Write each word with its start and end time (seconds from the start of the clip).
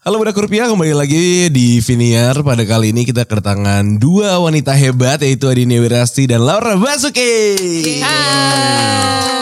Halo 0.00 0.16
Budak 0.16 0.32
Rupiah, 0.34 0.64
kembali 0.64 0.96
lagi 0.96 1.52
di 1.52 1.76
Viniar. 1.78 2.40
Pada 2.40 2.64
kali 2.64 2.88
ini 2.88 3.04
kita 3.04 3.28
kedatangan 3.28 4.00
dua 4.00 4.40
wanita 4.40 4.72
hebat 4.72 5.20
yaitu 5.20 5.44
Adini 5.44 5.76
Wirasti 5.76 6.24
dan 6.24 6.40
Laura 6.40 6.72
Basuki. 6.74 8.00
Hai. 8.00 9.36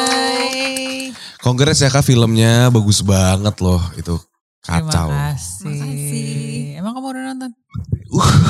Kongres 1.38 1.79
ya 1.79 1.86
kak 1.86 2.02
filmnya 2.02 2.74
bagus 2.74 3.06
banget 3.06 3.54
loh 3.62 3.79
itu 3.94 4.19
kacau. 4.60 5.15
Terima 5.15 5.30
kasih. 5.38 5.71
Makasih. 5.71 6.83
Emang 6.83 6.93
kamu 6.93 7.06
udah 7.06 7.22
nonton? 7.30 7.51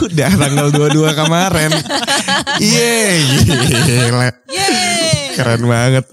Udah 0.09 0.31
tanggal 0.33 0.67
22 0.73 1.13
kemarin. 1.15 1.71
Iya, 2.59 3.23
gila. 3.85 4.31
Yeay. 4.49 5.37
Keren 5.37 5.63
banget. 5.63 6.05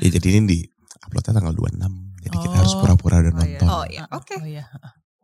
Ya, 0.00 0.08
jadi 0.08 0.28
ini 0.32 0.46
di 0.46 0.58
uploadnya 1.02 1.36
tanggal 1.36 1.52
26. 1.52 1.76
Jadi 2.20 2.36
kita 2.38 2.56
harus 2.56 2.72
Oh. 2.72 2.80
pura-pura 2.80 3.18
udah 3.18 3.28
Oh, 3.28 3.36
iya. 3.36 3.36
nonton. 3.36 3.66
Oh 3.68 3.84
ya, 3.84 4.04
oke. 4.08 4.34
Oh 4.38 4.46
iya. 4.46 4.64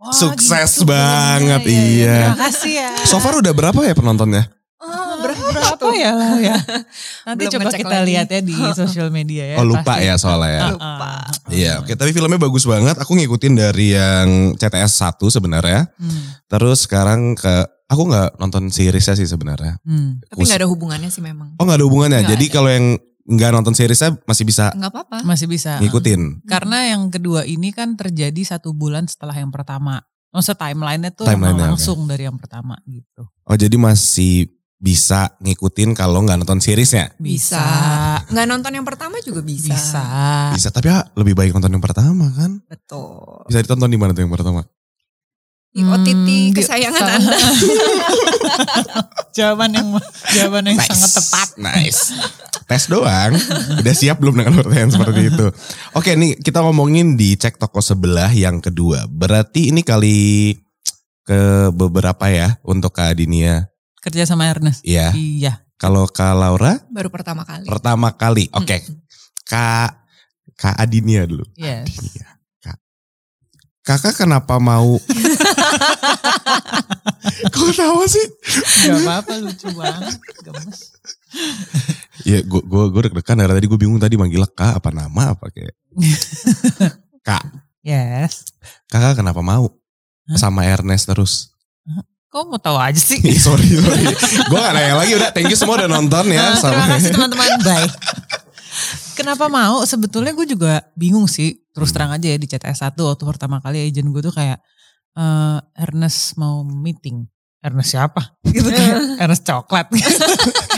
Wah, 0.06 0.14
Sukses 0.14 0.72
gitu 0.78 0.86
banget, 0.86 1.60
filmnya, 1.66 1.82
iya. 1.98 2.18
Terima 2.30 2.38
kasih 2.46 2.72
ya. 2.78 2.90
So 3.04 3.18
far 3.18 3.34
udah 3.34 3.50
berapa 3.50 3.80
ya 3.82 3.94
penontonnya? 3.98 4.46
Oh, 4.78 5.18
berapa, 5.18 5.88
ya 5.96 6.12
lah 6.14 6.38
ya? 6.38 6.56
Nanti 7.26 7.42
Belum 7.48 7.54
coba 7.58 7.70
kita 7.74 7.96
lagi. 7.98 8.06
lihat 8.12 8.26
ya 8.30 8.40
di 8.44 8.54
sosial 8.78 9.08
media 9.10 9.44
ya. 9.50 9.56
Oh 9.58 9.66
lupa 9.66 9.98
pasti. 9.98 10.06
ya 10.06 10.14
soalnya 10.14 10.50
ya. 10.52 10.62
Lupa. 10.70 11.12
Iya, 11.50 11.72
oke. 11.82 11.92
Tapi 11.98 12.10
filmnya 12.14 12.38
bagus 12.38 12.62
banget. 12.68 12.94
Aku 13.02 13.18
ngikutin 13.18 13.54
dari 13.58 13.96
yang 13.96 14.54
CTS 14.54 14.92
1 15.02 15.18
sebenarnya. 15.26 15.90
Hmm. 15.98 16.22
Terus 16.46 16.86
sekarang 16.86 17.34
ke 17.34 17.66
aku 17.90 18.02
nggak 18.06 18.38
nonton 18.38 18.70
seriesnya 18.70 19.18
sih 19.18 19.26
sebenarnya. 19.26 19.80
Hmm. 19.82 20.22
Tapi 20.22 20.44
nggak 20.44 20.60
ada 20.62 20.68
hubungannya 20.70 21.10
sih 21.10 21.22
memang. 21.24 21.58
Oh 21.58 21.64
nggak 21.66 21.78
ada 21.82 21.86
hubungannya. 21.86 22.20
Nggak 22.22 22.32
Jadi 22.36 22.46
kalau 22.52 22.70
yang 22.70 22.86
nggak 23.26 23.48
nonton 23.50 23.72
seriesnya 23.72 24.14
masih 24.22 24.42
bisa 24.42 24.70
Nggak 24.70 24.88
apa-apa. 24.88 25.16
Masih 25.22 25.44
bisa. 25.46 25.76
ngikutin. 25.78 26.42
Karena 26.44 26.88
yang 26.88 27.08
kedua 27.08 27.42
ini 27.42 27.70
kan 27.70 27.92
terjadi 27.92 28.38
satu 28.46 28.70
bulan 28.70 29.04
setelah 29.04 29.34
yang 29.34 29.50
pertama. 29.50 29.98
Maksudnya 30.30 30.56
timelinenya 30.62 31.10
tuh 31.10 31.24
oke. 31.24 31.34
langsung 31.56 32.04
dari 32.04 32.22
yang 32.22 32.36
pertama 32.36 32.76
gitu. 32.84 33.24
Oh 33.42 33.54
jadi 33.54 33.72
masih 33.74 34.46
bisa 34.76 35.32
ngikutin 35.40 35.90
kalau 35.90 36.20
nggak 36.20 36.36
nonton 36.36 36.60
seriesnya. 36.60 37.08
Bisa. 37.16 37.58
Nggak 38.28 38.44
nonton 38.46 38.70
yang 38.72 38.84
pertama 38.84 39.16
juga 39.20 39.40
bisa. 39.40 39.72
Bisa. 39.72 40.04
Bisa. 40.52 40.68
Tapi 40.68 40.86
ya 40.86 41.00
lebih 41.14 41.32
baik 41.32 41.50
nonton 41.50 41.70
yang 41.70 41.80
pertama 41.80 42.28
kan. 42.30 42.60
Betul. 42.62 43.42
Bisa 43.48 43.58
ditonton 43.58 43.88
di 43.88 43.96
mana 43.96 44.12
tuh 44.12 44.22
yang 44.22 44.30
pertama? 44.30 44.60
Di 45.72 45.80
OTT 45.80 46.08
Hmm, 46.08 46.52
kesayangan 46.52 47.00
sa- 47.00 47.08
Anda. 47.10 47.36
jawaban 49.32 49.70
yang 49.72 49.86
jawaban 50.32 50.62
yang 50.66 50.76
Nice. 50.76 50.88
sangat 50.88 51.10
tepat. 51.14 51.48
Nice. 51.58 52.00
Tes 52.66 52.90
doang. 52.90 53.32
Udah 53.80 53.94
siap 53.94 54.18
belum 54.18 54.42
dengan 54.42 54.58
pertanyaan 54.58 54.90
seperti 54.90 55.30
itu? 55.30 55.46
Oke 55.94 56.18
nih 56.18 56.34
kita 56.42 56.66
ngomongin 56.66 57.14
di 57.14 57.38
cek 57.38 57.62
toko 57.62 57.78
sebelah 57.78 58.34
yang 58.34 58.58
kedua. 58.58 59.06
Berarti 59.06 59.70
ini 59.70 59.86
kali 59.86 60.52
ke 61.22 61.70
beberapa 61.70 62.26
ya 62.26 62.58
untuk 62.66 62.90
Kak 62.90 63.14
Adinia. 63.14 63.70
Kerja 64.02 64.26
sama 64.26 64.50
Ernest. 64.50 64.82
Iya. 64.82 65.14
Iya. 65.14 65.62
Kalau 65.78 66.10
Kak 66.10 66.34
Laura 66.34 66.78
Baru 66.90 67.06
pertama 67.12 67.46
kali. 67.46 67.70
pertama 67.70 68.10
kali. 68.14 68.50
Oke. 68.50 68.82
Kak 69.46 70.02
Kak 70.58 70.74
Adinia 70.74 71.22
dulu. 71.22 71.46
Yes. 71.54 71.86
Iya. 72.18 72.28
Kak. 72.66 72.78
Kakak 73.86 74.26
kenapa 74.26 74.58
mau 74.58 74.98
Kok 77.52 77.70
tahu 77.74 78.00
sih? 78.08 78.26
Gak 78.86 79.02
apa-apa 79.02 79.34
lucu 79.42 79.68
banget. 79.74 80.18
Gemes. 80.42 80.78
Ya 82.26 82.42
gue 82.42 82.58
gue 82.58 82.84
gue 82.90 83.02
deg-degan 83.06 83.38
dari 83.38 83.54
tadi 83.54 83.66
gue 83.66 83.78
bingung 83.78 83.96
tadi 83.96 84.18
manggil 84.18 84.42
kak 84.48 84.76
apa 84.76 84.90
nama 84.90 85.32
apa 85.32 85.46
kayak 85.48 85.74
kak 87.28 87.44
Yes. 87.80 88.42
kakak 88.86 89.22
kenapa 89.22 89.38
mau 89.40 89.70
Hah? 90.26 90.34
sama 90.34 90.66
Ernest 90.66 91.06
terus 91.06 91.54
Kok 92.26 92.50
mau 92.50 92.58
tahu 92.58 92.74
aja 92.76 92.98
sih? 92.98 93.22
Ih, 93.22 93.38
sorry 93.38 93.62
sorry 93.70 94.10
gue 94.42 94.58
gak 94.58 94.74
nanya 94.74 94.98
lagi 94.98 95.14
udah 95.14 95.30
thank 95.30 95.46
you 95.46 95.54
semua 95.54 95.78
udah 95.78 95.88
nonton 95.88 96.26
ya 96.28 96.42
Ah, 96.42 96.58
sama 96.58 96.74
Terima 96.74 96.86
kasih 96.92 97.10
teman-teman. 97.14 97.50
Bye. 97.62 97.88
Kenapa 99.14 99.46
mau? 99.48 99.80
Sebetulnya 99.82 100.34
gue 100.34 100.44
juga 100.44 100.84
bingung 100.92 101.24
sih. 101.24 101.56
Terus 101.72 101.88
Hmm. 101.88 101.96
terang 101.96 102.10
aja 102.12 102.26
ya 102.26 102.36
di 102.36 102.44
CTS 102.44 102.84
1 102.84 102.98
waktu 102.98 103.24
pertama 103.24 103.56
kali 103.58 103.80
agent 103.80 104.10
gue 104.10 104.20
tuh 104.20 104.34
kayak 104.34 104.58
eh 105.14 105.58
Ernest 105.78 106.36
mau 106.36 106.60
meeting. 106.60 107.24
Ernest 107.60 107.90
siapa? 107.92 108.22
Gitu 108.54 108.68
kayak 108.68 109.00
Ernest 109.22 109.44
coklat. 109.44 109.86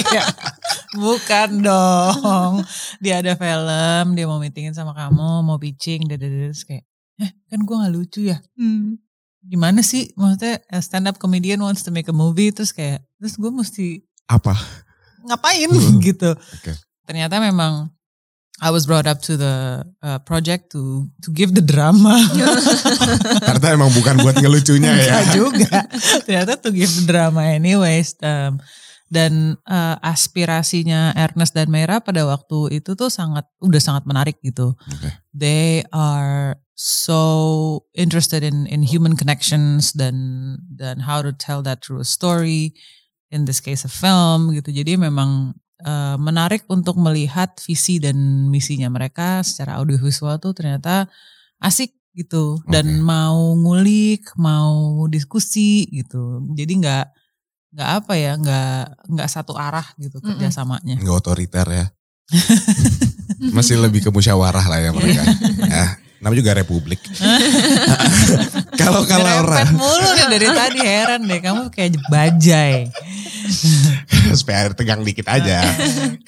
Kayak, 0.09 0.27
Bukan 0.99 1.61
dong. 1.61 2.65
Dia 2.99 3.21
ada 3.21 3.37
film, 3.37 4.17
dia 4.17 4.25
mau 4.25 4.41
meetingin 4.41 4.73
sama 4.73 4.97
kamu, 4.97 5.45
mau 5.45 5.61
pitching. 5.61 6.09
Terus 6.09 6.65
kayak, 6.65 6.85
eh 7.21 7.31
kan 7.47 7.61
gue 7.61 7.77
gak 7.77 7.93
lucu 7.93 8.21
ya? 8.25 8.41
Hmm. 8.57 8.97
Gimana 9.45 9.85
sih? 9.85 10.09
Maksudnya 10.17 10.65
a 10.73 10.81
stand 10.81 11.07
up 11.07 11.21
comedian 11.21 11.61
wants 11.61 11.85
to 11.85 11.93
make 11.93 12.09
a 12.09 12.17
movie, 12.17 12.51
terus 12.51 12.73
kayak, 12.73 13.05
terus 13.21 13.37
gue 13.37 13.53
mesti 13.53 14.01
apa 14.29 14.53
ngapain 15.25 15.69
Hmm. 15.69 16.01
gitu. 16.01 16.33
Oke. 16.33 16.73
Ternyata 17.05 17.41
memang 17.41 17.93
I 18.59 18.71
was 18.75 18.87
brought 18.91 19.07
up 19.07 19.23
to 19.31 19.39
the 19.39 19.87
uh, 20.03 20.19
project 20.27 20.75
to 20.75 21.07
to 21.23 21.31
give 21.31 21.55
the 21.55 21.63
drama. 21.63 22.19
ternyata 23.47 23.71
emang 23.71 23.95
bukan 23.95 24.19
buat 24.19 24.35
ngelucunya 24.43 24.91
ya 24.99 25.05
Enggak 25.07 25.27
juga. 25.31 25.79
Ternyata 26.27 26.53
to 26.67 26.71
give 26.75 26.91
the 26.91 27.07
drama 27.07 27.55
anyways. 27.55 28.19
Um, 28.19 28.59
dan 29.09 29.57
uh, 29.65 29.97
aspirasinya 30.05 31.17
Ernest 31.17 31.57
dan 31.57 31.73
Mera 31.73 32.03
pada 32.05 32.29
waktu 32.29 32.83
itu 32.83 32.93
tuh 32.93 33.09
sangat 33.09 33.49
udah 33.63 33.81
sangat 33.81 34.05
menarik 34.05 34.37
gitu. 34.45 34.77
Oke. 34.77 35.11
They 35.33 35.87
are 35.95 36.61
so 36.75 37.23
interested 37.95 38.43
in 38.43 38.67
in 38.67 38.85
human 38.85 39.15
connections 39.15 39.95
dan 39.95 40.59
dan 40.67 41.07
how 41.07 41.23
to 41.23 41.31
tell 41.31 41.63
that 41.63 41.81
through 41.81 42.03
a 42.03 42.09
story. 42.09 42.75
In 43.29 43.45
this 43.45 43.61
case 43.61 43.85
a 43.85 43.93
film 43.93 44.57
gitu. 44.57 44.73
Jadi 44.73 44.97
memang 44.97 45.53
uh, 45.85 46.17
menarik 46.19 46.65
untuk 46.71 46.97
melihat 46.99 47.55
visi 47.63 47.99
dan 48.03 48.49
misinya 48.51 48.89
mereka 48.91 49.43
secara 49.43 49.79
audiovisual 49.83 50.39
tuh 50.43 50.55
ternyata 50.55 51.07
asik 51.63 51.95
gitu 52.15 52.59
dan 52.67 52.87
Oke. 52.87 53.05
mau 53.07 53.55
ngulik, 53.55 54.35
mau 54.39 55.07
diskusi 55.07 55.87
gitu. 55.91 56.43
Jadi 56.55 56.73
nggak 56.83 57.07
nggak 57.79 57.91
apa 58.03 58.13
ya, 58.19 58.33
nggak 58.35 59.09
nggak 59.13 59.29
satu 59.31 59.55
arah 59.55 59.87
gitu 60.01 60.19
Mm-mm. 60.19 60.35
kerjasamanya. 60.35 60.97
nggak 60.99 61.17
otoriter 61.21 61.69
ya 61.69 61.87
masih 63.57 63.81
lebih 63.81 64.05
ke 64.05 64.11
musyawarah 64.13 64.65
lah 64.69 64.79
ya 64.81 64.91
mereka 64.93 65.23
ya 65.65 65.85
namanya 66.19 66.39
juga 66.43 66.53
republik 66.59 67.01
kalau 68.81 69.03
kalau 69.07 69.27
Ngerempet 69.47 69.75
mulu 69.75 70.09
nih 70.15 70.27
dari 70.31 70.49
tadi 70.51 70.81
heran 70.83 71.21
deh, 71.27 71.41
kamu 71.43 71.63
kayak 71.71 71.99
bajai. 72.11 72.91
supaya 74.41 74.69
tegang 74.77 75.01
dikit 75.01 75.25
aja 75.25 75.65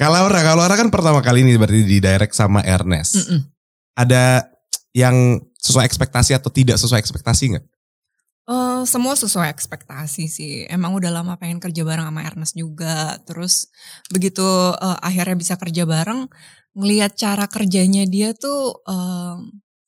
kalau 0.01 0.25
Laura 0.25 0.41
kalau 0.41 0.65
Laura 0.65 0.75
kan 0.79 0.89
pertama 0.89 1.21
kali 1.21 1.45
ini 1.45 1.61
berarti 1.61 1.85
di 1.85 2.01
direct 2.01 2.33
sama 2.33 2.65
Ernest 2.65 3.21
Mm-mm. 3.21 3.45
ada 3.93 4.49
yang 4.97 5.39
sesuai 5.61 5.85
ekspektasi 5.85 6.33
atau 6.33 6.49
tidak 6.49 6.81
sesuai 6.81 6.99
ekspektasi 6.99 7.45
nggak? 7.55 7.67
Eh, 8.51 8.83
semua 8.83 9.15
sesuai 9.15 9.47
ekspektasi 9.53 10.25
sih. 10.27 10.53
Emang 10.67 10.97
udah 10.99 11.13
lama 11.13 11.39
pengen 11.39 11.63
kerja 11.63 11.87
bareng 11.87 12.09
sama 12.11 12.27
Ernest 12.27 12.59
juga. 12.59 13.15
Terus 13.23 13.71
begitu 14.11 14.43
eh, 14.75 14.99
akhirnya 15.05 15.37
bisa 15.39 15.55
kerja 15.55 15.87
bareng, 15.87 16.27
ngelihat 16.75 17.15
cara 17.15 17.47
kerjanya 17.47 18.03
dia 18.11 18.35
tuh 18.35 18.81
eh, 18.89 19.37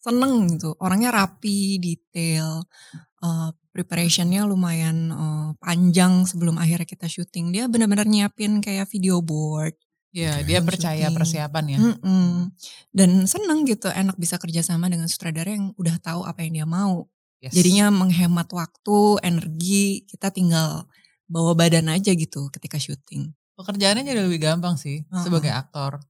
seneng 0.03 0.51
gitu. 0.59 0.75
Orangnya 0.83 1.15
rapi, 1.15 1.79
detail, 1.79 2.67
eh, 3.23 3.51
preparationnya 3.71 4.45
lumayan 4.45 5.09
eh, 5.15 5.51
panjang 5.63 6.27
sebelum 6.27 6.59
akhirnya 6.59 6.85
kita 6.85 7.07
syuting. 7.07 7.55
Dia 7.55 7.71
benar-benar 7.71 8.05
nyiapin 8.11 8.59
kayak 8.59 8.91
video 8.91 9.23
board. 9.23 9.79
Ya, 10.13 10.45
dia 10.45 10.61
percaya 10.61 11.09
Syuting. 11.09 11.17
persiapan 11.17 11.65
ya. 11.73 11.79
Mm-mm. 11.81 12.53
Dan 12.93 13.25
seneng 13.25 13.65
gitu, 13.65 13.89
enak 13.89 14.21
bisa 14.21 14.37
kerjasama 14.37 14.93
dengan 14.93 15.09
sutradara 15.09 15.49
yang 15.57 15.73
udah 15.81 15.97
tahu 16.05 16.29
apa 16.29 16.45
yang 16.45 16.53
dia 16.53 16.69
mau. 16.69 17.09
Yes. 17.41 17.57
Jadinya 17.57 17.89
menghemat 17.89 18.53
waktu, 18.53 19.25
energi, 19.25 20.05
kita 20.05 20.29
tinggal 20.29 20.85
bawa 21.25 21.57
badan 21.57 21.89
aja 21.89 22.13
gitu 22.13 22.53
ketika 22.53 22.77
syuting. 22.77 23.33
pekerjaannya 23.57 24.05
jadi 24.05 24.21
lebih 24.27 24.41
gampang 24.43 24.77
sih 24.77 25.01
Uh-uh. 25.09 25.25
sebagai 25.25 25.53
aktor. 25.53 26.01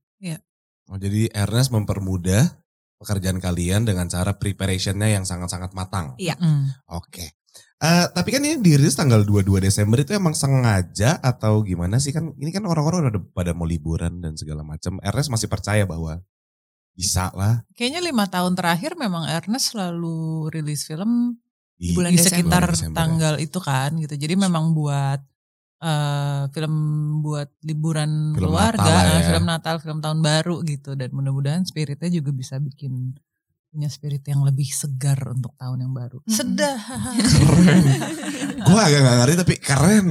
Oh, 0.90 0.98
jadi 1.00 1.30
Ernest 1.32 1.72
mempermudah 1.72 2.61
pekerjaan 3.02 3.42
kalian 3.42 3.82
dengan 3.82 4.06
cara 4.06 4.38
preparationnya 4.38 5.10
yang 5.10 5.26
sangat-sangat 5.26 5.74
matang. 5.74 6.14
Iya. 6.22 6.38
Mm. 6.38 6.70
Oke. 6.94 7.34
Eh, 7.82 8.06
tapi 8.14 8.30
kan 8.30 8.46
ini 8.46 8.62
dirilis 8.62 8.94
tanggal 8.94 9.26
22 9.26 9.58
Desember 9.58 9.98
itu 9.98 10.14
emang 10.14 10.38
sengaja 10.38 11.18
atau 11.18 11.66
gimana 11.66 11.98
sih 11.98 12.14
kan? 12.14 12.30
Ini 12.38 12.54
kan 12.54 12.62
orang-orang 12.62 13.10
udah 13.10 13.22
pada 13.34 13.50
mau 13.58 13.66
liburan 13.66 14.22
dan 14.22 14.38
segala 14.38 14.62
macam. 14.62 15.02
Ernest 15.02 15.34
masih 15.34 15.50
percaya 15.50 15.82
bahwa 15.82 16.22
bisa 16.92 17.32
lah 17.32 17.64
Kayaknya 17.72 18.04
lima 18.04 18.28
tahun 18.28 18.52
terakhir 18.52 18.94
memang 19.00 19.24
Ernest 19.26 19.72
selalu 19.74 20.52
rilis 20.52 20.84
film 20.86 21.40
di, 21.74 21.90
Di 21.90 21.96
bulan 21.98 22.14
di 22.14 22.22
Desember. 22.22 22.38
sekitar 22.38 22.64
Desember 22.70 22.94
ya. 22.94 22.98
tanggal 23.02 23.34
itu 23.42 23.58
kan 23.58 23.90
gitu. 23.98 24.14
Jadi 24.14 24.34
memang 24.38 24.70
buat 24.78 25.18
eh 25.82 26.42
film 26.48 26.74
buat 27.20 27.50
liburan 27.60 28.32
Film 28.32 28.54
keluarga, 28.54 28.78
Natal 28.86 29.02
eh, 29.02 29.18
ya. 29.18 29.26
film 29.26 29.44
Natal, 29.44 29.74
film 29.78 29.98
tahun 29.98 30.18
baru 30.22 30.62
gitu 30.62 30.94
dan 30.94 31.10
mudah-mudahan 31.10 31.66
spiritnya 31.66 32.06
juga 32.08 32.30
bisa 32.30 32.56
bikin 32.56 33.18
punya 33.66 33.88
spirit 33.88 34.20
yang 34.22 34.44
lebih 34.44 34.68
segar 34.68 35.16
untuk 35.26 35.56
tahun 35.56 35.82
yang 35.82 35.92
baru. 35.92 36.20
Sedap. 36.28 36.76
Keren. 37.16 37.82
Gue 38.68 38.78
agak 38.78 39.00
gak 39.00 39.16
ngerti 39.18 39.34
tapi 39.40 39.54
keren. 39.58 40.06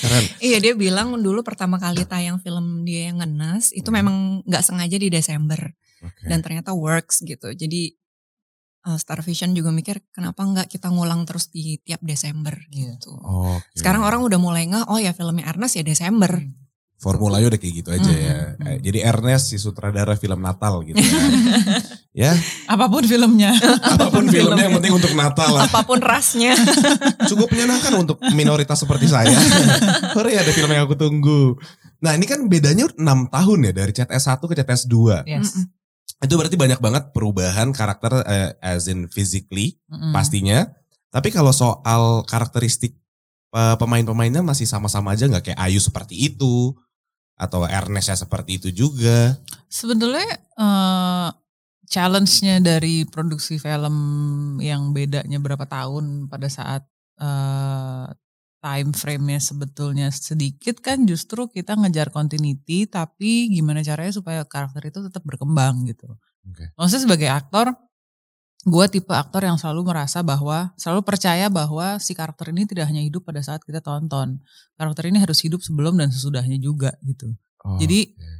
keren. 0.00 0.24
Iya 0.40 0.58
dia 0.58 0.72
bilang 0.74 1.14
dulu 1.14 1.44
pertama 1.44 1.76
kali 1.76 2.02
tayang 2.02 2.40
film 2.40 2.82
dia 2.82 3.12
yang 3.12 3.20
ngenes 3.20 3.70
itu 3.70 3.86
Hmm. 3.86 3.96
memang 4.00 4.16
nggak 4.48 4.64
sengaja 4.64 4.96
di 4.96 5.12
Desember 5.12 5.60
Oke. 6.00 6.26
dan 6.26 6.40
ternyata 6.40 6.72
works 6.72 7.20
gitu. 7.22 7.52
Jadi 7.52 7.92
uh, 8.84 8.96
Star 8.96 9.20
Vision 9.20 9.52
juga 9.52 9.70
mikir 9.70 10.02
kenapa 10.10 10.42
nggak 10.42 10.66
kita 10.68 10.88
ngulang 10.88 11.22
terus 11.22 11.48
di 11.48 11.78
tiap 11.78 12.00
Desember 12.00 12.54
Iya. 12.68 12.96
gitu. 12.96 13.14
Oke. 13.16 13.62
Sekarang 13.74 14.02
orang 14.02 14.22
udah 14.22 14.36
mulai 14.36 14.66
nggak 14.66 14.86
oh 14.86 14.96
ya 14.96 15.10
filmnya 15.10 15.46
Ernest 15.46 15.74
ya 15.74 15.82
Desember. 15.82 16.42
Formulanya 16.96 17.50
udah 17.50 17.58
kayak 17.58 17.74
gitu 17.76 17.90
aja 17.90 18.06
Hmm, 18.06 18.14
ya. 18.14 18.36
hmm. 18.54 18.62
Eh, 18.62 18.78
Jadi 18.78 18.98
Ernest 19.02 19.50
si 19.50 19.58
sutradara 19.58 20.14
film 20.14 20.38
Natal 20.38 20.86
gitu 20.86 21.02
ya. 21.02 21.10
ya, 22.30 22.32
Apa 22.68 22.86
pun 22.86 23.02
filmnya. 23.02 23.50
apa 23.90 24.06
pun 24.06 24.30
filmnya 24.30 24.70
yang 24.70 24.78
penting 24.78 24.94
untuk 24.94 25.10
Natal 25.12 25.50
lah. 25.50 25.66
Apa 25.66 25.82
pun 25.82 25.98
rasnya. 25.98 26.54
Cukup 27.30 27.50
menyenangkan 27.50 27.98
untuk 27.98 28.22
minoritas 28.30 28.78
seperti 28.78 29.10
saya. 29.10 29.34
Hore 30.14 30.30
ada 30.32 30.46
film 30.48 30.70
yang 30.70 30.86
aku 30.86 30.94
tunggu. 30.94 31.58
Nah 31.98 32.14
ini 32.14 32.22
kan 32.22 32.46
bedanya 32.46 32.86
6 32.86 33.02
tahun 33.28 33.58
ya 33.62 33.72
dari 33.74 33.90
CTS 33.90 34.24
1 34.30 34.38
ke 34.38 34.54
CTS 34.62 34.82
2. 34.86 35.26
Yes. 35.26 35.58
Itu 36.22 36.38
berarti 36.38 36.54
banyak 36.54 36.78
banget 36.78 37.10
perubahan 37.10 37.74
karakter 37.74 38.22
eh, 38.22 38.54
as 38.62 38.86
in 38.86 39.10
physically 39.10 39.76
Mm-mm. 39.90 40.14
pastinya. 40.14 40.70
Tapi 41.10 41.34
kalau 41.34 41.50
soal 41.50 42.22
karakteristik 42.24 42.94
eh, 43.52 43.76
pemain-pemainnya 43.76 44.40
masih 44.46 44.64
sama-sama 44.70 45.12
aja 45.12 45.26
nggak 45.26 45.52
kayak 45.52 45.60
Ayu 45.60 45.82
seperti 45.82 46.30
itu 46.30 46.72
atau 47.34 47.66
Ernest 47.66 48.08
ya 48.08 48.16
seperti 48.16 48.62
itu 48.62 48.68
juga. 48.70 49.34
Sebetulnya 49.66 50.30
eh, 50.38 51.28
challenge-nya 51.90 52.62
dari 52.62 53.04
produksi 53.04 53.58
film 53.58 53.96
yang 54.62 54.94
bedanya 54.94 55.42
berapa 55.42 55.66
tahun 55.66 56.30
pada 56.30 56.46
saat 56.46 56.86
eh, 57.18 58.06
time 58.62 58.94
frame-nya 58.94 59.42
sebetulnya 59.42 60.08
sedikit 60.14 60.78
kan 60.78 61.02
justru 61.02 61.50
kita 61.50 61.74
ngejar 61.74 62.14
continuity 62.14 62.86
tapi 62.86 63.50
gimana 63.50 63.82
caranya 63.82 64.14
supaya 64.14 64.46
karakter 64.46 64.86
itu 64.86 65.02
tetap 65.10 65.26
berkembang 65.26 65.82
gitu. 65.90 66.06
Oke. 66.46 66.70
Maksudnya 66.78 67.02
sebagai 67.10 67.28
aktor 67.28 67.74
gue 68.62 68.86
tipe 68.86 69.10
aktor 69.10 69.42
yang 69.42 69.58
selalu 69.58 69.90
merasa 69.90 70.22
bahwa 70.22 70.70
selalu 70.78 71.02
percaya 71.02 71.50
bahwa 71.50 71.98
si 71.98 72.14
karakter 72.14 72.54
ini 72.54 72.62
tidak 72.62 72.86
hanya 72.86 73.02
hidup 73.02 73.26
pada 73.26 73.42
saat 73.42 73.58
kita 73.66 73.82
tonton. 73.82 74.38
Karakter 74.78 75.10
ini 75.10 75.18
harus 75.18 75.42
hidup 75.42 75.58
sebelum 75.58 75.98
dan 75.98 76.14
sesudahnya 76.14 76.62
juga 76.62 76.94
gitu 77.02 77.34
Oh, 77.62 77.78
Jadi, 77.78 78.10
oke. 78.10 78.30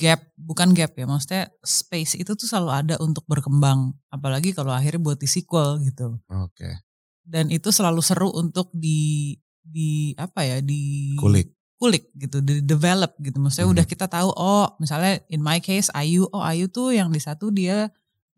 gap 0.00 0.20
bukan 0.40 0.72
gap 0.72 0.96
ya 0.96 1.04
maksudnya 1.04 1.52
space 1.60 2.16
itu 2.16 2.32
tuh 2.32 2.48
selalu 2.48 2.70
ada 2.72 2.94
untuk 3.02 3.26
berkembang 3.28 3.92
apalagi 4.08 4.56
kalau 4.56 4.72
akhirnya 4.72 5.02
buat 5.02 5.18
di 5.18 5.26
sequel 5.28 5.82
gitu 5.84 6.16
Oke. 6.30 6.78
dan 7.26 7.50
itu 7.50 7.68
selalu 7.74 8.00
seru 8.00 8.30
untuk 8.32 8.70
di 8.72 9.34
di 9.64 10.12
apa 10.14 10.44
ya 10.44 10.60
di 10.60 11.16
Kulik. 11.16 11.48
kulik 11.80 12.12
gitu 12.14 12.38
di 12.44 12.60
develop 12.62 13.16
gitu 13.18 13.40
maksudnya 13.40 13.66
Mhm. 13.66 13.74
udah 13.74 13.86
kita 13.88 14.06
tahu 14.06 14.30
oh 14.30 14.68
misalnya 14.78 15.18
in 15.32 15.40
my 15.40 15.58
case 15.58 15.88
Ayu 15.90 16.28
oh 16.30 16.44
Ayu 16.44 16.68
tuh 16.70 16.92
yang 16.92 17.08
di 17.10 17.18
satu 17.18 17.48
dia 17.50 17.88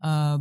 eh, 0.01 0.37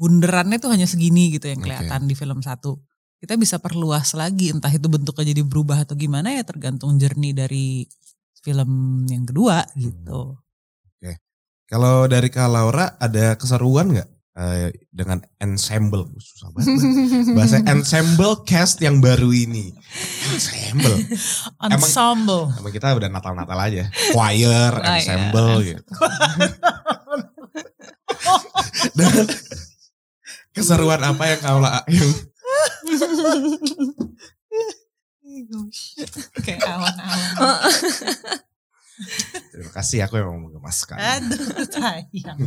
bunderannya 0.00 0.56
tuh 0.56 0.72
hanya 0.72 0.88
segini 0.88 1.30
gitu 1.36 1.46
yang 1.46 1.60
Oke. 1.60 1.68
kelihatan 1.70 2.08
di 2.08 2.14
film 2.16 2.40
satu 2.40 2.80
kita 3.20 3.36
bisa 3.36 3.60
perluas 3.60 4.16
lagi 4.16 4.48
entah 4.48 4.72
itu 4.72 4.88
bentuknya 4.88 5.36
jadi 5.36 5.44
berubah 5.44 5.84
atau 5.84 5.92
gimana 5.92 6.32
ya 6.32 6.42
tergantung 6.42 6.96
journey 6.96 7.36
dari 7.36 7.84
film 8.40 9.04
yang 9.12 9.28
kedua 9.28 9.64
gitu 9.76 10.40
Kalau 11.70 12.10
dari 12.10 12.26
Kak 12.34 12.50
Laura 12.50 12.98
ada 12.98 13.38
keseruan 13.38 13.94
nggak 13.94 14.08
eh, 14.32 14.70
dengan 14.88 15.18
ensemble? 15.36 16.06
Susah 16.16 16.48
banget. 16.50 16.76
Bahasa 17.34 17.58
ensemble 17.64 18.42
cast 18.42 18.78
yang 18.78 18.98
baru 18.98 19.30
ini. 19.30 19.74
Ensemble. 20.28 20.96
Emang- 21.62 21.76
ensemble 21.76 22.50
Emang 22.54 22.72
kita 22.72 22.92
udah 22.92 23.08
Natal-Natal 23.08 23.58
aja. 23.58 23.84
Choir, 24.10 24.72
Choir. 24.72 24.74
ensemble 24.78 25.54
gitu. 25.70 25.92
Dan 28.94 29.12
keseruan 30.54 31.00
apa 31.00 31.24
yang 31.26 31.40
kau 31.40 31.58
yang 31.62 32.10
kayak 36.42 36.60
awan-awan 36.66 37.58
Terima 39.50 39.72
kasih 39.72 40.04
aku 40.04 40.20
emang 40.20 40.44
menggemaskan. 40.44 40.98
aduh 41.00 41.64
sayang 41.72 42.38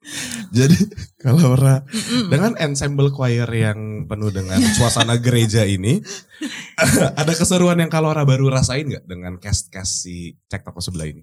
Jadi 0.56 0.80
kalau 1.20 1.54
Mm-mm. 1.54 2.32
dengan 2.32 2.56
ensemble 2.56 3.12
choir 3.12 3.46
yang 3.52 4.08
penuh 4.08 4.32
dengan 4.32 4.58
suasana 4.74 5.20
gereja 5.20 5.68
ini, 5.68 6.00
ada 7.20 7.32
keseruan 7.36 7.78
yang 7.78 7.92
kalau 7.92 8.10
Laura 8.10 8.24
baru 8.24 8.48
rasain 8.48 8.88
nggak 8.88 9.04
dengan 9.04 9.36
cast-cast 9.36 10.08
si 10.08 10.34
Cek 10.48 10.64
Toko 10.64 10.80
sebelah 10.80 11.06
ini? 11.12 11.22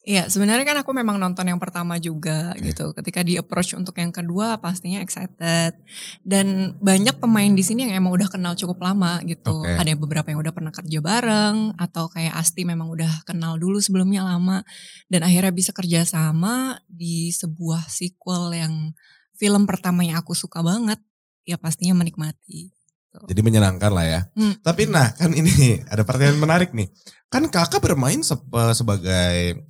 Iya, 0.00 0.32
sebenarnya 0.32 0.64
kan 0.64 0.80
aku 0.80 0.96
memang 0.96 1.20
nonton 1.20 1.44
yang 1.44 1.60
pertama 1.60 2.00
juga 2.00 2.56
Oke. 2.56 2.72
gitu. 2.72 2.96
Ketika 2.96 3.20
di 3.20 3.36
approach 3.36 3.76
untuk 3.76 3.92
yang 4.00 4.08
kedua 4.08 4.56
pastinya 4.56 5.04
excited. 5.04 5.76
Dan 6.24 6.72
banyak 6.80 7.20
pemain 7.20 7.52
di 7.52 7.60
sini 7.60 7.84
yang 7.84 8.00
emang 8.00 8.16
udah 8.16 8.32
kenal 8.32 8.56
cukup 8.56 8.80
lama 8.80 9.20
gitu. 9.28 9.60
Oke. 9.60 9.76
Ada 9.76 9.92
beberapa 10.00 10.32
yang 10.32 10.40
udah 10.40 10.56
pernah 10.56 10.72
kerja 10.72 11.04
bareng 11.04 11.76
atau 11.76 12.08
kayak 12.08 12.32
Asti 12.32 12.64
memang 12.64 12.88
udah 12.88 13.28
kenal 13.28 13.60
dulu 13.60 13.76
sebelumnya 13.76 14.24
lama 14.24 14.64
dan 15.12 15.20
akhirnya 15.20 15.52
bisa 15.52 15.76
kerja 15.76 16.08
sama 16.08 16.80
di 16.88 17.28
sebuah 17.36 17.84
sequel 17.92 18.56
yang 18.56 18.96
film 19.36 19.68
pertama 19.68 20.00
yang 20.00 20.16
aku 20.16 20.32
suka 20.32 20.64
banget. 20.64 20.96
Ya 21.44 21.60
pastinya 21.60 21.92
menikmati. 22.00 22.72
Jadi 23.10 23.40
menyenangkan 23.42 23.90
lah 23.90 24.06
ya. 24.06 24.20
Hmm. 24.38 24.54
Tapi 24.62 24.86
nah 24.86 25.10
kan 25.12 25.34
ini 25.34 25.76
ada 25.92 26.08
pertanyaan 26.08 26.40
menarik 26.40 26.70
nih. 26.72 26.88
Kan 27.28 27.52
kakak 27.52 27.82
bermain 27.82 28.22
sebagai 28.24 29.60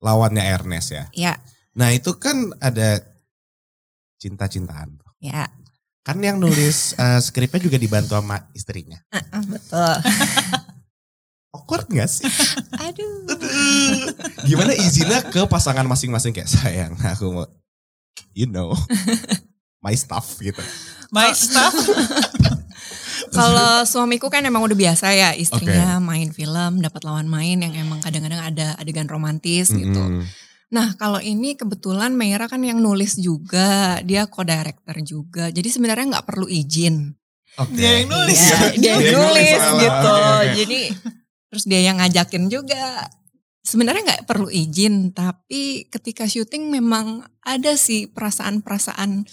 lawannya 0.00 0.44
Ernest 0.44 0.92
ya. 0.92 1.04
Ya, 1.12 1.34
Nah 1.76 1.92
itu 1.92 2.16
kan 2.16 2.56
ada 2.58 3.00
cinta-cintaan. 4.16 4.96
ya, 5.20 5.48
Kan 6.00 6.22
yang 6.22 6.38
nulis 6.38 6.92
eh, 7.02 7.20
skripnya 7.20 7.60
juga 7.60 7.76
dibantu 7.76 8.14
sama 8.16 8.48
istrinya. 8.54 8.96
Ah, 9.10 9.42
betul. 9.42 9.94
Awkward 11.56 11.88
gak 11.88 12.08
sih? 12.08 12.28
Aduh. 12.84 13.26
Gimana 14.44 14.76
izinnya 14.76 15.24
ke 15.24 15.48
pasangan 15.48 15.88
masing-masing 15.88 16.36
kayak 16.36 16.48
sayang 16.52 16.92
aku 17.00 17.32
mau 17.32 17.46
you 18.36 18.44
know 18.44 18.76
my 19.80 19.96
stuff 19.96 20.36
gitu. 20.38 20.60
my 21.08 21.32
stuff 21.32 21.72
Kalau 23.32 23.82
suamiku 23.90 24.30
kan 24.30 24.44
emang 24.44 24.62
udah 24.64 24.76
biasa 24.76 25.12
ya 25.12 25.30
istrinya 25.34 25.98
main 26.02 26.30
film, 26.30 26.82
dapat 26.82 27.02
lawan 27.02 27.26
main 27.26 27.58
yang 27.58 27.74
emang 27.74 28.02
kadang-kadang 28.02 28.42
ada 28.42 28.76
adegan 28.78 29.08
romantis 29.08 29.72
gitu. 29.72 30.02
Mm-mm. 30.02 30.26
Nah 30.70 30.98
kalau 30.98 31.22
ini 31.22 31.54
kebetulan 31.54 32.18
Meira 32.18 32.50
kan 32.50 32.58
yang 32.62 32.82
nulis 32.82 33.14
juga, 33.18 34.02
dia 34.02 34.26
co-director 34.26 34.96
juga. 35.06 35.44
Jadi 35.54 35.68
sebenarnya 35.70 36.18
nggak 36.18 36.26
perlu 36.26 36.50
izin. 36.50 37.14
Oke. 37.56 37.72
Dia 37.78 38.02
yang 38.02 38.08
nulis. 38.10 38.36
Iya, 38.36 38.58
dia 38.82 38.92
yang 38.98 39.16
nulis 39.16 39.62
gitu. 39.80 40.12
Oke, 40.12 40.26
oke. 40.26 40.54
Jadi 40.58 40.80
terus 41.46 41.64
dia 41.64 41.80
yang 41.80 41.96
ngajakin 42.02 42.44
juga. 42.50 43.06
Sebenarnya 43.66 44.02
nggak 44.06 44.24
perlu 44.30 44.46
izin, 44.46 45.10
tapi 45.10 45.90
ketika 45.90 46.30
syuting 46.30 46.70
memang 46.70 47.26
ada 47.42 47.74
sih 47.74 48.06
perasaan-perasaan 48.06 49.26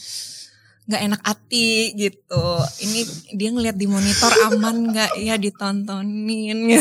nggak 0.84 1.02
enak 1.02 1.22
hati 1.22 1.70
gitu. 1.94 2.46
Ini 2.80 3.00
dia 3.32 3.50
ngeliat 3.50 3.74
di 3.74 3.88
monitor 3.88 4.32
aman 4.46 4.90
nggak 4.90 5.12
ya 5.18 5.36
ditontonin. 5.36 6.76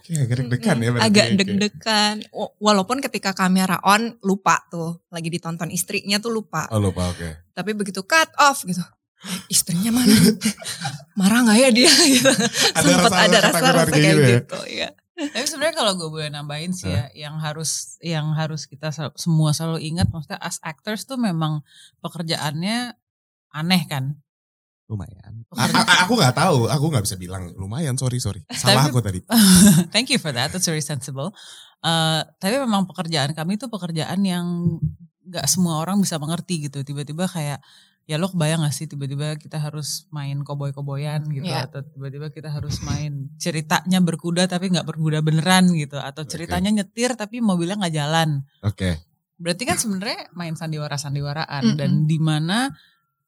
Kayak 0.00 0.20
agak 0.24 0.36
deg-degan 0.40 0.76
ya. 0.78 0.90
berarti. 0.90 1.04
Agak 1.04 1.26
deg-degan. 1.36 2.14
Walaupun 2.58 2.98
ketika 3.00 3.32
kamera 3.32 3.76
on 3.82 4.16
lupa 4.20 4.64
tuh, 4.66 5.04
lagi 5.08 5.28
ditonton 5.28 5.68
istrinya 5.68 6.16
tuh 6.16 6.32
lupa. 6.32 6.64
Oh 6.70 6.80
lupa 6.80 7.12
oke. 7.12 7.52
Tapi 7.52 7.70
begitu 7.72 8.00
cut 8.02 8.32
off 8.38 8.64
gitu. 8.64 8.80
"Eh, 9.18 9.38
Istrinya 9.50 9.90
mana? 9.90 10.14
Marah 11.18 11.42
nggak 11.44 11.58
ya 11.58 11.68
dia 11.74 11.90
gitu. 12.14 12.30
Ada 12.72 12.86
Sempat 12.86 13.10
rasa- 13.10 13.24
ada 13.26 13.38
rasa-rasa 13.42 13.90
kayak 13.90 14.00
kayak 14.00 14.16
gitu 14.40 14.58
ya? 14.70 14.88
Tapi 15.18 15.46
sebenarnya 15.50 15.74
kalau 15.74 15.92
gue 15.98 16.08
boleh 16.08 16.30
nambahin 16.30 16.70
sih 16.70 16.86
ya, 16.86 17.10
yang 17.10 17.42
harus 17.42 17.98
yang 17.98 18.30
harus 18.38 18.70
kita 18.70 18.94
semua 19.18 19.50
selalu 19.50 19.82
ingat, 19.82 20.06
maksudnya 20.14 20.38
as 20.38 20.62
actors 20.62 21.02
tuh 21.02 21.18
memang 21.18 21.66
pekerjaannya 21.98 22.94
aneh 23.50 23.82
kan. 23.90 24.14
Lumayan. 24.88 25.44
A- 25.52 26.06
aku 26.06 26.16
nggak 26.16 26.32
tahu, 26.38 26.70
aku 26.70 26.84
nggak 26.88 27.04
bisa 27.04 27.16
bilang 27.18 27.50
lumayan. 27.58 27.98
Sorry 27.98 28.22
sorry. 28.22 28.40
Salah 28.54 28.86
Tapi- 28.86 28.94
aku 28.94 29.00
tadi. 29.02 29.20
Thank 29.94 30.14
you 30.14 30.22
for 30.22 30.30
that, 30.30 30.54
that's 30.54 30.70
very 30.70 30.80
sensible. 30.80 31.34
Eh, 31.82 32.20
tapi 32.38 32.54
memang 32.58 32.86
pekerjaan 32.86 33.34
kami 33.34 33.58
itu 33.58 33.66
pekerjaan 33.66 34.22
yang 34.22 34.46
nggak 35.28 35.44
semua 35.50 35.82
orang 35.82 36.00
bisa 36.00 36.16
mengerti 36.16 36.70
gitu. 36.70 36.80
Tiba-tiba 36.86 37.28
kayak 37.28 37.60
ya 38.08 38.16
lo 38.16 38.32
kebayang 38.32 38.64
gak 38.64 38.72
sih 38.72 38.88
tiba-tiba 38.88 39.36
kita 39.36 39.60
harus 39.60 40.08
main 40.08 40.40
koboi-koboyan 40.40 41.28
gitu 41.28 41.44
Iya. 41.44 41.68
atau 41.68 41.84
tiba-tiba 41.84 42.32
kita 42.32 42.48
harus 42.48 42.80
main 42.80 43.28
ceritanya 43.36 44.00
berkuda 44.00 44.48
tapi 44.48 44.72
nggak 44.72 44.88
berkuda 44.88 45.20
beneran 45.20 45.68
gitu 45.76 46.00
atau 46.00 46.24
ceritanya 46.24 46.72
nyetir 46.72 47.12
tapi 47.20 47.44
mobilnya 47.44 47.76
nggak 47.76 47.94
jalan 47.94 48.48
Oke. 48.64 49.04
Berarti 49.38 49.62
kan 49.68 49.78
sebenarnya 49.78 50.32
main 50.34 50.58
sandiwara-sandiwaraan 50.58 51.62
Mm-mm. 51.62 51.78
dan 51.78 51.90
di 52.10 52.18
mana 52.18 52.74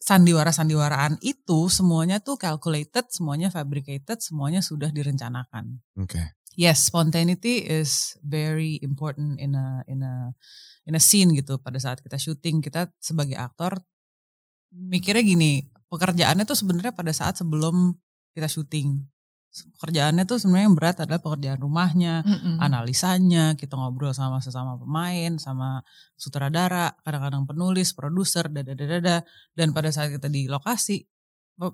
sandiwara-sandiwaraan 0.02 1.22
itu 1.22 1.70
semuanya 1.70 2.18
tuh 2.18 2.34
calculated, 2.34 3.06
semuanya 3.14 3.46
fabricated, 3.46 4.18
semuanya 4.18 4.58
sudah 4.58 4.90
direncanakan. 4.90 5.78
Oke. 5.94 6.34
Yes, 6.58 6.90
spontaneity 6.90 7.62
is 7.62 8.18
very 8.26 8.82
important 8.82 9.38
in 9.38 9.54
a 9.54 9.86
in 9.86 10.02
a 10.02 10.34
in 10.82 10.98
a 10.98 11.00
scene 11.00 11.30
gitu. 11.30 11.62
Pada 11.62 11.78
saat 11.78 12.02
kita 12.02 12.18
syuting, 12.18 12.58
kita 12.58 12.90
sebagai 12.98 13.38
aktor 13.38 13.78
mikirnya 14.70 15.22
gini, 15.22 15.66
pekerjaannya 15.90 16.46
tuh 16.46 16.58
sebenarnya 16.58 16.94
pada 16.94 17.10
saat 17.10 17.38
sebelum 17.38 17.94
kita 18.34 18.46
syuting. 18.46 19.02
Pekerjaannya 19.50 20.30
tuh 20.30 20.38
sebenarnya 20.38 20.66
yang 20.70 20.78
berat 20.78 20.96
adalah 21.02 21.18
pekerjaan 21.18 21.58
rumahnya, 21.58 22.22
Mm-mm. 22.22 22.62
analisanya, 22.62 23.58
kita 23.58 23.74
ngobrol 23.74 24.14
sama 24.14 24.38
sesama 24.38 24.78
pemain, 24.78 25.42
sama 25.42 25.82
sutradara, 26.14 26.94
kadang-kadang 27.02 27.50
penulis, 27.50 27.90
produser, 27.90 28.46
dada 28.46 29.26
Dan 29.50 29.74
pada 29.74 29.90
saat 29.90 30.14
kita 30.14 30.30
di 30.30 30.46
lokasi, 30.46 31.02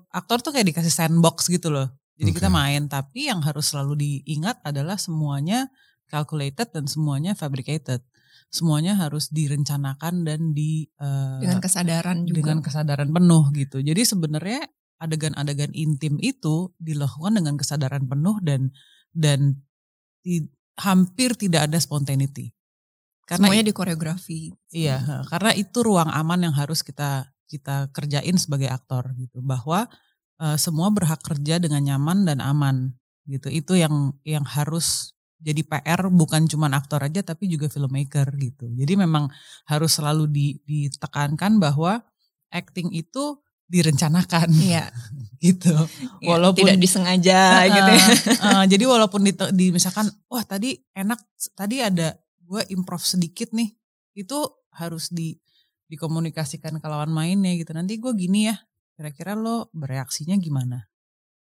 aktor 0.09 0.41
tuh 0.41 0.57
kayak 0.57 0.73
dikasih 0.73 0.89
sandbox 0.89 1.53
gitu 1.53 1.69
loh. 1.69 1.93
Jadi 2.17 2.33
kita 2.33 2.49
Oke. 2.49 2.57
main, 2.57 2.89
tapi 2.89 3.29
yang 3.29 3.45
harus 3.45 3.69
selalu 3.69 3.93
diingat 4.25 4.57
adalah 4.65 4.97
semuanya 4.97 5.69
calculated 6.09 6.73
dan 6.73 6.89
semuanya 6.89 7.37
fabricated. 7.37 8.01
Semuanya 8.47 8.95
harus 8.95 9.27
direncanakan 9.27 10.23
dan 10.23 10.55
di 10.55 10.87
eh, 10.97 11.39
dengan 11.43 11.59
kesadaran 11.59 12.23
juga. 12.23 12.35
dengan 12.39 12.57
kesadaran 12.63 13.09
penuh 13.11 13.43
gitu. 13.51 13.83
Jadi 13.83 14.01
sebenarnya 14.07 14.63
adegan-adegan 14.97 15.75
intim 15.77 16.17
itu 16.17 16.73
dilakukan 16.81 17.37
dengan 17.37 17.55
kesadaran 17.59 18.07
penuh 18.07 18.39
dan 18.41 18.71
dan 19.13 19.61
ti- 20.23 20.49
hampir 20.79 21.35
tidak 21.35 21.69
ada 21.69 21.77
spontaneity. 21.77 22.55
Karena 23.27 23.51
semuanya 23.51 23.65
di 23.67 23.75
koreografi. 23.75 24.55
Iya, 24.71 25.27
karena 25.27 25.51
itu 25.51 25.83
ruang 25.83 26.07
aman 26.07 26.47
yang 26.47 26.55
harus 26.55 26.79
kita 26.79 27.27
kita 27.51 27.91
kerjain 27.91 28.39
sebagai 28.39 28.71
aktor 28.71 29.11
gitu. 29.19 29.43
Bahwa 29.43 29.91
eh, 30.39 30.55
semua 30.55 30.87
berhak 30.87 31.19
kerja 31.19 31.59
dengan 31.59 31.83
nyaman 31.83 32.23
dan 32.23 32.39
aman 32.39 32.95
gitu. 33.27 33.51
Itu 33.51 33.75
yang 33.75 34.15
yang 34.23 34.47
harus 34.47 35.16
jadi 35.37 35.61
PR 35.61 36.09
bukan 36.09 36.49
cuma 36.49 36.65
aktor 36.73 37.05
aja 37.05 37.21
tapi 37.21 37.45
juga 37.45 37.69
filmmaker 37.69 38.25
gitu. 38.35 38.65
Jadi 38.73 38.93
memang 38.97 39.29
harus 39.69 39.93
selalu 39.93 40.25
di- 40.25 40.57
ditekankan 40.65 41.61
bahwa 41.61 42.01
acting 42.49 42.89
itu 42.89 43.37
direncanakan 43.67 44.47
Iya. 44.49 44.89
gitu. 45.45 45.75
Iya, 46.23 46.29
Walaupun- 46.33 46.65
tidak 46.65 46.79
disengaja 46.81 47.41
gitu 47.69 47.91
ya. 47.93 48.05
Eh, 48.47 48.65
jadi 48.65 48.83
walaupun 48.87 49.21
di, 49.21 49.31
di 49.53 49.65
misalkan 49.69 50.07
wah 50.25 50.41
tadi 50.41 50.73
enak 50.95 51.19
tadi 51.53 51.83
ada 51.83 52.15
gue 52.41 52.61
improv 52.71 53.03
sedikit 53.03 53.51
nih 53.51 53.75
itu 54.15 54.39
harus 54.73 55.11
di 55.11 55.35
dikomunikasikan 55.87 56.79
ke 56.79 56.87
lawan 56.87 57.11
mainnya 57.11 57.51
gitu 57.55 57.71
nanti 57.71 57.95
gue 57.95 58.11
gini 58.11 58.47
ya 58.47 58.55
kira-kira 58.95 59.35
lo 59.35 59.67
bereaksinya 59.71 60.35
gimana 60.35 60.87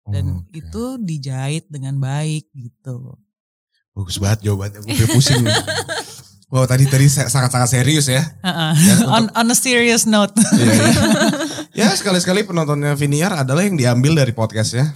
dan 0.05 0.43
Oke. 0.45 0.59
itu 0.59 0.83
dijahit 0.97 1.69
dengan 1.69 1.97
baik 1.97 2.49
gitu 2.53 3.17
bagus 3.93 4.17
banget 4.17 4.39
jawabannya. 4.45 4.79
Gue 4.83 5.07
pusing. 5.09 5.43
wow 6.51 6.65
tadi 6.65 6.89
tadi 6.89 7.05
sa- 7.05 7.29
sangat-sangat 7.29 7.69
serius 7.69 8.09
ya. 8.09 8.25
Heeh. 8.41 8.71
Ya, 8.81 8.95
on 9.05 9.29
on 9.29 9.45
a 9.45 9.53
serious 9.53 10.09
note 10.09 10.33
Iya, 10.57 10.73
iya. 10.73 11.03
Ya 11.85 11.87
sekali-sekali 11.93 12.43
penontonnya 12.43 12.97
Viniar 12.97 13.31
adalah 13.31 13.61
yang 13.61 13.77
diambil 13.77 14.17
dari 14.17 14.33
podcastnya. 14.33 14.89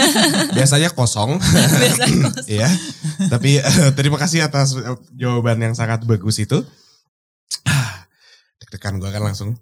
Biasanya 0.58 0.90
kosong. 0.90 1.38
Iya. 2.44 2.66
Tapi 3.30 3.62
eh, 3.62 3.90
terima 3.94 4.18
kasih 4.18 4.44
atas 4.44 4.74
eh, 4.74 4.98
jawaban 5.14 5.62
yang 5.62 5.72
sangat 5.72 6.02
bagus 6.02 6.42
itu. 6.42 6.60
Ah, 7.62 8.04
Deg-degan 8.58 8.98
gue 8.98 9.08
kan 9.08 9.22
langsung. 9.22 9.54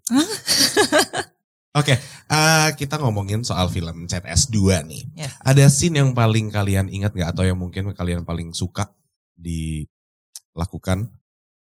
Oke, 1.74 1.98
eh, 2.30 2.68
kita 2.78 3.02
ngomongin 3.02 3.42
soal 3.42 3.66
film 3.66 4.06
CTS 4.06 4.46
2 4.54 4.86
nih. 4.86 5.02
Ya. 5.18 5.26
Ada 5.42 5.66
scene 5.66 5.98
yang 5.98 6.14
paling 6.14 6.46
kalian 6.54 6.86
ingat 6.86 7.18
gak 7.18 7.34
atau 7.34 7.42
yang 7.42 7.58
mungkin 7.58 7.90
kalian 7.90 8.22
paling 8.22 8.54
suka 8.54 8.94
dilakukan 9.34 11.10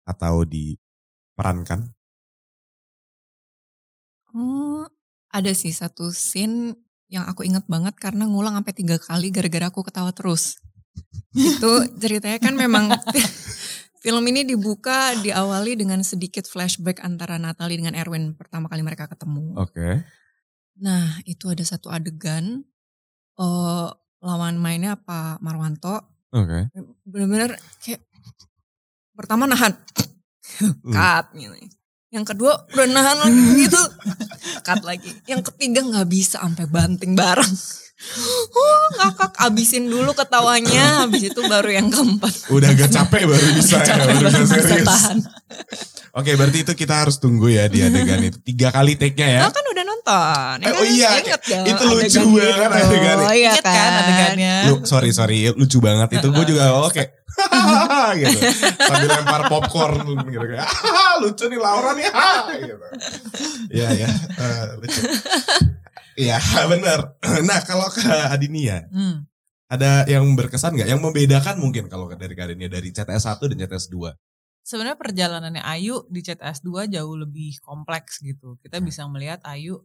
atau 0.07 0.47
diperankan? 0.47 1.91
Oh, 4.31 4.87
ada 5.35 5.51
sih 5.51 5.75
satu 5.75 6.15
scene 6.15 6.79
yang 7.11 7.27
aku 7.27 7.43
inget 7.43 7.67
banget 7.67 7.99
karena 7.99 8.23
ngulang 8.23 8.55
sampai 8.55 8.71
tiga 8.71 8.95
kali 9.03 9.35
gara-gara 9.35 9.67
aku 9.67 9.83
ketawa 9.83 10.15
terus. 10.15 10.63
Itu 11.35 11.91
ceritanya 11.99 12.39
kan 12.39 12.55
memang 12.55 12.95
film 13.99 14.23
ini 14.31 14.47
dibuka 14.47 15.15
diawali 15.19 15.75
dengan 15.75 15.99
sedikit 16.03 16.47
flashback 16.47 17.03
antara 17.03 17.35
Natalie 17.35 17.79
dengan 17.79 17.95
Erwin 17.95 18.35
pertama 18.35 18.71
kali 18.71 18.83
mereka 18.83 19.11
ketemu. 19.11 19.55
Oke. 19.59 20.03
Nah 20.79 21.19
itu 21.27 21.51
ada 21.51 21.63
satu 21.63 21.91
adegan 21.91 22.63
eh 23.39 23.89
lawan 24.19 24.59
mainnya 24.59 24.99
Pak 24.99 25.39
Marwanto 25.39 26.03
Oke. 26.35 26.67
bener-bener 27.07 27.55
kayak 27.79 28.03
pertama 29.15 29.47
nahan 29.47 29.75
Hmm. 30.59 30.91
cut 30.91 31.25
gitu. 31.37 31.55
Yang 32.09 32.25
kedua 32.33 32.65
udah 32.73 32.87
nahan 32.89 33.17
lagi 33.21 33.41
gitu 33.69 33.81
cut 34.65 34.81
lagi. 34.81 35.13
Yang 35.29 35.53
ketiga 35.53 35.85
nggak 35.85 36.09
bisa 36.09 36.41
sampai 36.41 36.65
banting 36.65 37.13
bareng. 37.13 37.53
Uh, 37.99 38.85
ngakak 38.95 39.35
abisin 39.37 39.85
dulu 39.85 40.11
ketawanya, 40.11 41.03
habis 41.03 41.19
itu 41.25 41.41
baru 41.43 41.67
yang 41.69 41.87
keempat. 41.87 42.47
Udah 42.47 42.71
agak 42.71 42.89
capek 42.89 43.27
baru 43.27 43.47
bisa 43.53 43.75
ya, 43.77 43.93
Capek 43.93 44.15
baru 44.17 44.37
bisa 44.39 44.55
serius. 44.57 44.87
tahan. 44.87 45.17
Oke, 46.11 46.31
berarti 46.33 46.63
itu 46.63 46.73
kita 46.73 46.95
harus 46.97 47.15
tunggu 47.17 47.47
ya 47.47 47.67
di 47.67 47.79
adegan 47.79 48.23
itu. 48.23 48.39
Tiga 48.41 48.71
kali 48.71 48.95
take-nya 48.95 49.27
ya. 49.29 49.41
Nah 49.41 49.51
kan 49.51 49.61
udah 49.63 49.83
nonton. 49.83 50.55
ya 50.57 50.65
Eh, 50.65 50.71
oh 50.71 50.79
kan? 50.79 50.89
iya, 50.89 51.09
Ingat 51.21 51.41
dong 51.43 51.65
itu 51.65 51.83
lucu 51.85 52.19
adegan 52.23 52.33
banget 52.33 52.69
itu. 52.71 52.79
adegannya. 52.81 53.19
Oh 53.21 53.35
iya 53.35 53.51
Ingat 53.51 53.63
kan 53.63 53.91
adegannya 53.93 54.53
Lu, 54.65 54.75
sorry 54.83 55.09
sorry 55.11 55.37
lucu 55.51 55.77
banget 55.77 56.09
itu 56.15 56.27
gue 56.29 56.45
juga 56.47 56.63
oh 56.73 56.89
kayak 56.89 57.19
gitu 58.19 58.35
sambil 58.81 59.09
lempar 59.13 59.47
popcorn 59.47 60.01
gitu 60.25 60.43
kayak 60.43 60.65
"Hahaha, 60.67 61.23
lucu 61.23 61.45
nih 61.45 61.55
Laura 61.55 61.91
nih 61.93 62.03
ha," 62.09 62.31
gitu 62.67 62.85
ya 63.71 63.87
ya 63.93 64.09
eh, 64.09 64.63
lucu 64.75 64.99
Iya 66.19 66.35
benar. 66.71 66.99
Nah 67.47 67.59
kalau 67.63 67.87
ke 67.87 68.03
Adinia 68.03 68.83
Hmm. 68.91 69.23
ada 69.71 70.03
yang 70.09 70.25
berkesan 70.35 70.75
nggak? 70.75 70.89
Yang 70.91 71.01
membedakan 71.05 71.55
mungkin 71.63 71.87
kalau 71.87 72.11
dari 72.11 72.35
Adinia 72.35 72.67
dari 72.67 72.91
CTS 72.91 73.23
1 73.23 73.47
dan 73.47 73.57
CTS 73.63 73.87
2. 73.87 74.11
sebenarnya 74.61 75.01
perjalanannya 75.01 75.63
Ayu 75.65 76.05
di 76.13 76.21
CTS 76.21 76.61
2 76.61 76.85
jauh 76.85 77.15
lebih 77.17 77.57
kompleks 77.63 78.21
gitu. 78.21 78.53
Kita 78.61 78.77
bisa 78.77 79.01
melihat 79.09 79.41
Ayu 79.41 79.81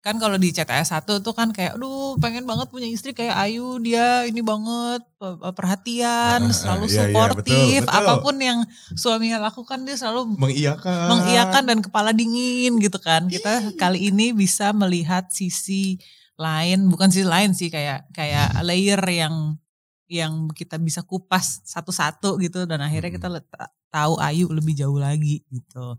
kan 0.00 0.16
kalau 0.16 0.40
di 0.40 0.48
CTS 0.48 0.96
1 0.96 1.20
tuh 1.20 1.36
kan 1.36 1.52
kayak 1.52 1.76
aduh 1.76 2.16
pengen 2.16 2.48
banget 2.48 2.72
punya 2.72 2.88
istri 2.88 3.12
kayak 3.12 3.36
Ayu 3.36 3.76
dia 3.84 4.24
ini 4.24 4.40
banget 4.40 5.04
pe- 5.20 5.52
perhatian 5.52 6.48
ah, 6.48 6.56
selalu 6.56 6.84
iya, 6.88 6.92
iya, 6.92 7.00
suportif 7.04 7.80
betul. 7.84 7.98
apa 8.00 8.12
pun 8.24 8.36
yang 8.40 8.58
suaminya 8.96 9.38
lakukan 9.44 9.84
dia 9.84 10.00
selalu 10.00 10.40
Mengiyakan. 10.40 11.04
mengiyakan 11.12 11.62
dan 11.68 11.78
kepala 11.84 12.16
dingin 12.16 12.80
gitu 12.80 12.96
kan. 12.96 13.28
Kita 13.28 13.76
kali 13.76 14.08
ini 14.08 14.32
bisa 14.32 14.72
melihat 14.72 15.28
sisi 15.28 16.00
lain 16.40 16.88
bukan 16.88 17.12
sisi 17.12 17.28
lain 17.28 17.52
sih 17.52 17.68
kayak 17.68 18.08
kayak 18.16 18.56
layer 18.64 19.04
yang 19.04 19.60
yang 20.08 20.48
kita 20.50 20.80
bisa 20.80 21.04
kupas 21.04 21.60
satu-satu 21.68 22.40
gitu 22.40 22.64
dan 22.64 22.80
akhirnya 22.80 23.12
kita 23.12 23.28
let- 23.28 23.52
tahu 23.92 24.16
Ayu 24.16 24.48
lebih 24.48 24.72
jauh 24.72 24.96
lagi 24.96 25.44
gitu 25.52 25.94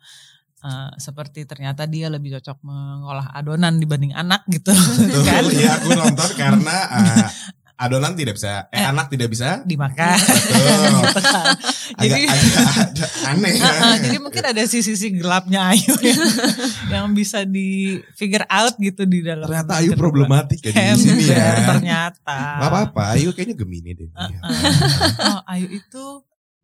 Eh, 0.61 0.91
seperti 1.01 1.41
ternyata 1.49 1.89
dia 1.89 2.05
lebih 2.05 2.37
cocok 2.37 2.61
mengolah 2.61 3.33
adonan 3.33 3.81
dibanding 3.81 4.13
anak 4.13 4.45
gitu 4.45 4.69
Betul, 4.69 5.25
kan 5.25 5.41
Iya 5.49 5.73
aku 5.81 5.89
nonton 5.89 6.29
karena 6.37 6.75
eh, 7.01 7.25
adonan 7.81 8.13
tidak 8.13 8.37
bisa, 8.37 8.69
eh, 8.69 8.77
Eh. 8.77 8.85
anak 8.85 9.09
tidak 9.09 9.33
bisa. 9.33 9.65
dimakan 9.65 10.21
Betul. 10.21 11.01
gitu 11.01 11.21
kan. 11.25 11.45
Agak, 11.97 12.13
jadi 12.13 12.25
agak 12.29 12.65
ada 12.77 13.05
aneh. 13.25 13.51
ya. 13.57 13.65
Uh-uh, 13.65 13.95
jadi 14.05 14.17
mungkin 14.21 14.43
ada 14.45 14.61
sisi-sisi 14.63 15.17
gelapnya 15.17 15.73
Ayu 15.73 15.97
yang, 15.97 16.21
yang 16.93 17.05
bisa 17.09 17.41
di 17.41 17.97
figure 18.13 18.45
out 18.45 18.77
gitu 18.77 19.09
di 19.09 19.25
dalam. 19.25 19.49
Ternyata 19.49 19.81
Ayu 19.81 19.97
problematik 19.97 20.61
ya 20.61 20.93
di 20.93 21.01
sini 21.01 21.25
ya. 21.25 21.73
Ternyata. 21.73 22.37
Gak 22.61 22.69
apa-apa, 22.69 23.17
Ayu 23.17 23.33
kayaknya 23.33 23.57
Gemini 23.57 23.97
deh. 23.97 24.13
Uh-uh. 24.13 24.29
Iya. 24.29 24.39
Oh 25.25 25.41
Ayu 25.49 25.73
itu 25.73 26.05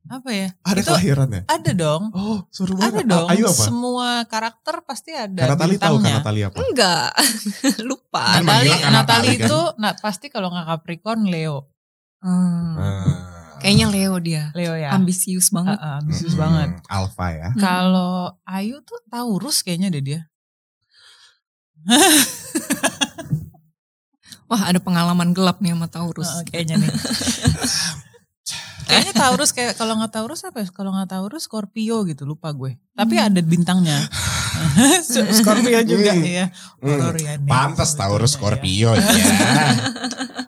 apa 0.07 0.29
ya? 0.31 0.47
Ada 0.63 0.79
itu 0.79 0.89
kelahirannya. 0.89 1.41
ada 1.45 1.71
dong. 1.75 2.03
Oh, 2.15 2.39
seru 2.49 2.73
Ada 2.75 3.03
banget. 3.03 3.05
dong. 3.07 3.27
Ayu 3.27 3.43
apa? 3.45 3.63
Semua 3.67 4.07
karakter 4.25 4.75
pasti 4.87 5.11
ada 5.11 5.41
Karena 5.43 5.57
Tali 5.59 5.75
tahu 5.75 5.95
kan. 5.99 6.11
Natali 6.19 6.41
apa? 6.47 6.55
Enggak, 6.57 7.09
lupa. 7.89 8.23
Kan 8.39 8.43
Natali, 8.47 8.69
kan 8.71 8.79
Natali 8.79 8.95
Natali 8.95 9.33
kan? 9.35 9.47
itu 9.47 9.59
nah, 9.77 9.93
pasti 9.99 10.25
kalau 10.31 10.47
nggak 10.49 10.65
Capricorn 10.65 11.27
Leo. 11.27 11.67
Hmm. 12.23 12.73
Ah. 12.79 13.57
Kayaknya 13.57 13.87
Leo 13.89 14.15
dia, 14.21 14.43
Leo 14.53 14.77
ya. 14.77 14.93
ambisius 14.93 15.49
banget. 15.49 15.81
Uh-uh, 15.81 15.97
ambisius 16.05 16.33
Mm-mm. 16.37 16.43
banget. 16.45 16.69
Alpha 16.87 17.27
ya. 17.33 17.47
Hmm. 17.51 17.57
Kalau 17.57 18.13
Ayu 18.45 18.85
tuh 18.85 19.01
Taurus 19.09 19.65
kayaknya 19.65 19.89
deh 19.89 20.03
dia. 20.05 20.21
Wah 24.47 24.61
ada 24.63 24.79
pengalaman 24.79 25.35
gelap 25.35 25.59
nih 25.59 25.75
sama 25.75 25.87
Taurus. 25.91 26.29
Uh, 26.31 26.43
kayaknya 26.47 26.79
nih. 26.79 26.87
Kayaknya 28.87 29.13
Taurus 29.13 29.51
kayak 29.51 29.73
kalau 29.75 29.99
nggak 29.99 30.11
Taurus 30.15 30.41
apa 30.47 30.63
ya? 30.63 30.67
Kalau 30.71 30.91
nggak 30.95 31.09
Taurus 31.11 31.43
Scorpio 31.45 32.07
gitu 32.07 32.23
lupa 32.23 32.55
gue. 32.55 32.79
Tapi 32.95 33.15
ada 33.19 33.39
bintangnya. 33.43 33.99
Scorpio 35.37 35.79
juga 35.85 36.15
Hmm. 36.15 36.23
ya. 36.25 36.45
Hmm, 36.81 37.13
ya. 37.19 37.35
Pantas 37.45 37.93
Taurus 37.93 38.33
Scorpio 38.33 38.95
ya. 38.95 39.03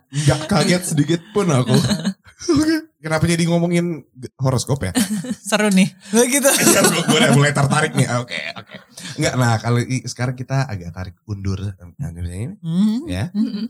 Nggak 0.10 0.40
kaget 0.50 0.84
sedikit 0.84 1.22
pun 1.30 1.54
aku. 1.54 1.76
Oke, 2.50 2.78
Kenapa 3.00 3.24
jadi 3.26 3.46
ngomongin 3.46 4.04
horoskop 4.36 4.84
ya? 4.84 4.92
Seru 5.50 5.70
nih. 5.70 5.88
Begitu. 6.10 6.50
Iya, 6.60 6.82
gue, 6.84 7.02
gue 7.06 7.18
udah 7.18 7.32
mulai 7.32 7.52
tertarik 7.54 7.94
nih. 7.96 8.08
Oke, 8.18 8.36
oke. 8.54 8.76
Enggak, 9.16 9.34
nah 9.38 9.56
kalau 9.56 9.80
sekarang 10.04 10.34
kita 10.34 10.66
agak 10.66 10.90
tarik 10.92 11.16
undur. 11.24 11.62
Nah, 11.96 12.10
ini, 12.12 12.58
Hmm. 12.60 13.06
ya. 13.08 13.30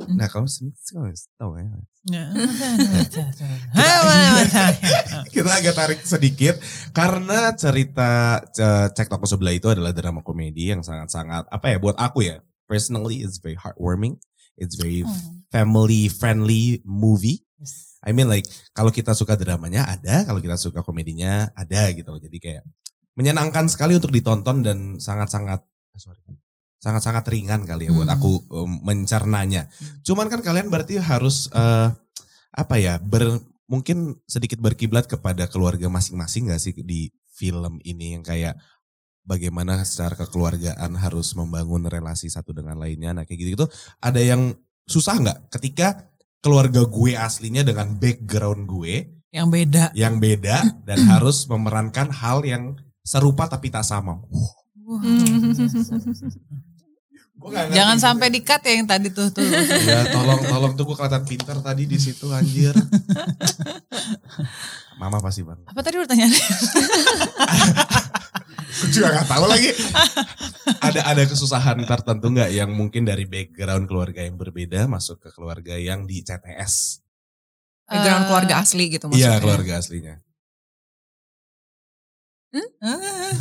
Nah, 0.10 0.26
kamu 0.26 0.48
sendiri 0.48 1.14
tahu 1.36 1.60
ya. 1.60 1.68
Ya. 2.10 2.26
Kita 5.30 5.50
agak 5.52 5.74
tarik 5.76 6.00
sedikit 6.02 6.56
karena 6.90 7.54
cerita 7.54 8.42
ce- 8.50 8.90
cek 8.96 9.08
toko 9.08 9.28
sebelah 9.28 9.52
itu 9.52 9.68
adalah 9.68 9.92
drama 9.92 10.22
komedi 10.22 10.72
yang 10.72 10.82
sangat-sangat 10.82 11.46
apa 11.48 11.66
ya 11.70 11.78
buat 11.78 11.96
aku 12.00 12.26
ya. 12.26 12.40
Personally, 12.66 13.22
it's 13.22 13.38
very 13.38 13.58
heartwarming. 13.58 14.18
It's 14.56 14.76
very 14.76 15.04
family 15.50 16.08
friendly 16.08 16.82
movie. 16.84 17.44
I 18.06 18.16
mean 18.16 18.32
like 18.32 18.48
kalau 18.72 18.90
kita 18.94 19.12
suka 19.12 19.36
dramanya 19.36 19.84
ada, 19.88 20.24
kalau 20.24 20.40
kita 20.40 20.56
suka 20.56 20.84
komedinya 20.84 21.52
ada 21.56 21.92
gitu 21.92 22.08
loh. 22.12 22.22
Jadi 22.22 22.38
kayak 22.40 22.64
menyenangkan 23.20 23.68
sekali 23.68 24.00
untuk 24.00 24.16
ditonton 24.16 24.64
dan 24.64 24.96
sangat-sangat 24.96 25.60
ah, 25.68 26.00
sorry, 26.00 26.24
sangat-sangat 26.80 27.28
ringan 27.28 27.68
kali 27.68 27.88
ya 27.88 27.92
buat 27.92 28.08
Hmm. 28.08 28.16
aku 28.16 28.32
um, 28.56 28.72
mencernanya. 28.88 29.68
Cuman 30.08 30.32
kan 30.32 30.40
kalian 30.40 30.72
berarti 30.72 30.96
harus 30.96 31.52
eh, 31.52 31.92
apa 32.56 32.76
ya 32.80 32.98
ber 33.04 33.44
mungkin 33.70 34.18
sedikit 34.26 34.58
berkiblat 34.58 35.06
kepada 35.06 35.46
keluarga 35.46 35.92
masing-masing 35.92 36.50
gak 36.50 36.58
sih 36.58 36.74
di 36.82 37.14
film 37.30 37.78
ini 37.86 38.18
yang 38.18 38.26
kayak 38.26 38.58
bagaimana 39.22 39.86
secara 39.86 40.18
kekeluargaan 40.18 40.98
harus 40.98 41.38
membangun 41.38 41.86
relasi 41.86 42.34
satu 42.34 42.50
dengan 42.50 42.82
lainnya. 42.82 43.14
Nah 43.14 43.30
kayak 43.30 43.38
gitu-gitu 43.38 43.70
ada 44.02 44.18
yang 44.18 44.58
susah 44.90 45.22
nggak 45.22 45.54
ketika 45.54 46.09
keluarga 46.40 46.88
gue 46.88 47.16
aslinya 47.16 47.64
dengan 47.64 47.96
background 47.96 48.64
gue 48.66 48.94
Yang 49.30 49.48
beda. 49.52 49.84
yang 49.94 50.16
beda 50.18 50.58
dan 50.88 51.00
harus 51.12 51.46
memerankan 51.46 52.10
hal 52.10 52.42
yang 52.44 52.76
serupa 53.04 53.46
tapi 53.46 53.70
tak 53.70 53.84
sama. 53.84 54.20
Ngerti 57.40 57.72
Jangan 57.72 57.98
sampai 58.04 58.28
di-cut 58.28 58.60
ya 58.68 58.74
yang 58.76 58.88
tadi 58.90 59.08
tuh 59.16 59.32
tuh. 59.32 59.48
Ya 59.88 60.12
tolong 60.12 60.44
tolong 60.44 60.76
tuh 60.76 60.84
gue 60.84 60.96
kelihatan 60.98 61.24
pinter 61.24 61.56
tadi 61.64 61.88
di 61.88 61.96
situ 61.96 62.28
anjir. 62.36 62.76
Mama 65.00 65.24
pasti 65.24 65.48
bang. 65.48 65.56
Apa 65.64 65.80
tadi 65.80 65.96
pertanyaannya? 66.04 66.44
Gue 68.80 68.90
juga 68.96 69.08
gak 69.20 69.28
tahu 69.28 69.46
lagi. 69.46 69.70
ada 70.88 71.02
ada 71.04 71.24
kesusahan 71.28 71.84
tertentu 71.84 72.32
nggak 72.32 72.52
yang 72.56 72.72
mungkin 72.72 73.04
dari 73.04 73.28
background 73.28 73.86
keluarga 73.92 74.24
yang 74.24 74.40
berbeda 74.40 74.88
masuk 74.88 75.20
ke 75.20 75.30
keluarga 75.36 75.76
yang 75.76 76.08
di 76.08 76.24
CTS? 76.24 77.04
Background 77.90 78.24
Eh, 78.24 78.28
keluarga 78.30 78.54
asli 78.62 78.86
gitu 78.88 79.06
maksudnya. 79.10 79.36
Iya 79.36 79.42
keluarga 79.42 79.74
aslinya. 79.82 80.16
Enggak. 82.50 83.34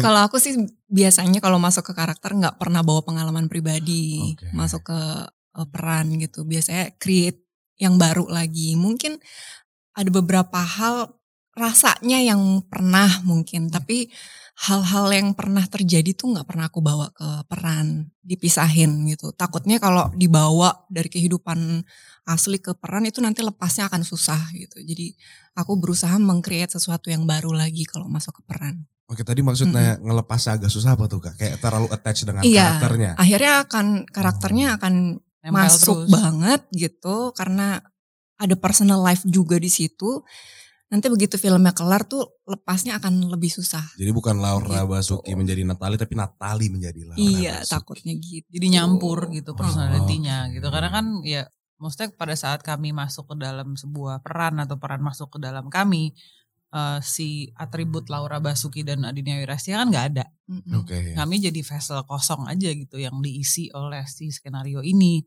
Kalau 0.04 0.20
aku 0.28 0.36
sih 0.36 0.56
biasanya 0.92 1.40
kalau 1.40 1.56
masuk 1.56 1.90
ke 1.90 1.92
karakter 1.96 2.36
nggak 2.36 2.60
pernah 2.60 2.84
bawa 2.84 3.00
pengalaman 3.00 3.48
pribadi 3.48 4.36
Oke. 4.36 4.52
masuk 4.52 4.92
ke 4.92 5.00
eh, 5.56 5.68
peran 5.72 6.12
gitu. 6.20 6.44
Biasanya 6.44 6.92
create 7.00 7.40
yang 7.80 7.96
baru 7.96 8.28
lagi. 8.28 8.76
Mungkin 8.76 9.16
ada 9.94 10.10
beberapa 10.10 10.60
hal 10.60 11.16
rasanya 11.54 12.18
yang 12.20 12.62
pernah 12.66 13.22
mungkin, 13.22 13.70
tapi 13.70 14.10
hal-hal 14.54 15.10
yang 15.10 15.28
pernah 15.34 15.66
terjadi 15.66 16.14
tuh 16.14 16.30
nggak 16.34 16.46
pernah 16.46 16.70
aku 16.70 16.78
bawa 16.78 17.10
ke 17.10 17.26
peran, 17.50 18.10
dipisahin 18.22 19.02
gitu. 19.10 19.34
Takutnya 19.34 19.82
kalau 19.82 20.14
dibawa 20.14 20.86
dari 20.86 21.10
kehidupan 21.10 21.82
asli 22.26 22.62
ke 22.62 22.74
peran 22.78 23.02
itu 23.06 23.18
nanti 23.18 23.42
lepasnya 23.42 23.90
akan 23.90 24.06
susah 24.06 24.54
gitu. 24.54 24.78
Jadi 24.78 25.14
aku 25.58 25.74
berusaha 25.78 26.14
mengcreate 26.22 26.78
sesuatu 26.78 27.10
yang 27.10 27.26
baru 27.26 27.50
lagi 27.50 27.82
kalau 27.86 28.06
masuk 28.06 28.38
ke 28.38 28.42
peran. 28.46 28.86
Oke 29.10 29.20
tadi 29.20 29.44
maksudnya 29.44 30.00
ngelepasnya 30.00 30.56
agak 30.62 30.70
susah 30.72 30.96
apa 30.96 31.04
tuh 31.10 31.20
kak? 31.20 31.34
Kayak 31.36 31.60
terlalu 31.60 31.86
attach 31.92 32.24
dengan 32.24 32.42
Iya. 32.46 32.78
karakternya. 32.78 33.10
akhirnya 33.20 33.52
akan 33.68 33.86
karakternya 34.08 34.66
akan 34.80 34.94
Nempel 35.44 35.52
masuk 35.60 36.08
terus. 36.08 36.10
banget 36.14 36.60
gitu 36.72 37.16
karena 37.36 37.84
ada 38.40 38.54
personal 38.56 39.04
life 39.04 39.20
juga 39.28 39.60
di 39.60 39.68
situ. 39.68 40.24
Nanti 40.94 41.10
begitu 41.10 41.34
filmnya 41.34 41.74
kelar 41.74 42.06
tuh 42.06 42.22
lepasnya 42.46 43.02
akan 43.02 43.26
lebih 43.26 43.50
susah. 43.50 43.82
Jadi 43.98 44.14
bukan 44.14 44.38
Laura 44.38 44.86
Gitu. 44.86 44.94
Basuki 44.94 45.34
menjadi 45.34 45.66
Natali 45.66 45.98
tapi 45.98 46.14
Natali 46.14 46.70
menjadi 46.70 47.02
Laura 47.02 47.18
iya, 47.18 47.58
Basuki. 47.58 47.72
takutnya 47.74 48.14
gitu. 48.14 48.46
Jadi 48.46 48.66
nyampur 48.70 49.26
gitu 49.34 49.50
Oh. 49.50 49.58
personalitinya 49.58 50.54
gitu. 50.54 50.62
Karena 50.70 50.94
kan 50.94 51.18
ya 51.26 51.50
maksudnya 51.74 52.14
pada 52.14 52.38
saat 52.38 52.62
kami 52.62 52.94
masuk 52.94 53.26
ke 53.26 53.42
dalam 53.42 53.74
sebuah 53.74 54.22
peran 54.22 54.62
atau 54.62 54.78
peran 54.78 55.02
masuk 55.02 55.34
ke 55.34 55.38
dalam 55.42 55.66
kami 55.66 56.14
eh, 56.70 56.98
si 57.02 57.50
atribut 57.54 58.06
Laura 58.06 58.38
Basuki 58.38 58.82
dan 58.82 59.02
Adinia 59.02 59.38
Wirastia 59.38 59.82
kan 59.82 59.90
nggak 59.90 60.06
ada. 60.14 60.24
Oke. 60.74 61.10
ya. 61.10 61.18
Kami 61.18 61.42
jadi 61.42 61.58
vessel 61.58 62.02
kosong 62.02 62.46
aja 62.46 62.70
gitu 62.70 62.98
yang 62.98 63.18
diisi 63.18 63.66
oleh 63.70 64.06
si 64.06 64.30
skenario 64.30 64.78
ini. 64.78 65.26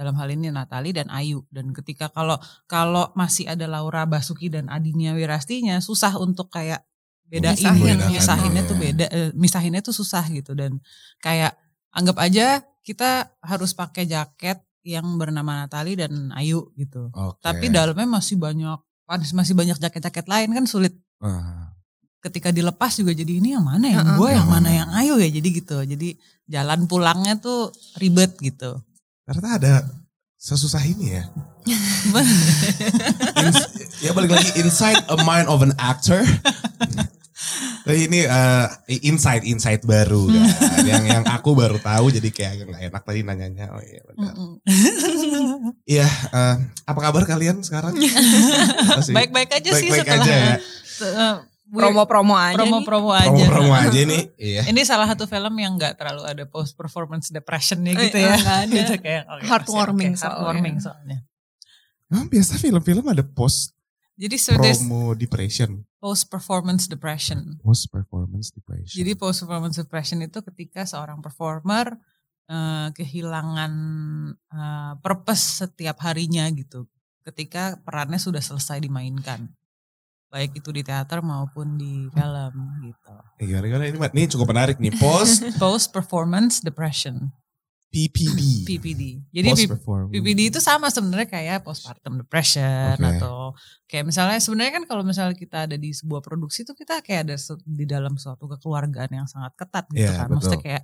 Dalam 0.00 0.16
hal 0.16 0.32
ini 0.32 0.48
Natali 0.48 0.96
dan 0.96 1.12
Ayu 1.12 1.44
dan 1.52 1.76
ketika 1.76 2.08
kalau 2.08 2.40
kalau 2.64 3.12
masih 3.12 3.52
ada 3.52 3.68
Laura 3.68 4.08
Basuki 4.08 4.48
dan 4.48 4.72
Adinia 4.72 5.12
Wirastinya 5.12 5.76
susah 5.84 6.16
untuk 6.16 6.48
kayak 6.48 6.80
bedain 7.28 7.52
Misahin, 7.52 8.00
misahinnya 8.08 8.62
ya. 8.64 8.68
tuh 8.72 8.76
beda 8.80 9.06
eh, 9.12 9.30
misahinnya 9.36 9.84
tuh 9.84 9.92
susah 9.92 10.24
gitu 10.32 10.56
dan 10.56 10.80
kayak 11.20 11.52
anggap 11.92 12.16
aja 12.16 12.64
kita 12.80 13.28
harus 13.44 13.76
pakai 13.76 14.08
jaket 14.08 14.56
yang 14.80 15.04
bernama 15.20 15.68
Natali 15.68 16.00
dan 16.00 16.32
Ayu 16.32 16.72
gitu. 16.80 17.12
Oke. 17.12 17.36
Tapi 17.44 17.68
dalamnya 17.68 18.08
masih 18.08 18.40
banyak 18.40 18.80
masih 19.36 19.52
banyak 19.52 19.76
jaket-jaket 19.76 20.24
lain 20.24 20.48
kan 20.56 20.64
sulit 20.64 20.96
Ah. 21.20 21.76
ketika 22.24 22.48
dilepas 22.48 22.96
juga 22.96 23.12
jadi 23.12 23.44
ini 23.44 23.52
yang 23.52 23.64
mana 23.68 23.84
yang 23.84 24.08
Heeh. 24.08 24.16
gue 24.16 24.30
yang 24.32 24.48
mana 24.48 24.70
yang 24.72 24.88
ayo 24.96 25.20
ya 25.20 25.28
jadi 25.28 25.48
gitu 25.52 25.76
jadi 25.84 26.08
jalan 26.48 26.88
pulangnya 26.88 27.36
tuh 27.36 27.68
ribet 28.00 28.40
gitu 28.40 28.80
Ternyata 29.30 29.50
ada 29.62 29.74
sesusah 30.42 30.82
ini 30.82 31.14
ya. 31.14 31.24
Ins- 33.46 33.70
ya 34.02 34.10
balik 34.10 34.34
lagi 34.34 34.50
inside 34.58 34.98
a 35.06 35.22
mind 35.22 35.46
of 35.46 35.62
an 35.62 35.70
actor. 35.78 36.18
Ini 37.86 38.26
eh, 38.26 38.66
insight 39.06 39.46
insight 39.46 39.86
baru 39.86 40.26
kan. 40.26 40.82
yang 40.82 41.06
yang 41.06 41.24
aku 41.30 41.54
baru 41.54 41.78
tahu 41.78 42.10
jadi 42.10 42.28
kayak 42.34 42.50
agak 42.58 42.66
nggak 42.74 42.82
enak 42.90 43.02
tadi 43.06 43.20
nanyanya. 43.22 43.66
Oh 43.70 43.78
iya 43.78 44.02
benar. 44.02 44.34
Iya, 45.86 46.06
eh, 46.10 46.56
apa 46.86 46.98
kabar 46.98 47.22
kalian 47.22 47.62
sekarang? 47.62 47.94
Baik-baik 49.16 49.50
aja 49.62 49.70
sih 49.78 49.90
baik-baik 49.90 50.06
setelah 50.10 50.26
aja 50.26 50.34
ya. 50.34 50.56
Eh, 51.70 51.78
Promo-promo 51.78 52.34
aja 52.34 52.50
nih. 52.50 52.56
promo-promo 52.58 53.10
aja 53.14 53.30
Promo-promo 53.30 53.72
aja 53.72 54.00
nih. 54.02 54.22
Iya. 54.50 54.62
ini 54.66 54.82
salah 54.82 55.06
satu 55.06 55.24
film 55.24 55.54
yang 55.54 55.78
nggak 55.78 55.94
terlalu 55.94 56.26
ada 56.26 56.44
post 56.44 56.74
performance 56.74 57.30
depressionnya 57.30 57.94
Eh, 57.94 58.02
gitu 58.06 58.18
ya 58.18 58.34
nggak 58.34 58.58
ada. 58.66 58.74
Gitu 58.74 58.94
kayak, 58.98 59.22
oke, 59.30 59.42
Heartwarming 59.46 60.12
oke, 60.14 60.22
heartwarming 60.22 60.76
soalnya 60.78 61.18
Emang 62.10 62.26
biasa 62.26 62.58
film-film 62.58 63.06
ada 63.06 63.22
post 63.22 63.78
jadi 64.20 64.36
so 64.36 64.52
promo 64.52 65.16
depression, 65.16 65.80
post 65.96 66.28
performance 66.28 66.84
depression 66.84 67.56
post 67.64 67.88
performance 67.88 68.52
depression. 68.52 68.92
Jadi 68.92 69.16
post 69.16 69.40
performance 69.40 69.80
depression 69.80 70.20
itu 70.20 70.44
ketika 70.44 70.84
seorang 70.84 71.24
performer 71.24 71.96
eh, 72.44 72.88
kehilangan 72.92 73.72
eh, 74.52 74.92
purpose 75.00 75.64
setiap 75.64 76.04
harinya 76.04 76.44
gitu. 76.52 76.84
Ketika 77.24 77.80
perannya 77.80 78.20
sudah 78.20 78.44
selesai 78.44 78.84
dimainkan. 78.84 79.48
Baik 80.30 80.62
itu 80.62 80.70
di 80.70 80.86
teater 80.86 81.18
maupun 81.26 81.74
di 81.74 82.06
film 82.14 82.54
gitu. 82.86 83.14
Eh, 83.42 83.44
gimana, 83.50 83.66
gimana? 83.66 83.84
Ini, 83.90 83.98
ini 84.14 84.30
cukup 84.30 84.46
menarik 84.54 84.78
nih. 84.78 84.94
Post 84.94 85.42
Post 85.62 85.90
performance 85.90 86.62
depression, 86.62 87.34
PPD. 87.90 88.62
PPD. 88.70 89.02
Jadi. 89.34 89.66
PPD 90.14 90.40
itu 90.54 90.62
sama 90.62 90.86
sebenarnya 90.94 91.26
kayak 91.26 91.66
postpartum 91.66 92.22
depression 92.22 92.94
Oke. 92.94 93.18
atau 93.18 93.58
kayak 93.90 94.06
misalnya 94.06 94.38
sebenarnya 94.38 94.72
kan 94.78 94.84
kalau 94.86 95.02
misalnya 95.02 95.34
kita 95.34 95.66
ada 95.66 95.74
di 95.74 95.90
sebuah 95.90 96.22
produksi 96.22 96.62
itu 96.62 96.78
kita 96.78 97.02
kayak 97.02 97.26
ada 97.26 97.36
di 97.66 97.84
dalam 97.90 98.14
suatu 98.14 98.46
kekeluargaan 98.46 99.10
yang 99.10 99.26
sangat 99.26 99.58
ketat 99.58 99.90
gitu 99.90 100.06
Iya, 100.06 100.22
kan. 100.22 100.30
Maksudnya 100.30 100.62
kayak 100.62 100.82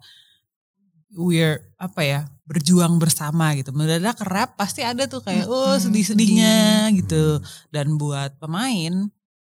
we're 1.14 1.70
apa 1.78 2.02
ya 2.02 2.20
berjuang 2.42 2.98
bersama 2.98 3.54
gitu. 3.54 3.70
Mendadak 3.70 4.18
rap 4.26 4.58
pasti 4.58 4.82
ada 4.82 5.06
tuh 5.06 5.22
kayak 5.22 5.46
oh 5.46 5.78
sedih-sedihnya 5.78 6.90
gitu. 6.98 7.38
Dan 7.70 7.94
buat 8.02 8.34
pemain 8.42 9.06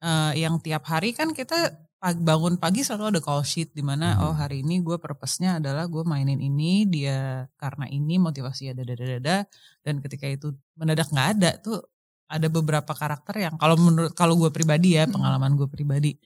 eh, 0.03 0.31
yang 0.37 0.59
tiap 0.59 0.83
hari 0.85 1.15
kan 1.15 1.31
kita 1.31 1.79
bangun 2.03 2.59
pagi 2.59 2.83
selalu 2.83 3.15
ada 3.15 3.21
call 3.23 3.47
sheet 3.47 3.71
di 3.71 3.79
mana 3.79 4.19
Hmm. 4.19 4.27
oh 4.27 4.33
hari 4.35 4.59
ini 4.59 4.83
gue 4.83 4.99
purpose-nya 4.99 5.63
adalah 5.63 5.87
gue 5.87 6.03
mainin 6.03 6.35
ini 6.37 6.83
dia 6.83 7.47
karena 7.55 7.87
ini 7.87 8.19
motivasi 8.19 8.75
ada 8.75 8.83
dada 8.83 9.05
dada 9.07 9.37
dan 9.81 10.03
ketika 10.03 10.27
itu 10.27 10.51
mendadak 10.75 11.07
nggak 11.07 11.27
ada 11.39 11.49
tuh 11.63 11.79
ada 12.27 12.51
beberapa 12.51 12.91
karakter 12.91 13.47
yang 13.47 13.55
kalau 13.55 13.79
menurut 13.79 14.11
kalau 14.11 14.35
gue 14.35 14.51
pribadi 14.51 14.99
ya 14.99 15.07
pengalaman 15.07 15.55
gue 15.55 15.71
pribadi 15.71 16.19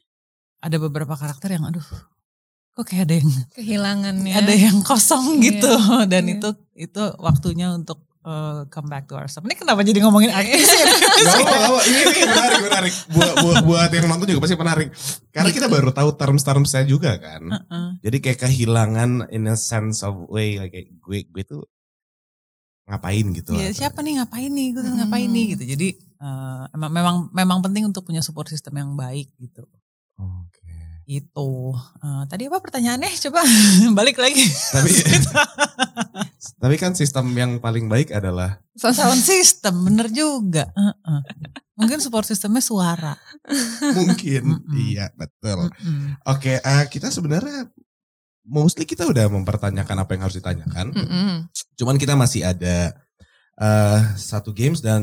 ada 0.58 0.82
beberapa 0.82 1.14
karakter 1.14 1.54
yang 1.54 1.70
aduh 1.70 1.86
kok 2.74 2.82
kayak 2.82 3.06
ada 3.06 3.16
yang 3.22 3.30
Kehilangannya. 3.54 4.34
ada 4.34 4.54
yang 4.54 4.82
kosong 4.82 5.38
Iya, 5.38 5.62
gitu 5.62 5.72
dan 6.12 6.24
iya. 6.26 6.34
itu 6.42 6.50
itu 6.74 7.04
waktunya 7.22 7.70
untuk 7.70 8.02
uh, 8.28 8.68
come 8.68 8.92
back 8.92 9.08
to 9.08 9.16
ourselves. 9.16 9.48
Ini 9.48 9.56
kenapa 9.56 9.80
jadi 9.88 10.04
ngomongin 10.04 10.36
artis 10.36 10.68
ya? 10.68 10.84
Gak 10.84 11.36
apa, 11.40 11.48
gak 11.48 11.70
apa. 11.72 11.80
Ini, 11.88 12.00
ini 12.04 12.22
menarik, 12.28 12.60
menarik. 12.68 12.94
Buat, 13.16 13.34
buat, 13.40 13.58
buat 13.64 13.90
yang 13.96 14.06
nonton 14.12 14.28
juga 14.28 14.42
pasti 14.44 14.60
menarik. 14.60 14.90
Karena 15.32 15.50
kita 15.56 15.68
baru 15.72 15.90
tahu 15.96 16.10
terms-termsnya 16.20 16.84
juga 16.84 17.16
kan. 17.16 17.42
Heeh. 17.48 17.88
Jadi 18.04 18.18
kayak 18.20 18.40
kehilangan 18.44 19.32
in 19.32 19.48
a 19.48 19.56
sense 19.56 20.04
of 20.04 20.28
way. 20.28 20.60
Like 20.60 20.76
kayak 20.76 21.00
gue, 21.00 21.20
gue 21.32 21.44
tuh 21.48 21.64
ngapain 22.88 23.26
gitu. 23.36 23.52
Iya, 23.56 23.72
lah. 23.72 23.76
siapa 23.76 24.00
nih 24.04 24.14
ngapain 24.20 24.52
nih, 24.52 24.68
gue 24.76 24.84
Hmm. 24.84 24.98
ngapain 25.04 25.30
nih 25.32 25.46
gitu. 25.56 25.64
Jadi 25.76 25.88
uh, 26.24 26.64
emang 26.72 26.92
memang 26.92 27.16
memang 27.32 27.60
penting 27.64 27.84
untuk 27.88 28.04
punya 28.08 28.24
support 28.24 28.48
system 28.52 28.76
yang 28.80 28.96
baik 28.96 29.32
gitu. 29.40 29.64
Itu. 31.08 31.72
Uh, 32.04 32.28
tadi 32.28 32.52
apa 32.52 32.60
pertanyaannya? 32.60 33.08
Coba 33.16 33.40
balik 34.04 34.20
lagi. 34.20 34.44
Tapi, 34.76 34.92
tapi 36.62 36.76
kan 36.76 36.92
sistem 37.00 37.32
yang 37.32 37.64
paling 37.64 37.88
baik 37.88 38.12
adalah 38.12 38.60
Sound 38.76 39.24
system 39.24 39.88
bener 39.88 40.12
juga. 40.12 40.68
Heeh. 40.76 41.20
Mungkin 41.80 42.04
support 42.04 42.28
systemnya 42.28 42.60
suara. 42.60 43.16
mungkin. 43.96 44.44
Mm-mm. 44.60 44.76
iya, 44.76 45.08
betul. 45.16 45.72
Mm-mm. 45.72 46.20
Oke, 46.28 46.60
eh, 46.60 46.84
kita 46.92 47.08
sebenarnya 47.08 47.72
mostly 48.44 48.84
kita 48.84 49.08
udah 49.08 49.32
mempertanyakan 49.32 50.04
apa 50.04 50.12
yang 50.12 50.28
harus 50.28 50.38
ditanyakan. 50.38 50.92
Mm-mm. 50.92 51.48
Cuman 51.80 51.96
kita 51.96 52.20
masih 52.20 52.44
ada 52.44 52.92
eh 53.58 54.02
satu 54.20 54.54
games 54.54 54.86
dan 54.86 55.02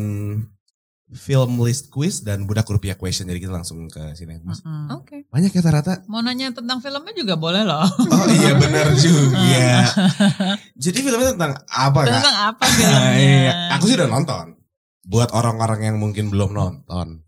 film 1.13 1.61
list 1.61 1.93
quiz 1.93 2.25
dan 2.25 2.49
budak 2.49 2.65
rupiah 2.65 2.97
question. 2.97 3.29
Jadi 3.29 3.45
kita 3.45 3.53
langsung 3.53 3.85
ke 3.87 4.17
sini. 4.17 4.41
Mas, 4.41 4.65
Mm-mm. 4.65 4.89
Oke. 4.97 5.29
Banyak 5.29 5.53
ya 5.53 5.61
rata-rata. 5.61 6.01
Mau 6.09 6.25
nanya 6.25 6.49
tentang 6.51 6.81
filmnya 6.81 7.13
juga 7.13 7.37
boleh 7.37 7.61
loh. 7.61 7.85
Oh 7.85 8.27
iya 8.33 8.57
benar 8.57 8.89
juga. 8.97 9.85
Jadi 10.85 10.99
filmnya 11.05 11.37
tentang 11.37 11.53
apa 11.69 12.01
kak? 12.03 12.13
Tentang 12.19 12.37
apa 12.51 12.65
filmnya? 12.73 13.11
iya. 13.21 13.53
Aku 13.77 13.85
sih 13.85 13.97
udah 14.01 14.09
nonton. 14.09 14.57
Buat 15.05 15.37
orang-orang 15.37 15.93
yang 15.93 15.97
mungkin 16.01 16.33
belum 16.33 16.57
nonton. 16.57 17.21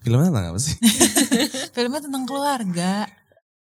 Filmnya 0.00 0.30
tentang 0.30 0.46
apa 0.54 0.60
sih? 0.62 0.78
filmnya 1.74 2.00
tentang 2.06 2.24
keluarga. 2.24 3.10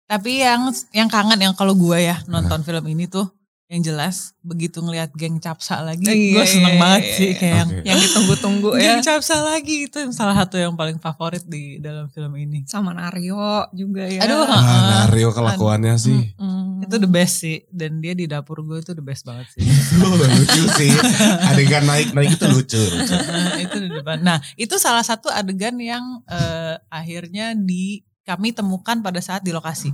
Tapi 0.08 0.44
yang 0.44 0.72
yang 0.92 1.08
kangen 1.08 1.40
yang 1.40 1.52
kalau 1.52 1.72
gue 1.72 2.00
ya 2.00 2.20
nonton 2.28 2.64
film 2.64 2.84
ini 2.88 3.08
tuh 3.08 3.28
yang 3.68 3.84
jelas 3.84 4.32
begitu 4.40 4.80
ngelihat 4.80 5.12
geng 5.12 5.36
capsa 5.36 5.84
lagi, 5.84 6.00
Iya, 6.08 6.40
gue 6.40 6.44
seneng 6.48 6.72
iya, 6.72 6.80
banget 6.80 7.02
iya, 7.04 7.12
sih 7.12 7.28
iya. 7.28 7.36
kayak 7.36 7.52
yang 7.52 7.68
Oke. 7.68 7.84
Yang 7.84 7.98
ditunggu-tunggu 8.08 8.68
ya. 8.72 8.80
geng 8.80 9.02
capsa 9.04 9.36
lagi 9.44 9.76
itu 9.84 9.96
yang 10.00 10.12
salah 10.16 10.32
satu 10.32 10.56
yang 10.56 10.72
paling 10.72 10.96
favorit 10.96 11.44
di 11.44 11.76
dalam 11.76 12.08
film 12.08 12.32
ini. 12.40 12.64
Sama 12.64 12.96
Nario 12.96 13.68
juga 13.76 14.08
ya. 14.08 14.24
Aduh, 14.24 14.48
Ah, 14.48 15.04
Nario 15.04 15.36
kelakuannya 15.36 16.00
sih. 16.00 16.32
Mm-mm. 16.40 16.88
Itu 16.88 16.96
the 16.96 17.10
best 17.12 17.44
sih 17.44 17.68
dan 17.68 18.00
dia 18.00 18.16
di 18.16 18.24
dapur 18.24 18.64
gue 18.64 18.80
itu 18.80 18.96
the 18.96 19.04
best 19.04 19.28
banget 19.28 19.52
sih. 19.52 19.60
Lucu 20.32 20.62
sih. 20.72 20.88
Adegan 21.52 21.84
naik-naik 21.84 22.40
itu 22.40 22.48
lucu. 22.48 22.80
lucu. 22.80 23.14
itu 23.60 23.76
di 23.84 23.88
depan. 23.92 24.24
Nah, 24.24 24.40
itu 24.56 24.80
salah 24.80 25.04
satu 25.04 25.28
adegan 25.28 25.76
yang 25.76 26.24
eh, 26.24 26.80
akhirnya 26.88 27.52
di 27.52 28.00
kami 28.24 28.56
temukan 28.56 29.04
pada 29.04 29.20
saat 29.20 29.44
di 29.44 29.52
lokasi. 29.52 29.92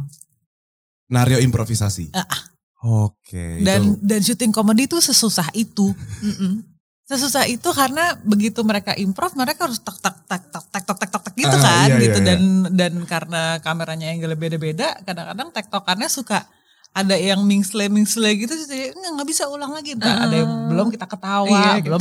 Nario 1.10 1.42
improvisasi. 1.42 2.14
Ah, 2.14 2.53
Oke. 2.84 3.64
Dan 3.64 3.96
itu. 3.96 4.04
dan 4.04 4.20
syuting 4.20 4.52
komedi 4.52 4.84
itu 4.84 5.00
sesusah 5.00 5.48
itu. 5.56 5.88
Mm-mm. 6.20 6.60
Sesusah 7.04 7.44
itu 7.48 7.68
karena 7.72 8.16
begitu 8.24 8.60
mereka 8.64 8.92
improv 8.96 9.32
mereka 9.36 9.68
harus 9.68 9.80
tak 9.80 9.96
tak 10.00 10.16
tak 10.24 10.42
tak 10.48 10.64
tak 10.72 10.84
tak 10.84 10.96
tak 11.00 11.08
tak, 11.12 11.22
tak 11.28 11.34
gitu 11.36 11.56
Ah, 11.56 11.60
kan 11.60 11.88
iya, 11.92 12.00
gitu 12.00 12.18
iya, 12.20 12.26
dan 12.28 12.40
dan 12.72 12.92
karena 13.04 13.42
kameranya 13.60 14.08
yang 14.08 14.24
beda-beda 14.36 14.96
kadang-kadang 15.04 15.52
tektokannya 15.52 16.08
suka 16.08 16.48
ada 16.96 17.12
yang 17.18 17.44
mingsle 17.44 17.84
mingsle 17.92 18.24
gitu 18.32 18.56
jadi 18.56 18.96
nggak 18.96 19.28
bisa 19.28 19.50
ulang 19.52 19.76
lagi 19.76 19.92
Ntar 20.00 20.16
ada 20.28 20.32
yang 20.32 20.48
Ah. 20.48 20.68
belum 20.72 20.88
kita 20.94 21.04
ketawa 21.04 21.44
Iya, 21.44 21.84
gitu. 21.84 21.92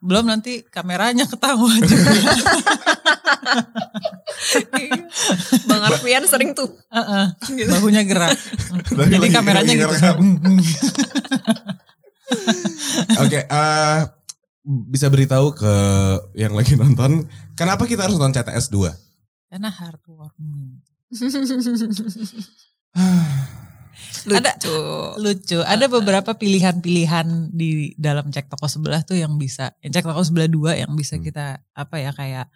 Belum 0.00 0.24
nanti 0.26 0.64
kameranya 0.64 1.28
ketawa 1.28 1.68
juga 1.80 2.12
Bang 5.68 5.82
Arfian 5.84 6.24
sering 6.24 6.56
tuh. 6.56 6.72
Heeh, 6.88 7.24
bahunya 7.68 8.02
gerak 8.04 8.32
Lagi- 8.96 9.12
jadi 9.12 9.26
lagi- 9.28 9.36
kameranya 9.36 9.72
lagi 9.76 9.84
gitu. 9.84 9.96
Oke, 13.20 13.40
eh, 13.44 13.98
bisa 14.64 15.06
beritahu 15.08 15.52
ke 15.52 15.74
yang 16.34 16.54
lagi 16.54 16.76
nonton, 16.76 17.28
kenapa 17.52 17.84
kita 17.84 18.08
harus 18.08 18.16
nonton 18.16 18.36
CTS 18.36 18.68
2? 18.72 18.92
karena 19.50 19.66
heartwarming 19.66 20.78
Ada 24.28 24.52
lucu. 25.16 25.58
Ada 25.72 25.86
beberapa 25.88 26.32
pilihan-pilihan 26.36 27.50
di 27.52 27.92
dalam 27.96 28.28
cek 28.30 28.48
toko 28.52 28.66
sebelah 28.66 29.00
tuh 29.04 29.16
yang 29.18 29.36
bisa, 29.36 29.72
cek 29.80 30.04
toko 30.04 30.20
sebelah 30.22 30.48
dua 30.50 30.72
yang 30.76 30.92
bisa 30.96 31.16
Hmm. 31.16 31.24
kita 31.24 31.46
apa 31.74 31.96
ya 32.00 32.10
kayak 32.14 32.46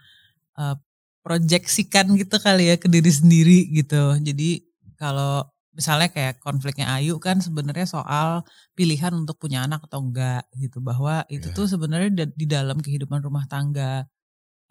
eh, 0.58 0.76
proyeksikan 1.24 2.14
gitu 2.20 2.36
kali 2.36 2.68
ya 2.70 2.76
ke 2.76 2.86
diri 2.86 3.08
sendiri 3.10 3.58
gitu. 3.72 4.14
Jadi 4.20 4.62
kalau 5.00 5.42
misalnya 5.74 6.06
kayak 6.12 6.38
konfliknya 6.38 6.86
Ayu 6.94 7.18
kan 7.18 7.42
sebenarnya 7.42 7.88
soal 7.88 8.46
pilihan 8.78 9.10
untuk 9.10 9.40
punya 9.42 9.66
anak 9.66 9.82
atau 9.90 9.98
enggak 10.04 10.46
gitu 10.54 10.78
bahwa 10.78 11.26
itu 11.26 11.50
Iya. 11.50 11.56
tuh 11.56 11.66
sebenarnya 11.66 12.30
di 12.30 12.46
dalam 12.46 12.78
kehidupan 12.78 13.18
rumah 13.24 13.48
tangga 13.50 14.06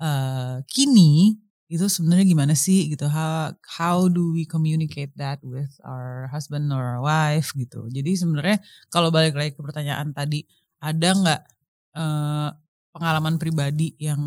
eh, 0.01 0.57
kini 0.67 1.37
itu 1.73 1.89
sebenarnya 1.89 2.25
gimana 2.29 2.53
sih 2.53 2.93
gitu? 2.93 3.09
How 3.09 3.57
how 3.65 4.05
do 4.05 4.29
we 4.37 4.45
communicate 4.45 5.09
that 5.17 5.41
with 5.41 5.73
our 5.81 6.29
husband 6.29 6.69
or 6.69 6.77
our 6.77 7.01
wife 7.01 7.49
gitu? 7.57 7.89
Jadi 7.89 8.13
sebenarnya 8.13 8.61
kalau 8.93 9.09
balik 9.09 9.33
lagi 9.33 9.57
ke 9.57 9.61
pertanyaan 9.65 10.13
tadi 10.13 10.45
ada 10.77 11.09
nggak 11.17 11.41
eh, 11.97 12.49
pengalaman 12.93 13.41
pribadi 13.41 13.97
yang 13.97 14.21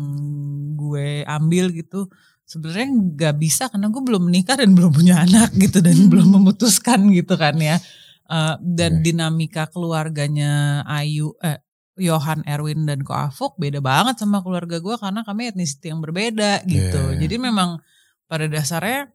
gue 0.75 1.23
ambil 1.23 1.71
gitu? 1.71 2.11
Sebenarnya 2.43 2.87
nggak 2.91 3.35
bisa 3.39 3.71
karena 3.71 3.87
gue 3.87 4.03
belum 4.03 4.27
menikah 4.27 4.59
dan 4.59 4.75
belum 4.75 4.91
punya 4.91 5.23
anak 5.23 5.55
gitu 5.55 5.79
dan 5.79 5.95
belum 6.11 6.27
memutuskan 6.35 7.07
gitu 7.15 7.39
kan 7.39 7.55
ya. 7.55 7.79
Eh, 8.27 8.55
dan 8.59 8.99
Oke. 8.99 9.03
dinamika 9.07 9.71
keluarganya 9.71 10.83
Ayu 10.83 11.31
eh 11.39 11.63
Johan 11.97 12.41
Erwin 12.43 12.85
dan 12.85 13.01
Ko 13.01 13.11
Afuk 13.11 13.57
beda 13.57 13.77
banget 13.77 14.17
sama 14.17 14.39
keluarga 14.39 14.77
gue 14.77 14.95
karena 14.95 15.21
kami 15.21 15.49
etnisiti 15.49 15.89
yang 15.89 15.99
berbeda 15.99 16.61
gitu. 16.63 17.01
Iya. 17.13 17.19
Jadi 17.19 17.35
memang 17.37 17.81
pada 18.25 18.45
dasarnya 18.45 19.09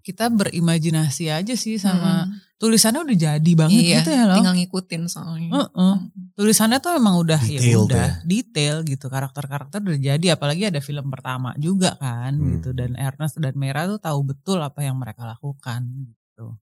kita 0.00 0.28
berimajinasi 0.28 1.28
aja 1.28 1.52
sih 1.52 1.76
sama 1.76 2.24
Mm. 2.24 2.56
tulisannya 2.56 3.00
udah 3.02 3.16
jadi 3.20 3.52
banget 3.52 3.76
Iya, 3.78 3.96
gitu 4.00 4.10
ya 4.10 4.24
loh. 4.24 4.36
tinggal 4.36 4.56
ngikutin 4.56 5.02
soalnya. 5.06 5.48
Heeh. 5.52 5.94
Tulisannya 6.34 6.78
tuh 6.78 6.92
memang 6.96 7.14
udah 7.16 7.36
ya 7.38 7.60
Detailed 7.60 7.84
udah 7.84 8.08
ya. 8.08 8.20
detail 8.22 8.74
gitu 8.82 9.06
karakter-karakter 9.06 9.78
udah 9.78 9.96
jadi 9.98 10.26
apalagi 10.32 10.68
ada 10.68 10.80
film 10.80 11.08
pertama 11.08 11.52
juga 11.56 11.96
kan 11.96 12.32
Hmm. 12.32 12.48
gitu 12.56 12.72
dan 12.72 12.96
Ernest 12.96 13.36
dan 13.36 13.52
Mera 13.54 13.84
tuh 13.86 13.96
tahu 13.96 14.24
betul 14.24 14.56
apa 14.58 14.80
yang 14.80 14.96
mereka 14.96 15.24
lakukan 15.26 15.84
gitu. 16.08 16.56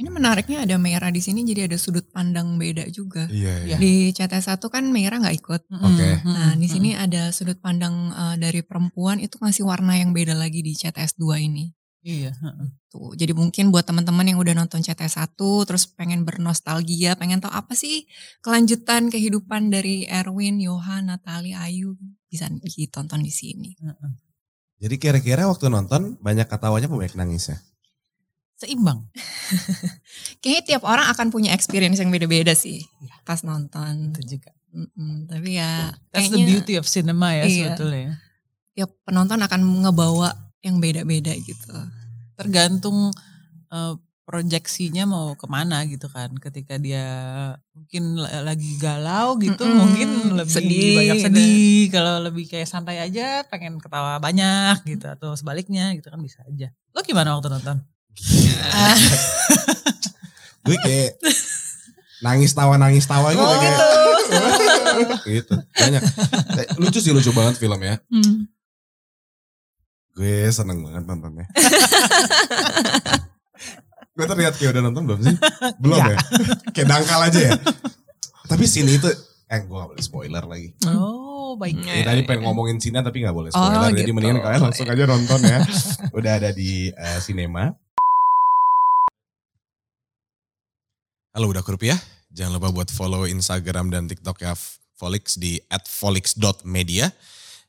Ini 0.00 0.08
menariknya 0.08 0.64
ada 0.64 0.80
Mera 0.80 1.12
di 1.12 1.20
sini 1.20 1.44
jadi 1.44 1.68
ada 1.68 1.76
sudut 1.76 2.08
pandang 2.08 2.56
beda 2.56 2.88
juga. 2.88 3.28
Iya, 3.28 3.68
iya. 3.68 3.76
Di 3.76 4.16
CT1 4.16 4.56
kan 4.72 4.88
Mera 4.88 5.20
nggak 5.20 5.36
ikut. 5.36 5.62
Oke. 5.68 6.08
Mm-mm, 6.24 6.24
Nah 6.24 6.56
di 6.56 6.64
sini 6.72 6.96
ada 6.96 7.28
sudut 7.36 7.60
pandang 7.60 8.08
eh, 8.08 8.36
dari 8.40 8.64
perempuan 8.64 9.20
itu 9.20 9.36
ngasih 9.36 9.68
warna 9.68 10.00
yang 10.00 10.16
beda 10.16 10.32
lagi 10.32 10.64
di 10.64 10.72
CTS 10.72 11.20
2 11.20 11.44
ini. 11.44 11.68
iya. 12.00 12.32
heeh. 12.32 12.68
Tuh, 12.90 13.12
jadi 13.12 13.36
mungkin 13.36 13.68
buat 13.68 13.84
teman-teman 13.84 14.24
yang 14.24 14.40
udah 14.40 14.56
nonton 14.56 14.80
CTS 14.80 15.20
1 15.20 15.36
terus 15.68 15.84
pengen 15.84 16.24
bernostalgia, 16.24 17.14
pengen 17.20 17.44
tahu 17.44 17.52
apa 17.52 17.76
sih 17.76 18.08
kelanjutan 18.40 19.12
kehidupan 19.12 19.68
dari 19.68 20.08
Erwin, 20.08 20.64
Johan, 20.64 21.12
Natali, 21.12 21.52
Ayu 21.52 21.94
bisa 22.26 22.48
ditonton 22.48 23.20
di 23.20 23.30
sini. 23.30 23.76
Jadi 24.80 24.96
kira-kira 24.96 25.44
waktu 25.44 25.68
nonton 25.68 26.16
banyak 26.24 26.48
ketawanya 26.48 26.88
banyak 26.88 27.14
nangisnya? 27.20 27.60
Seimbang. 28.60 29.08
Kayaknya 30.40 30.62
tiap 30.66 30.82
orang 30.84 31.08
akan 31.08 31.32
punya 31.32 31.50
experience 31.50 31.96
yang 31.96 32.12
beda-beda 32.12 32.52
sih 32.52 32.84
pas 33.24 33.40
nonton. 33.40 34.12
Itu 34.12 34.36
juga. 34.36 34.52
Mm-mm, 34.70 35.26
tapi 35.26 35.56
ya 35.56 35.90
That's 36.12 36.28
the 36.28 36.38
kayaknya 36.38 36.46
beauty 36.46 36.74
of 36.76 36.86
cinema 36.86 37.34
ya 37.34 37.44
Iya. 37.44 37.74
sebetulnya. 37.74 38.20
tiap 38.70 38.90
penonton 39.02 39.40
akan 39.40 39.60
ngebawa 39.82 40.30
yang 40.60 40.78
beda-beda 40.78 41.34
gitu. 41.34 41.74
Tergantung 42.34 43.10
eh, 43.66 43.94
proyeksinya 44.22 45.04
mau 45.04 45.34
ke 45.34 45.42
mana 45.44 45.82
gitu 45.84 46.06
kan. 46.06 46.30
Ketika 46.34 46.76
dia 46.76 47.02
mungkin 47.72 48.14
la- 48.14 48.46
lagi 48.46 48.78
galau 48.78 49.34
gitu 49.36 49.58
Mm-mm, 49.58 49.74
mungkin 49.76 50.08
lebih 50.36 50.54
sedih 50.54 50.94
banyak 50.94 51.16
gitu. 51.16 51.26
sedih. 51.26 51.80
Kalau 51.88 52.14
lebih 52.22 52.44
kayak 52.46 52.68
santai 52.68 53.00
aja 53.00 53.42
pengen 53.44 53.76
ketawa 53.76 54.16
banyak 54.18 54.86
gitu. 54.86 55.06
Atau 55.08 55.34
sebaliknya 55.34 55.90
gitu 55.92 56.06
kan 56.06 56.20
bisa 56.20 56.46
aja. 56.46 56.70
Lo 56.92 57.02
gimana 57.02 57.34
waktu 57.34 57.50
nonton? 57.50 57.82
Gue 60.60 60.76
kayak 60.84 61.10
nangis 62.20 62.52
tawa 62.52 62.76
nangis 62.76 63.08
tawa 63.08 63.32
gitu 63.32 63.40
Oh 63.40 63.56
kayak. 63.56 63.76
gitu. 65.24 65.30
gitu. 65.40 65.54
Banyak. 65.56 66.02
Lucu 66.76 66.98
sih 67.00 67.12
lucu 67.16 67.32
banget 67.32 67.56
film 67.56 67.80
ya. 67.80 67.96
Hmm. 68.12 68.46
Gue 70.14 70.52
seneng 70.52 70.84
banget 70.84 71.04
nontonnya. 71.08 71.46
gue 74.10 74.26
terlihat 74.28 74.54
kayak 74.60 74.76
udah 74.76 74.82
nonton 74.84 75.02
belum 75.08 75.20
sih? 75.24 75.36
Belum 75.80 75.96
ya? 75.96 76.16
kayak 76.76 76.88
dangkal 76.92 77.20
aja 77.24 77.40
ya. 77.40 77.54
Tapi 78.44 78.64
scene 78.68 78.90
itu, 78.92 79.08
eh 79.48 79.60
gue 79.64 79.72
gak 79.72 79.90
boleh 79.96 80.04
spoiler 80.04 80.44
lagi. 80.44 80.74
Oh, 80.90 81.56
baik. 81.56 81.80
Ya, 81.86 82.04
tadi 82.04 82.26
pengen 82.28 82.44
ngomongin 82.44 82.76
scene 82.82 83.00
tapi 83.00 83.24
gak 83.24 83.32
boleh 83.32 83.48
Oh, 83.54 83.56
spoiler. 83.56 83.96
Jadi 83.96 84.10
gitu. 84.10 84.12
mendingan 84.12 84.44
kalian 84.44 84.62
langsung 84.68 84.86
aja 84.90 85.04
nonton 85.08 85.40
ya. 85.40 85.58
Udah 86.12 86.32
ada 86.36 86.50
di 86.52 86.92
eh, 86.92 87.18
sinema. 87.22 87.72
Halo 91.30 91.46
udah 91.46 91.62
ya. 91.62 91.94
Jangan 92.34 92.58
lupa 92.58 92.74
buat 92.74 92.90
follow 92.90 93.22
Instagram 93.22 93.94
dan 93.94 94.10
TikTok 94.10 94.42
ya 94.42 94.58
Volix 94.98 95.38
di 95.38 95.62
@volix.media. 95.70 97.06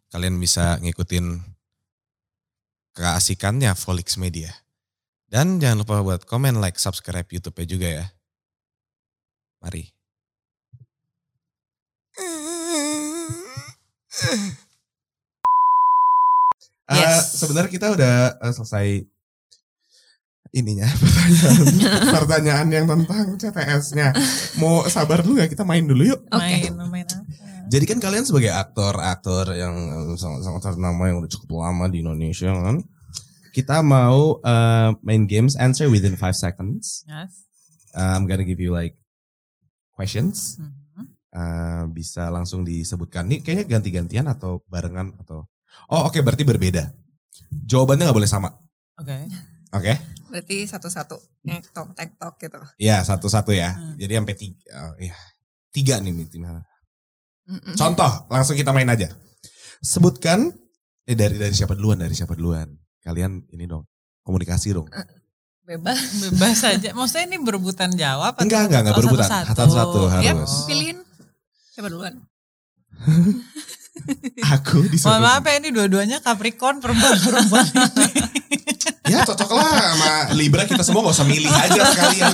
Kalian 0.09 0.41
bisa 0.41 0.81
ngikutin 0.81 1.37
keasikannya 2.97 3.69
Volix 3.77 4.17
Media. 4.17 4.49
Dan 5.29 5.61
jangan 5.61 5.85
lupa 5.85 6.01
buat 6.01 6.25
komen, 6.25 6.57
like, 6.57 6.81
subscribe 6.81 7.29
YouTube-nya 7.29 7.67
juga 7.69 7.87
ya. 8.01 8.05
Mari. 9.61 9.85
Eh, 16.91 16.97
Yes. 16.99 17.39
sebenarnya 17.39 17.71
kita 17.71 17.87
udah 17.95 18.35
eh, 18.41 18.51
selesai 18.51 18.87
ininya 20.51 20.87
pertanyaan 21.01 22.11
pertanyaan 22.11 22.67
yang 22.71 22.85
tentang 22.87 23.39
CTS-nya. 23.39 24.11
Mau 24.59 24.83
sabar 24.91 25.23
dulu 25.23 25.39
gak 25.39 25.51
kita 25.55 25.63
main 25.63 25.87
dulu 25.87 26.03
yuk. 26.11 26.21
Oke. 26.27 26.71
Main, 26.71 26.75
main 26.91 27.07
apa? 27.07 27.31
Jadi 27.71 27.87
kan 27.87 28.03
kalian 28.03 28.27
sebagai 28.27 28.51
aktor-aktor 28.51 29.55
yang 29.55 29.71
eh, 30.11 30.19
sangat-sangat 30.19 30.75
ternama 30.75 31.07
yang 31.07 31.23
udah 31.23 31.31
cukup 31.31 31.63
lama 31.63 31.87
di 31.87 32.03
Indonesia 32.03 32.51
kan. 32.51 32.83
Kita 33.55 33.79
mau 33.79 34.43
eh, 34.43 34.89
main 35.07 35.23
games 35.23 35.55
answer 35.55 35.87
within 35.87 36.19
5 36.19 36.35
seconds. 36.35 37.07
Yes. 37.07 37.47
Uh, 37.91 38.15
I'm 38.15 38.23
gonna 38.27 38.47
give 38.47 38.59
you 38.59 38.71
like 38.71 38.95
questions. 39.95 40.59
Mhm. 40.59 41.03
Uh, 41.31 41.83
bisa 41.91 42.27
langsung 42.27 42.67
disebutkan. 42.67 43.27
Nih 43.27 43.39
kayaknya 43.39 43.79
ganti-gantian 43.79 44.27
atau 44.27 44.63
barengan 44.67 45.15
atau 45.23 45.47
Oh 45.87 46.07
oke 46.07 46.19
berarti 46.19 46.43
berbeda. 46.43 46.91
Jawabannya 47.67 48.07
nggak 48.07 48.19
boleh 48.19 48.31
sama. 48.31 48.51
Oke. 48.99 49.27
Oke? 49.71 49.93
Berarti 50.31 50.63
satu-satu. 50.63 51.17
Tektok, 51.43 51.87
tektok 51.93 52.33
gitu. 52.39 52.59
Ya 52.79 53.03
satu-satu 53.03 53.51
ya. 53.51 53.75
Hmm. 53.75 53.99
Jadi 53.99 54.11
sampai 54.15 54.35
tiga. 54.35 54.63
oh, 54.81 54.93
iya. 54.97 55.15
Tiga 55.69 55.99
nih 55.99 56.11
minimal. 56.11 56.63
Mm-mm. 57.47 57.75
Contoh 57.75 58.11
langsung 58.27 58.55
kita 58.55 58.71
main 58.71 58.87
aja. 58.87 59.11
Sebutkan 59.81 60.47
eh 61.03 61.17
dari 61.17 61.35
dari 61.35 61.51
siapa 61.51 61.75
duluan 61.75 61.99
dari 61.99 62.15
siapa 62.15 62.31
duluan. 62.33 62.71
Kalian 63.01 63.43
ini 63.51 63.65
dong 63.65 63.83
komunikasi 64.21 64.71
dong. 64.71 64.87
Bebas. 65.61 65.99
Bebas 66.27 66.59
aja. 66.63 66.89
Maksudnya 66.91 67.25
ini 67.27 67.37
berebutan 67.39 67.91
jawab? 67.91 68.35
atau- 68.35 68.43
Enggak 68.45 68.71
enggak 68.71 68.79
enggak 68.87 68.95
oh, 68.95 68.99
berebutan. 69.03 69.27
satu-satu. 69.27 69.57
Satu-satu 69.57 69.99
Ya, 70.23 70.31
harus. 70.35 70.53
pilihin. 70.65 70.97
Siapa 71.71 71.87
duluan? 71.87 72.15
Aku 74.59 74.87
disuruh. 74.87 75.19
Mohon 75.19 75.23
maaf 75.27 75.43
ya 75.45 75.53
ini 75.59 75.69
dua-duanya 75.69 76.17
Capricorn 76.23 76.79
perempuan-perempuan 76.79 77.65
ini. 77.71 77.89
Ya 79.11 79.27
cocok 79.27 79.51
lah 79.59 79.67
sama 79.91 80.11
Libra 80.39 80.63
kita 80.63 80.87
semua 80.87 81.03
gak 81.03 81.19
usah 81.19 81.27
milih 81.27 81.51
aja 81.51 81.83
sekalian. 81.91 82.31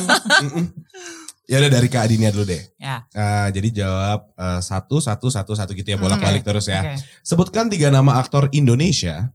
Ya 1.50 1.58
udah 1.58 1.72
dari 1.74 1.90
Kak 1.90 2.06
Adinia 2.06 2.30
dulu 2.30 2.46
deh. 2.46 2.62
Ya. 2.78 3.02
Eh, 3.18 3.48
jadi 3.50 3.82
jawab 3.82 4.30
eh, 4.38 4.62
satu 4.62 5.02
satu 5.02 5.34
satu 5.34 5.58
satu 5.58 5.74
gitu 5.74 5.90
ya 5.90 5.98
bolak-balik 5.98 6.46
terus 6.46 6.70
ya. 6.70 6.86
Oke. 6.86 7.02
Sebutkan 7.26 7.74
tiga 7.74 7.90
nama 7.90 8.22
aktor 8.22 8.54
Indonesia 8.54 9.34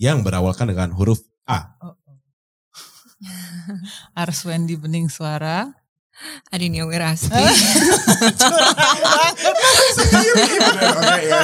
yang 0.00 0.24
berawalkan 0.24 0.72
dengan 0.72 0.96
huruf 0.96 1.20
A. 1.44 1.76
Ars 4.16 4.40
Wendy 4.48 4.80
Bening 4.80 5.12
Suara. 5.12 5.68
Adinia 6.54 6.86
Wirasti. 6.86 7.34
Curang 8.38 8.74
banget. 8.78 9.53
Oke 11.00 11.22
ya. 11.24 11.40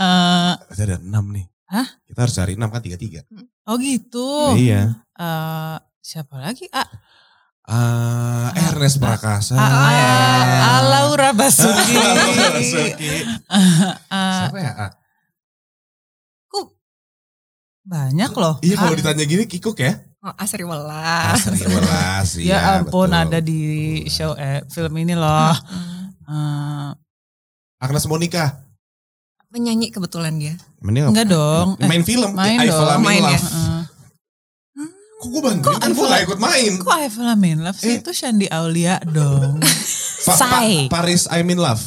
Eh, 0.00 0.52
Kita 0.70 0.82
ada 0.84 0.96
enam 0.98 1.24
nih. 1.30 1.46
Hah? 1.66 1.86
Kita 2.02 2.18
harus 2.20 2.34
cari 2.34 2.52
enam 2.54 2.68
kan 2.68 2.80
tiga 2.80 2.96
tiga. 2.96 3.20
oh 3.64 3.76
gitu. 3.76 4.54
Iya. 4.54 4.98
Eh, 5.14 5.76
siapa 6.00 6.36
lagi? 6.36 6.66
Ah, 6.70 6.88
Ah, 7.62 8.50
Ernest 8.66 8.98
Prakasa. 8.98 9.54
ah, 9.54 9.62
ah, 9.62 10.42
ah, 10.58 10.80
Laura 10.82 11.30
Basuki. 11.30 11.94
Basuki. 12.58 13.22
Ah, 13.46 14.50
Siapa 14.50 14.58
ya? 14.58 14.72
A? 14.74 14.86
kok 16.44 16.74
banyak 17.86 18.32
loh. 18.34 18.58
Iya 18.58 18.74
kalau 18.74 18.90
Ah, 18.90 18.98
ditanya 18.98 19.22
gini 19.22 19.46
kikuk 19.46 19.78
ya. 19.78 20.02
Oh, 20.18 20.34
Asri 20.34 20.66
Welas. 20.66 21.46
Asri 21.46 21.62
Welas. 21.64 22.28
Ya 22.36 22.42
iya, 22.42 22.58
ampun 22.82 23.06
betul. 23.06 23.22
ada 23.22 23.38
di 23.38 23.60
show 24.10 24.34
eh, 24.34 24.66
film 24.66 24.92
ini 24.98 25.14
loh. 25.14 25.54
Eh, 26.30 26.90
Agnes 27.80 28.06
Monica. 28.06 28.62
Penyanyi 29.50 29.90
kebetulan 29.90 30.38
dia. 30.38 30.54
Mending 30.78 31.10
enggak 31.10 31.26
dong. 31.26 31.74
Eh, 31.76 31.84
main 31.84 32.06
film. 32.06 32.30
main 32.32 32.54
I 32.56 32.70
Fall 32.70 32.86
dong. 32.86 32.90
I'm 32.92 33.02
in 33.02 33.04
main 33.04 33.22
ya. 33.24 33.30
Love. 33.34 33.50
eh, 33.50 33.82
Kok 35.20 35.28
gue 35.28 35.42
bantuin? 35.42 35.76
Kan 35.76 35.90
gue 35.90 36.06
gak 36.06 36.22
ikut 36.24 36.38
main. 36.38 36.72
kok 36.78 36.94
I 36.94 37.08
Fall 37.08 37.28
I'm 37.28 37.42
in 37.42 37.58
Love 37.60 37.76
sih? 37.76 37.92
Eh. 37.92 37.96
Itu 37.98 38.10
Shandy 38.10 38.46
Aulia 38.46 39.02
dong. 39.02 39.58
Pa- 40.28 40.38
pa-. 40.38 40.86
Paris 40.88 41.26
I'm 41.28 41.44
in 41.46 41.58
Love. 41.58 41.82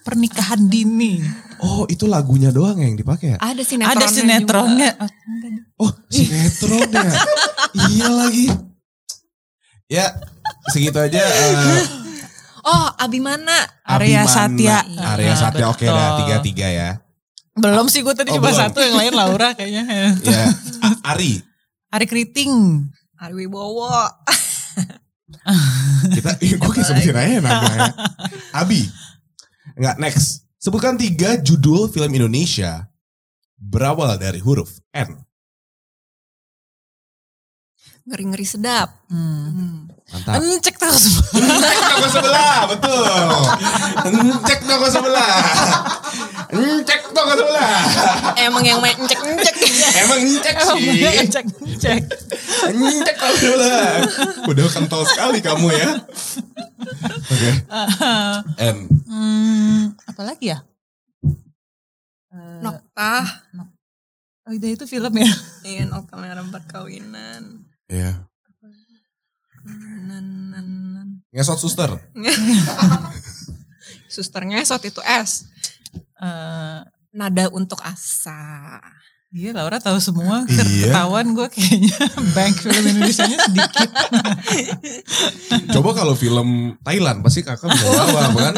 Pernikahan 0.00 0.64
dini. 0.64 1.18
Oh 1.58 1.82
itu 1.84 2.06
lagunya 2.06 2.48
doang 2.48 2.78
yang 2.78 2.94
dipakai 2.94 3.34
ya? 3.34 3.38
Ada 3.42 3.60
sinetronnya 3.60 3.98
Ada 3.98 4.06
sinetronnya. 4.08 4.90
juga. 4.94 5.04
Oh. 5.76 5.84
Oh 5.84 5.92
sinetron 6.08 6.88
ya? 6.88 7.10
iya 7.90 8.08
lagi. 8.08 8.46
Ya 9.86 10.06
segitu 10.68 10.96
aja. 10.96 11.18
eh, 11.18 11.82
Oh, 12.68 12.88
Abimana. 12.94 13.56
Arya 13.82 14.22
Abimana. 14.22 14.28
Satya. 14.28 14.76
Arya 15.08 15.32
Ah, 15.32 15.38
Satya 15.38 15.64
oke 15.66 15.80
dah 15.80 15.96
betul. 15.96 16.18
tiga-tiga 16.20 16.68
ya. 16.68 16.90
Belum 17.54 17.88
sih 17.88 18.04
gue 18.04 18.12
tadi 18.12 18.28
Oh, 18.28 18.36
cuma 18.36 18.52
belum. 18.52 18.60
satu 18.60 18.78
yang 18.78 18.94
lain 18.94 19.12
Laura 19.12 19.48
kayaknya. 19.52 19.84
Ya 20.22 20.44
Ari. 21.02 21.40
Ari 21.88 22.06
Kriting. 22.06 22.84
Ari 23.16 23.34
Wibowo. 23.34 23.88
Kita, 26.08 26.36
gue 26.36 26.70
kayak 26.70 26.86
sebutin 26.86 27.16
aja 27.16 27.40
namanya. 27.40 27.90
Abi. 28.52 28.84
Enggak, 29.74 29.96
next. 29.98 30.44
Sebutkan 30.54 30.94
tiga 30.94 31.34
judul 31.36 31.88
film 31.88 32.12
Indonesia 32.12 32.84
berawal 33.56 34.14
dari 34.16 34.38
huruf 34.38 34.68
N. 34.92 35.16
Ngeri-ngeri 38.04 38.46
sedap. 38.46 38.88
Hmm. 39.08 39.88
Mantap. 40.08 40.40
Cek 40.64 40.76
tahu 40.80 40.96
semua. 40.96 41.22
Cek 41.60 41.80
toko 41.84 42.06
sebelah, 42.08 42.56
betul. 42.64 43.04
Cek 44.48 44.60
toko 44.64 44.86
sebelah. 44.88 45.32
Cek 46.88 47.02
toko 47.12 47.32
sebelah. 47.36 47.68
Emang 48.40 48.64
yang 48.64 48.80
main 48.80 48.96
cek-cek. 48.96 49.54
Emang 50.00 50.20
cek 50.40 50.54
Emang 50.56 50.76
sih. 50.80 50.84
bener, 50.88 51.12
Cek, 51.28 51.46
cek. 51.76 52.02
Cek 53.04 53.16
toko 53.20 53.34
sebelah. 53.36 53.88
Udah 54.48 54.64
kental 54.72 55.02
sekali 55.04 55.44
kamu 55.44 55.76
ya. 55.76 55.88
Oke. 57.28 57.50
N. 58.64 58.76
Hmm, 59.04 59.92
apa 60.08 60.22
lagi 60.24 60.56
ya? 60.56 60.64
Eh, 62.32 62.58
Nokta. 62.64 63.44
Oh, 64.48 64.52
itu, 64.56 64.72
itu 64.72 64.84
film 64.88 65.12
ya? 65.20 65.28
Iya, 65.68 65.84
Nokta 65.84 66.16
merah 66.16 66.40
perkawinan. 66.48 67.68
Iya. 67.92 68.24
Nan. 68.24 68.27
Ngesot 71.28 71.58
suster. 71.60 71.90
Suster 74.08 74.40
ngesot 74.40 74.80
itu 74.88 75.00
S. 75.04 75.44
Eh, 76.18 76.80
Nada 77.12 77.44
untuk 77.52 77.80
asa. 77.84 78.80
iya 79.28 79.52
Laura 79.52 79.76
tahu 79.76 80.00
semua. 80.00 80.48
Iya. 80.48 80.88
Ketahuan 80.88 81.36
gue 81.36 81.46
kayaknya 81.52 81.96
bank 82.36 82.54
film 82.64 82.84
Indonesia-nya 82.84 83.38
sedikit. 83.44 83.90
Coba 85.76 85.90
kalau 85.92 86.16
film 86.16 86.80
Thailand 86.80 87.20
pasti 87.20 87.44
kakak 87.44 87.68
bisa 87.68 87.86
jawab 87.92 88.32
kan? 88.32 88.54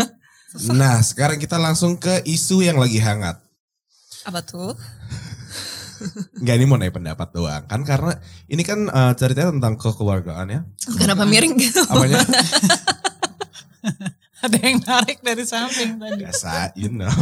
Nah 0.70 1.02
sekarang 1.02 1.42
kita 1.42 1.58
langsung 1.58 1.98
ke 1.98 2.22
isu 2.22 2.62
yang 2.62 2.78
lagi 2.78 3.02
hangat. 3.02 3.42
Apa 4.22 4.46
tuh? 4.46 4.78
Enggak 6.40 6.54
ini 6.56 6.64
mau 6.66 6.76
nanya 6.80 6.94
pendapat 6.94 7.28
doang 7.32 7.64
kan 7.68 7.80
karena 7.84 8.12
ini 8.48 8.62
kan 8.64 8.88
eh, 8.88 9.12
ceritanya 9.16 9.52
tentang 9.56 9.74
kekeluargaan 9.76 10.46
ya. 10.48 10.60
Kenapa 10.96 11.24
miring 11.28 11.54
gitu? 11.60 11.80
Apanya? 11.86 12.20
Ada 14.44 14.56
yang 14.56 14.80
narik 14.80 15.20
dari 15.20 15.44
samping 15.44 16.00
tadi. 16.00 16.24
Biasa, 16.24 16.72
you 16.76 16.88
know. 16.88 17.12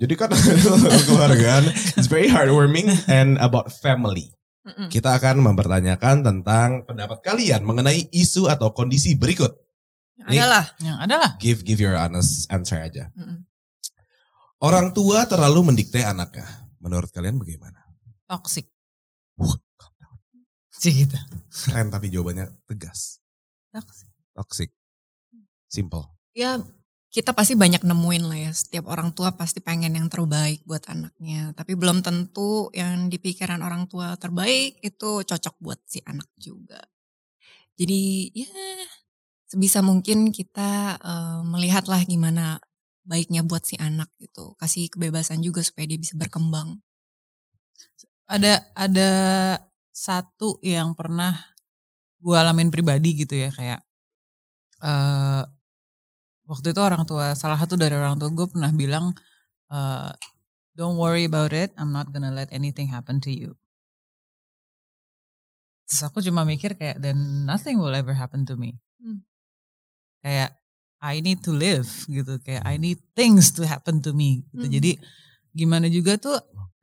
Jadi 0.00 0.14
kan 0.16 0.32
kekeluargaan 0.98 1.68
it's 2.00 2.08
very 2.08 2.32
heartwarming 2.32 2.88
and 3.06 3.36
about 3.38 3.68
family. 3.70 4.32
Kita 4.68 5.16
akan 5.16 5.40
mempertanyakan 5.40 6.20
tentang 6.20 6.84
pendapat 6.84 7.24
kalian 7.24 7.64
mengenai 7.64 8.12
isu 8.12 8.52
atau 8.52 8.76
kondisi 8.76 9.16
berikut. 9.16 9.56
Nih. 10.28 10.44
Adalah. 10.44 10.64
Yang 10.76 10.98
adalah. 11.08 11.30
Give 11.40 11.60
give 11.64 11.80
your 11.80 11.96
honest 11.96 12.44
answer 12.52 12.76
aja. 12.76 13.08
Mm-mm. 13.16 13.48
Orang 14.58 14.90
tua 14.92 15.24
terlalu 15.24 15.72
mendikte 15.72 16.02
anaknya. 16.04 16.44
Menurut 16.78 17.10
kalian 17.10 17.38
bagaimana? 17.38 17.82
Toxic. 18.28 18.66
Wah, 19.38 19.54
Sih 20.78 20.94
gitu. 20.94 21.18
keren 21.66 21.90
tapi 21.90 22.06
jawabannya 22.06 22.54
tegas. 22.70 23.18
Toxic. 23.74 24.08
Toxic. 24.30 24.70
Simple. 25.66 26.06
Ya 26.38 26.62
kita 27.10 27.34
pasti 27.34 27.58
banyak 27.58 27.82
nemuin 27.82 28.24
lah 28.30 28.38
ya. 28.38 28.52
Setiap 28.54 28.86
orang 28.86 29.10
tua 29.10 29.34
pasti 29.34 29.58
pengen 29.58 29.98
yang 29.98 30.06
terbaik 30.06 30.62
buat 30.62 30.86
anaknya. 30.86 31.50
Tapi 31.58 31.74
belum 31.74 32.06
tentu 32.06 32.70
yang 32.70 33.10
di 33.10 33.18
pikiran 33.18 33.58
orang 33.58 33.90
tua 33.90 34.14
terbaik 34.14 34.78
itu 34.78 35.26
cocok 35.26 35.54
buat 35.58 35.82
si 35.82 35.98
anak 36.06 36.30
juga. 36.38 36.78
Jadi 37.74 38.30
ya 38.38 38.50
sebisa 39.50 39.82
mungkin 39.82 40.30
kita 40.30 41.00
eh, 41.00 41.40
melihatlah 41.42 42.06
gimana 42.06 42.62
baiknya 43.08 43.40
buat 43.40 43.64
si 43.64 43.74
anak 43.80 44.12
gitu. 44.20 44.52
Kasih 44.60 44.92
kebebasan 44.92 45.40
juga 45.40 45.64
supaya 45.64 45.88
dia 45.88 45.96
bisa 45.96 46.14
berkembang. 46.20 46.78
Ada 48.28 48.68
ada 48.76 49.10
satu 49.88 50.60
yang 50.60 50.92
pernah 50.92 51.32
gue 52.20 52.36
alamin 52.36 52.68
pribadi 52.68 53.24
gitu 53.24 53.34
ya 53.34 53.50
kayak 53.50 53.80
eh 54.82 55.42
waktu 56.48 56.66
itu 56.72 56.80
orang 56.80 57.04
tua 57.04 57.34
salah 57.36 57.58
satu 57.60 57.74
dari 57.76 57.94
orang 57.94 58.16
tua 58.18 58.30
gue 58.32 58.46
pernah 58.50 58.70
bilang 58.74 59.14
eh, 59.72 60.10
don't 60.78 60.96
worry 60.98 61.26
about 61.26 61.52
it 61.54 61.74
I'm 61.78 61.90
not 61.94 62.10
gonna 62.14 62.32
let 62.34 62.50
anything 62.54 62.88
happen 62.90 63.18
to 63.26 63.30
you 63.34 63.58
terus 65.88 66.02
aku 66.06 66.20
cuma 66.22 66.44
mikir 66.46 66.76
kayak 66.78 67.00
then 67.02 67.46
nothing 67.48 67.80
will 67.80 67.94
ever 67.94 68.14
happen 68.14 68.44
to 68.48 68.54
me 68.58 68.78
Hmm. 68.98 69.22
kayak 70.26 70.58
I 70.98 71.22
need 71.22 71.40
to 71.42 71.54
live 71.54 71.86
gitu 72.06 72.38
kayak 72.40 72.62
I 72.62 72.74
need 72.76 72.98
things 73.14 73.54
to 73.54 73.62
happen 73.62 74.02
to 74.02 74.10
me 74.10 74.42
gitu 74.50 74.66
Hmm. 74.66 74.74
jadi 74.74 74.90
gimana 75.52 75.86
juga 75.86 76.18
tuh 76.18 76.36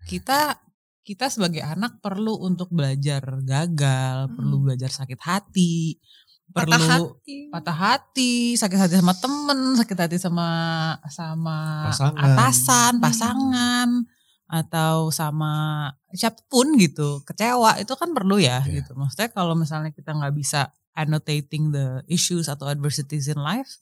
kita 0.06 0.60
kita 1.01 1.30
sebagai 1.30 1.62
anak 1.62 2.01
perlu 2.01 2.34
untuk 2.41 2.73
belajar 2.73 3.21
gagal, 3.45 4.34
perlu 4.34 4.58
Hmm. 4.58 4.65
belajar 4.65 4.89
sakit 4.89 5.21
hati, 5.21 6.01
perlu 6.49 6.73
Patah 6.73 6.89
hati. 6.89 7.38
patah 7.54 7.78
hati, 7.78 8.34
sakit 8.58 8.80
hati 8.80 8.93
sama 8.97 9.13
temen, 9.13 9.78
sakit 9.78 9.97
hati 10.01 10.17
sama 10.17 10.47
sama 11.06 11.93
Pasangan. 11.93 12.17
atasan, 12.25 12.91
Hmm. 12.97 13.04
pasangan, 13.06 13.89
atau 14.45 15.10
sama 15.10 15.54
siapa 16.12 16.41
pun 16.47 16.73
gitu, 16.78 17.21
kecewa 17.21 17.78
itu 17.78 17.93
kan 17.93 18.10
perlu 18.10 18.41
ya 18.41 18.65
Iya. 18.65 18.82
gitu. 18.82 18.97
Maksudnya 18.97 19.30
kalau 19.30 19.54
misalnya 19.54 19.93
kita 19.93 20.10
nggak 20.10 20.34
bisa 20.34 20.73
annotating 20.97 21.69
the 21.69 22.01
issues 22.08 22.49
atau 22.49 22.65
adversities 22.65 23.30
in 23.30 23.38
life, 23.38 23.78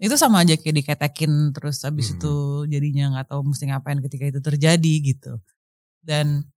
itu 0.00 0.16
sama 0.16 0.40
aja 0.40 0.56
kayak 0.56 0.76
diketekin 0.80 1.52
terus 1.52 1.84
habis 1.84 2.10
Hmm. 2.10 2.16
itu 2.16 2.34
jadinya 2.72 3.04
nggak 3.12 3.26
tahu 3.36 3.40
mesti 3.52 3.64
ngapain 3.68 4.00
ketika 4.00 4.24
itu 4.32 4.40
terjadi 4.40 4.94
gitu. 5.04 5.32
Dan 6.00 6.48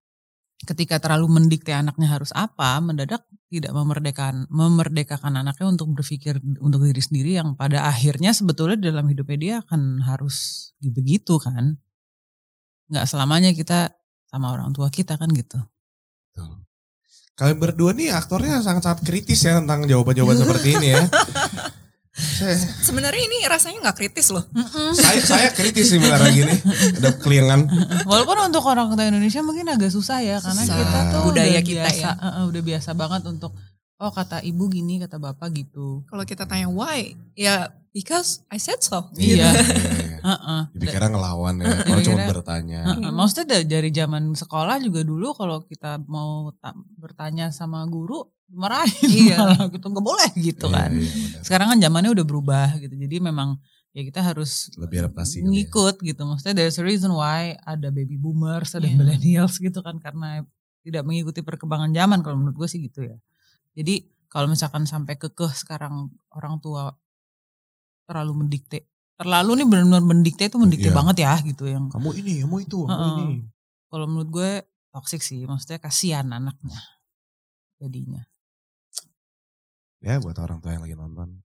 ketika 0.64 0.96
terlalu 1.04 1.28
mendikte 1.28 1.76
anaknya 1.76 2.08
harus 2.08 2.32
apa, 2.32 2.80
mendadak 2.80 3.28
tidak 3.52 3.76
memerdekakan 3.76 4.48
memerdekakan 4.48 5.44
anaknya 5.44 5.68
untuk 5.68 5.92
berpikir 5.92 6.40
untuk 6.64 6.88
diri 6.88 7.04
sendiri 7.04 7.36
yang 7.36 7.60
pada 7.60 7.84
akhirnya 7.84 8.32
sebetulnya 8.32 8.80
dalam 8.80 9.12
hidupnya 9.12 9.38
dia 9.38 9.56
akan 9.60 10.00
harus 10.08 10.72
begitu 10.80 11.36
kan. 11.44 11.76
Nggak 12.88 13.06
selamanya 13.12 13.52
kita 13.52 13.92
sama 14.32 14.56
orang 14.56 14.72
tua 14.72 14.88
kita 14.88 15.20
kan 15.20 15.28
gitu. 15.36 15.60
Betul. 16.32 16.64
Kalian 17.34 17.58
berdua 17.60 17.92
nih 17.98 18.14
aktornya 18.14 18.62
sangat-sangat 18.64 19.04
kritis 19.04 19.42
ya 19.44 19.60
tentang 19.60 19.84
jawaban-jawaban 19.84 20.38
seperti 20.38 20.80
ini 20.80 20.88
ya. 20.96 21.04
Saya, 22.14 22.54
Sebenarnya 22.56 23.20
ini 23.20 23.42
rasanya 23.44 23.82
nggak 23.82 23.98
kritis 23.98 24.30
loh. 24.30 24.46
saya, 24.94 25.18
saya 25.20 25.50
kritis 25.50 25.90
sih 25.90 25.98
bentar 25.98 26.22
lagi 26.22 26.46
nih. 26.46 26.60
Ada 26.96 27.10
keliangan. 27.18 27.66
Walaupun 28.06 28.38
untuk 28.46 28.64
orang 28.64 28.94
tua 28.94 29.02
Indonesia 29.04 29.42
mungkin 29.42 29.66
agak 29.66 29.90
susah 29.90 30.22
ya 30.22 30.38
karena 30.38 30.62
Susah. 30.62 30.78
kita 30.78 31.00
tuh 31.10 31.22
Budaya 31.26 31.50
udah 31.52 31.64
kita 31.64 31.82
biasa, 31.82 31.98
ya. 32.06 32.12
eh, 32.14 32.30
eh, 32.32 32.46
udah 32.46 32.62
biasa 32.64 32.90
banget 32.94 33.22
untuk 33.26 33.52
oh 33.96 34.12
kata 34.12 34.42
ibu 34.42 34.64
gini, 34.68 35.00
kata 35.00 35.18
bapak 35.18 35.50
gitu. 35.56 36.06
Kalau 36.06 36.22
kita 36.22 36.46
tanya 36.46 36.70
why, 36.70 37.02
ya 37.34 37.74
because 37.90 38.46
I 38.48 38.58
said 38.58 38.78
so. 38.80 39.10
Iya. 39.16 39.50
iya, 39.50 39.50
iya. 39.50 40.18
Heeh. 40.30 40.62
Dipikirnya 40.72 41.10
ngelawan 41.10 41.56
ya. 41.60 41.82
Kalau 41.82 42.02
cuma 42.04 42.30
bertanya. 42.30 42.80
Heeh, 42.90 43.10
Maksudnya 43.10 43.46
da- 43.50 43.68
dari 43.68 43.90
zaman 43.90 44.24
sekolah 44.32 44.78
juga 44.78 45.02
dulu 45.02 45.34
kalau 45.34 45.66
kita 45.66 45.98
mau 46.06 46.54
ta- 46.54 46.72
bertanya 46.96 47.50
sama 47.50 47.82
guru 47.86 48.22
marahin 48.54 49.10
Iya. 49.10 49.38
malah 49.42 49.68
gitu 49.68 49.86
nggak 49.90 50.06
boleh 50.06 50.30
gitu 50.38 50.66
Iya, 50.70 50.76
kan. 50.78 50.90
iya. 50.94 51.10
Sekarang 51.42 51.68
kan 51.74 51.78
zamannya 51.82 52.12
udah 52.14 52.26
berubah 52.26 52.68
gitu. 52.78 52.94
Jadi 52.94 53.16
memang 53.20 53.58
ya 53.92 54.02
kita 54.02 54.22
harus 54.22 54.70
Lebih 54.78 55.06
adaptasi 55.06 55.42
ya. 55.42 55.50
ngikut 55.50 55.96
gitu. 56.00 56.22
Maksudnya 56.24 56.56
there's 56.56 56.78
a 56.78 56.86
reason 56.86 57.12
why 57.12 57.58
ada 57.60 57.90
baby 57.90 58.16
boomers, 58.16 58.74
ada 58.74 58.86
Iya. 58.86 58.96
millennials 58.96 59.58
gitu 59.58 59.82
kan 59.82 59.98
karena 59.98 60.46
tidak 60.82 61.04
mengikuti 61.04 61.40
perkembangan 61.40 61.92
zaman 61.92 62.20
kalau 62.22 62.38
menurut 62.38 62.56
gue 62.56 62.68
sih 62.68 62.80
gitu 62.82 63.04
ya. 63.04 63.18
Jadi 63.74 64.06
kalau 64.28 64.48
misalkan 64.48 64.84
sampai 64.84 65.16
kekeh 65.16 65.54
sekarang 65.54 66.10
orang 66.32 66.58
tua 66.58 66.94
terlalu 68.04 68.46
mendikte. 68.46 68.86
Terlalu 69.14 69.62
nih 69.62 69.68
benar-benar 69.70 70.04
mendikte 70.04 70.44
itu 70.46 70.58
mendikte 70.58 70.90
Iya. 70.90 70.98
banget 70.98 71.18
ya 71.22 71.34
gitu 71.42 71.64
yang 71.66 71.86
Kamu 71.88 72.12
ini, 72.14 72.42
kamu 72.42 72.56
itu, 72.62 72.80
kamu 72.84 72.98
Heeh. 72.98 73.18
ini. 73.24 73.38
kalau 73.88 74.06
menurut 74.10 74.30
gue 74.30 74.52
toxic 74.90 75.22
sih. 75.22 75.46
Maksudnya 75.46 75.78
kasihan 75.78 76.26
anaknya 76.28 76.82
jadinya. 77.78 78.26
Ya 80.04 80.20
buat 80.20 80.36
orang 80.38 80.60
tua 80.60 80.76
yang 80.76 80.84
lagi 80.84 80.94
nonton. 80.94 81.40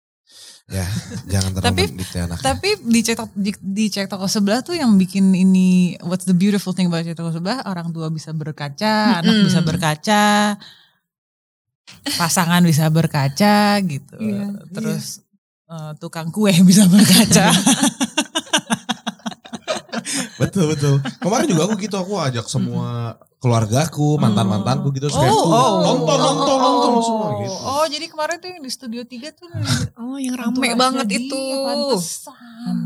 Ya, 0.68 0.84
jangan 1.24 1.54
terlalu 1.56 1.68
Tapi- 1.72 2.20
anaknya. 2.20 2.44
Tapi 2.44 2.70
di 2.84 3.00
cek 3.00 3.20
di, 3.32 3.52
di 3.56 3.86
cek 3.88 4.10
toko 4.10 4.28
sebelah 4.28 4.60
tuh 4.60 4.76
yang 4.76 4.98
bikin 4.98 5.32
ini 5.32 5.96
what's 6.04 6.28
the 6.28 6.36
beautiful 6.36 6.76
thing 6.76 6.90
about 6.90 7.06
cek 7.06 7.16
toko 7.16 7.32
sebelah 7.32 7.64
orang 7.64 7.94
tua 7.94 8.12
bisa 8.12 8.36
berkaca, 8.36 9.24
anak 9.24 9.32
Mm-mm. 9.32 9.48
bisa 9.48 9.62
berkaca, 9.64 10.26
pasangan 12.20 12.60
bisa 12.66 12.92
berkaca 12.92 13.80
gitu. 13.80 14.18
Iya, 14.20 14.52
Terus 14.76 15.24
eh, 15.70 15.92
tukang 16.02 16.28
kue 16.28 16.52
bisa 16.70 16.84
berkaca. 16.90 17.48
Betul 20.38 20.70
betul. 20.70 21.02
Kemarin 21.18 21.50
juga 21.50 21.66
aku 21.66 21.76
gitu 21.82 21.98
aku 21.98 22.14
ajak 22.22 22.46
semua 22.46 23.18
keluargaku, 23.38 24.18
mantan 24.18 24.46
mantanku 24.46 24.90
gitu. 24.92 25.08
Kayak, 25.08 25.30
Oh, 25.30 25.46
oh. 25.46 25.74
nonton 25.84 26.18
nonton 26.18 26.58
nonton 26.58 26.90
oh, 26.92 27.02
semua 27.02 27.28
gitu. 27.38 27.54
Oh, 27.60 27.86
jadi 27.86 28.06
kemarin 28.06 28.36
tuh 28.38 28.50
yang 28.50 28.60
di 28.60 28.70
studio 28.70 29.02
3 29.02 29.30
tuh 29.32 29.48
Oh 29.96 30.18
yang 30.18 30.34
rame 30.34 30.74
banget 30.74 31.08
itu. 31.16 31.38
pantesan. 31.64 32.78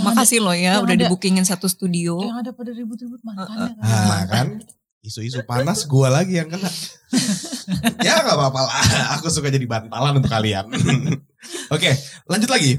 Makasih 0.00 0.38
loh 0.38 0.54
ya 0.54 0.78
yang 0.78 0.84
udah 0.84 0.94
ada- 0.94 1.02
dibukingin 1.04 1.42
satu 1.42 1.66
studio. 1.66 2.16
ada- 2.16 2.24
Yang 2.24 2.38
ada 2.38 2.50
pada 2.52 2.70
ribut-ribut 2.70 3.20
mantannya 3.20 3.74
kan. 3.74 3.82
Nah 3.82 4.22
kan 4.26 4.46
isu-isu 5.00 5.42
panas 5.42 5.84
gua 5.84 6.10
lagi 6.12 6.36
yang 6.36 6.46
kena. 6.46 6.70
ya 8.06 8.14
nggak 8.20 8.36
apa-apa 8.36 8.60
lah. 8.62 8.78
Aku 9.18 9.26
suka 9.26 9.48
jadi 9.48 9.64
bantalan 9.64 10.16
untuk 10.16 10.30
kalian. 10.30 10.70
Oke 11.74 11.90
lanjut 12.24 12.46
lagi. 12.48 12.78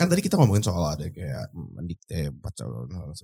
Kan 0.00 0.08
tadi 0.08 0.24
kita 0.24 0.40
ngomongin 0.40 0.64
soal 0.64 0.96
ada 0.96 1.04
kayak 1.06 1.52
mendikte 1.52 2.32
pacar. 2.40 2.64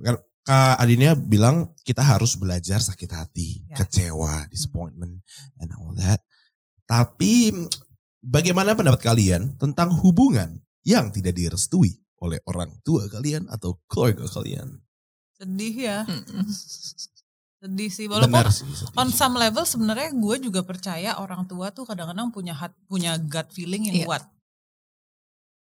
Kan 0.04 0.20
Kak 0.44 0.76
Adinia 0.76 1.16
bilang 1.16 1.72
kita 1.82 2.04
harus 2.04 2.36
belajar 2.36 2.78
sakit 2.78 3.10
hati, 3.10 3.64
Ya. 3.66 3.80
kecewa, 3.80 4.44
disappointment, 4.46 5.24
and 5.58 5.72
all 5.74 5.90
that. 5.96 6.20
Tapi 6.84 7.50
bagaimana 8.20 8.76
pendapat 8.76 9.02
kalian 9.02 9.56
tentang 9.56 9.90
hubungan 10.04 10.60
yang 10.84 11.10
tidak 11.10 11.34
direstui 11.34 11.98
oleh 12.20 12.38
orang 12.46 12.70
tua 12.80 13.08
kalian 13.08 13.48
atau 13.50 13.80
keluarga 13.88 14.28
kalian? 14.28 14.84
Sedih 15.34 15.74
ya. 15.74 15.98
Mm-mm. 16.06 16.46
Sedih 17.56 17.90
sih. 17.90 18.06
Walaupun 18.06 18.30
Benar 18.30 18.52
sih. 18.54 18.68
sedih. 18.68 18.94
on 18.94 19.08
some 19.10 19.34
level 19.34 19.64
sebenarnya 19.64 20.14
gue 20.14 20.36
juga 20.46 20.62
percaya 20.62 21.18
orang 21.18 21.48
tua 21.48 21.72
tuh 21.72 21.82
kadang-kadang 21.82 22.30
punya 22.30 22.54
hat, 22.54 22.70
punya 22.86 23.18
gut 23.18 23.50
feeling 23.50 23.90
yang 23.90 23.96
Iya. 23.98 24.06
kuat. 24.06 24.22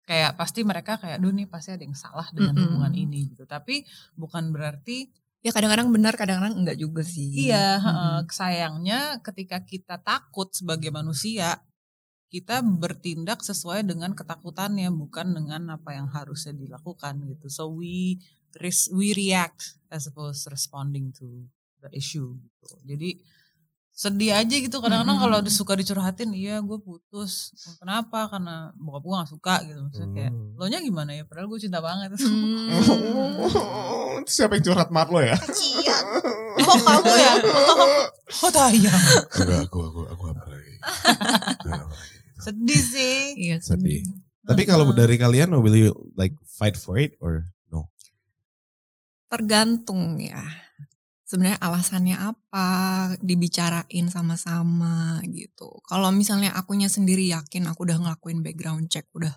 Kayak 0.08 0.40
pasti 0.40 0.64
mereka 0.64 0.96
kayak, 0.96 1.20
duh 1.20 1.28
nih 1.36 1.44
pasti 1.44 1.76
ada 1.76 1.84
yang 1.84 1.92
salah 1.92 2.24
dengan 2.32 2.56
Mm-mm. 2.56 2.64
hubungan 2.64 2.94
ini 2.96 3.28
gitu. 3.36 3.44
Tapi 3.44 3.84
bukan 4.16 4.48
berarti 4.56 5.12
Ya 5.38 5.54
kadang-kadang 5.54 5.94
benar 5.94 6.18
kadang-kadang 6.18 6.58
enggak 6.58 6.74
juga 6.82 7.06
sih. 7.06 7.46
iya. 7.46 7.78
Mm-mm. 7.78 7.86
heeh, 7.86 8.18
sayangnya 8.26 9.22
ketika 9.22 9.62
kita 9.62 9.94
takut 10.02 10.50
sebagai 10.50 10.90
manusia, 10.90 11.62
kita 12.28 12.60
bertindak 12.60 13.40
sesuai 13.46 13.86
dengan 13.86 14.18
ketakutannya 14.18 14.90
bukan 14.92 15.32
dengan 15.38 15.78
apa 15.78 15.94
yang 15.94 16.10
harusnya 16.10 16.52
dilakukan 16.58 17.22
gitu. 17.30 17.46
So 17.48 17.70
we 17.70 18.18
we 18.92 19.14
react 19.14 19.78
as 19.94 20.10
opposed 20.10 20.42
to 20.44 20.50
responding 20.50 21.14
to 21.22 21.46
the 21.80 21.90
issue 21.94 22.34
gitu. 22.34 22.68
Jadi 22.82 23.22
sedih 23.98 24.30
aja 24.30 24.54
gitu 24.54 24.78
kadang-kadang 24.78 25.18
Mm-mm. 25.18 25.42
kalau 25.42 25.50
suka 25.50 25.74
dicurhatin 25.74 26.30
iya 26.30 26.62
gue 26.62 26.78
putus 26.78 27.50
kenapa 27.82 28.30
karena 28.30 28.70
bokap 28.78 29.02
gue 29.02 29.14
gak 29.18 29.30
suka 29.34 29.54
gitu 29.66 29.80
maksudnya 29.82 30.10
kayak 30.14 30.30
Hmm. 30.30 30.54
lo 30.54 30.64
nya 30.70 30.78
gimana 30.78 31.10
ya 31.12 31.26
padahal 31.26 31.50
gue 31.50 31.58
cinta 31.58 31.82
banget 31.82 32.14
Hmm. 32.14 32.70
Itu 34.22 34.30
siapa 34.30 34.54
yang 34.54 34.64
curhat 34.64 34.94
mat 34.94 35.10
lo 35.10 35.18
ya? 35.18 35.34
oh 36.62 36.78
kamu 36.78 37.10
ya 37.10 37.32
oh 38.38 38.50
tayang 38.50 39.02
Enggak, 39.34 39.60
aku 39.66 39.78
aku 39.82 40.00
aku 40.06 40.24
apa 40.30 40.46
lagi? 40.46 40.74
Apa 41.58 41.74
lagi? 41.74 42.16
sedih 42.38 42.82
sih 42.82 43.18
Iya 43.34 43.56
Sedih. 43.58 44.06
Tapi 44.42 44.62
kalau 44.62 44.94
dari 44.94 45.18
kalian, 45.18 45.52
will 45.58 45.74
you 45.74 45.90
like 46.14 46.32
fight 46.48 46.72
for 46.72 46.96
it 46.96 47.12
or 47.18 47.44
no? 47.68 47.90
Tergantung 49.28 50.16
ya. 50.16 50.40
Sebenarnya 51.28 51.60
alasannya 51.60 52.16
apa, 52.16 52.68
dibicarain 53.20 54.06
sama-sama 54.08 55.20
gitu. 55.28 55.84
Kalau 55.84 56.08
misalnya 56.08 56.56
akunya 56.56 56.88
sendiri 56.88 57.28
yakin 57.28 57.68
aku 57.68 57.84
udah 57.84 58.00
ngelakuin 58.00 58.40
background 58.40 58.88
check, 58.88 59.04
udah 59.12 59.36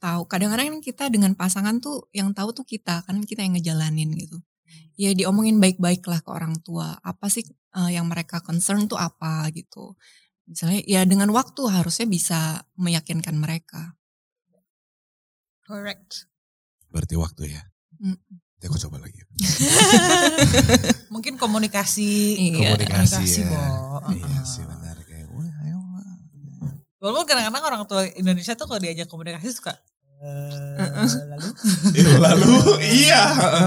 tahu. 0.00 0.24
Kadang-kadang 0.24 0.72
kan 0.72 0.80
kita 0.80 1.04
dengan 1.12 1.36
pasangan 1.36 1.76
tuh 1.84 2.08
yang 2.16 2.32
tahu 2.32 2.56
tuh 2.56 2.64
kita, 2.64 3.04
kan 3.04 3.20
kita 3.20 3.44
yang 3.44 3.52
ngejalanin 3.52 4.16
gitu. 4.16 4.40
Ya 4.96 5.12
diomongin 5.12 5.60
baik-baik 5.60 6.08
lah 6.08 6.24
ke 6.24 6.30
orang 6.32 6.56
tua. 6.64 6.96
Apa 7.04 7.28
sih 7.28 7.44
eh, 7.52 7.90
yang 7.92 8.08
mereka 8.08 8.40
concern 8.40 8.88
tuh 8.88 8.96
apa 8.96 9.44
gitu. 9.52 9.92
Misalnya 10.48 10.80
ya 10.88 11.04
dengan 11.04 11.28
waktu 11.36 11.68
harusnya 11.68 12.08
bisa 12.08 12.64
meyakinkan 12.80 13.36
mereka. 13.36 13.92
Correct. 15.68 16.32
Berarti 16.88 17.14
waktu 17.20 17.42
ya. 17.60 17.62
Mm. 18.00 18.45
Nanti 18.56 18.72
aku 18.72 18.80
coba 18.88 18.96
lagi. 19.04 19.20
Mungkin 21.14 21.36
komunikasi. 21.36 22.40
Iya. 22.40 22.72
Komunikasi 22.72 23.44
ya. 23.44 23.52
Bo. 23.52 24.00
Iya 24.16 24.40
sih 24.48 24.64
benar 24.64 24.96
kayak. 25.04 25.28
Wah, 25.28 25.44
ayo. 25.60 25.76
Walaupun 26.96 27.28
kadang-kadang 27.28 27.64
orang 27.68 27.82
tua 27.84 28.08
Indonesia 28.16 28.56
tuh 28.56 28.64
kalau 28.64 28.80
diajak 28.80 29.12
komunikasi 29.12 29.52
suka. 29.52 29.76
eh, 30.16 30.88
lalu 31.28 31.48
Eh, 32.00 32.16
lalu 32.16 32.52
iya. 32.80 33.22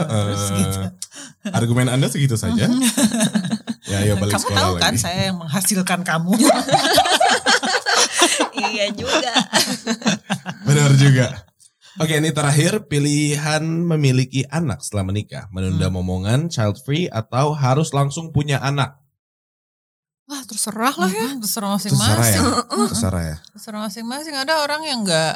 Terus 0.10 0.44
gitu. 0.58 0.78
Argumen 1.54 1.86
Anda 1.86 2.10
segitu 2.10 2.34
saja. 2.34 2.66
ya, 3.94 3.98
ayo 4.02 4.18
balik 4.18 4.34
kamu 4.34 4.42
sekolah 4.42 4.58
tahu 4.58 4.74
kan 4.82 4.94
lagi. 4.98 5.06
saya 5.06 5.30
yang 5.30 5.38
menghasilkan 5.38 6.02
kamu. 6.02 6.34
iya 8.74 8.90
juga. 8.90 9.34
Benar 10.66 10.98
juga. 10.98 11.46
Oke, 12.00 12.16
ini 12.16 12.32
terakhir 12.32 12.88
pilihan 12.88 13.60
memiliki 13.60 14.48
anak 14.48 14.80
setelah 14.80 15.12
menikah, 15.12 15.52
menunda 15.52 15.92
Hmm. 15.92 15.96
momongan, 16.00 16.40
child 16.48 16.80
free 16.80 17.12
atau 17.12 17.52
harus 17.52 17.92
langsung 17.92 18.32
punya 18.32 18.56
anak. 18.64 18.96
Wah 20.24 20.46
terserah 20.46 20.96
lah 20.96 21.12
ya. 21.12 21.28
Mm-mm, 21.36 21.42
Terserah 21.44 21.76
Terserah 21.76 22.00
ya. 22.00 22.40
masing-masing. 22.40 22.44
Terserah 22.94 23.24
ya. 23.26 23.38
Terserah 23.52 23.80
masing-masing. 23.84 24.36
Ada 24.38 24.54
orang 24.64 24.82
yang 24.86 25.00
nggak 25.04 25.36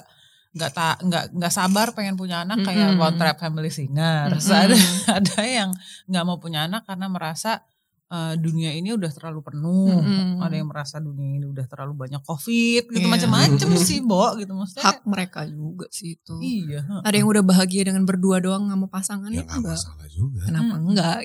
nggak 0.53 0.71
tak 0.71 0.95
nggak 1.01 1.23
nggak 1.33 1.49
sabar 1.49 1.97
pengen 1.97 2.13
punya 2.13 2.45
anak 2.45 2.61
kayak 2.61 2.93
Mm-mm. 2.93 3.01
One 3.01 3.17
Trap 3.17 3.37
Family 3.41 3.73
Singer. 3.73 4.29
Terus 4.37 4.47
Mm-mm. 4.47 4.61
ada 4.63 4.77
ada 5.19 5.39
yang 5.43 5.69
nggak 6.07 6.23
mau 6.23 6.37
punya 6.37 6.69
anak 6.69 6.85
karena 6.85 7.09
merasa 7.09 7.65
eh, 8.05 8.35
dunia 8.35 8.71
ini 8.71 8.91
udah 8.91 9.07
terlalu 9.09 9.39
penuh. 9.41 9.95
Mm-mm. 9.95 10.39
Ada 10.39 10.55
yang 10.55 10.67
merasa 10.67 10.97
dunia 10.97 11.29
ini 11.33 11.45
udah 11.45 11.65
terlalu 11.65 11.93
banyak 11.97 12.21
covid 12.21 12.83
gitu 12.87 12.99
Iya. 12.99 13.11
macam-macam 13.11 13.67
sih, 13.79 13.99
Bo 13.99 14.35
gitu 14.35 14.51
maksudnya. 14.51 14.83
Hak 14.83 15.05
mereka 15.05 15.45
juga 15.45 15.87
sih 15.89 16.15
itu. 16.15 16.35
Iya. 16.37 16.83
Ada 17.01 17.15
yang 17.15 17.27
udah 17.27 17.41
bahagia 17.41 17.83
dengan 17.85 18.03
berdua 18.03 18.37
doang 18.37 18.67
nggak 18.67 18.77
mau 18.77 18.87
pasangan 18.87 19.29
Ya 19.29 19.41
nggak 19.41 19.55
enggak. 19.55 19.77
masalah 19.79 20.07
juga. 20.09 20.41
Kenapa 20.45 20.73
Mm. 20.75 20.83
enggak? 20.87 21.19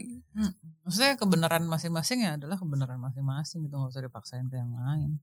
Maksudnya 0.82 1.12
kebenaran 1.16 1.64
masing-masing 1.66 2.18
ya 2.22 2.30
adalah 2.34 2.56
kebenaran 2.56 2.96
masing-masing 2.96 3.60
gitu 3.62 3.74
nggak 3.74 3.92
usah 3.92 4.02
dipaksain 4.02 4.46
ke 4.46 4.56
yang 4.56 4.72
lain. 4.72 5.20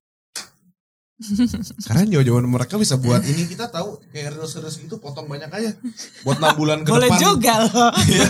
Karena 1.82 2.04
jauh-jauhan 2.12 2.44
mereka 2.44 2.76
bisa 2.76 2.96
buat 2.96 3.24
ini 3.24 3.46
kita 3.46 3.68
tahu 3.68 4.04
kayak 4.12 4.36
reels-reels 4.36 4.76
gitu 4.76 5.00
potong 5.00 5.26
banyak 5.26 5.48
aja 5.48 5.72
buat 6.22 6.36
6 6.38 6.60
bulan 6.60 6.84
ke 6.84 6.92
Boleh 6.92 7.08
depan. 7.08 7.20
juga 7.22 7.54
loh. 7.64 7.92
Iya. 8.04 8.28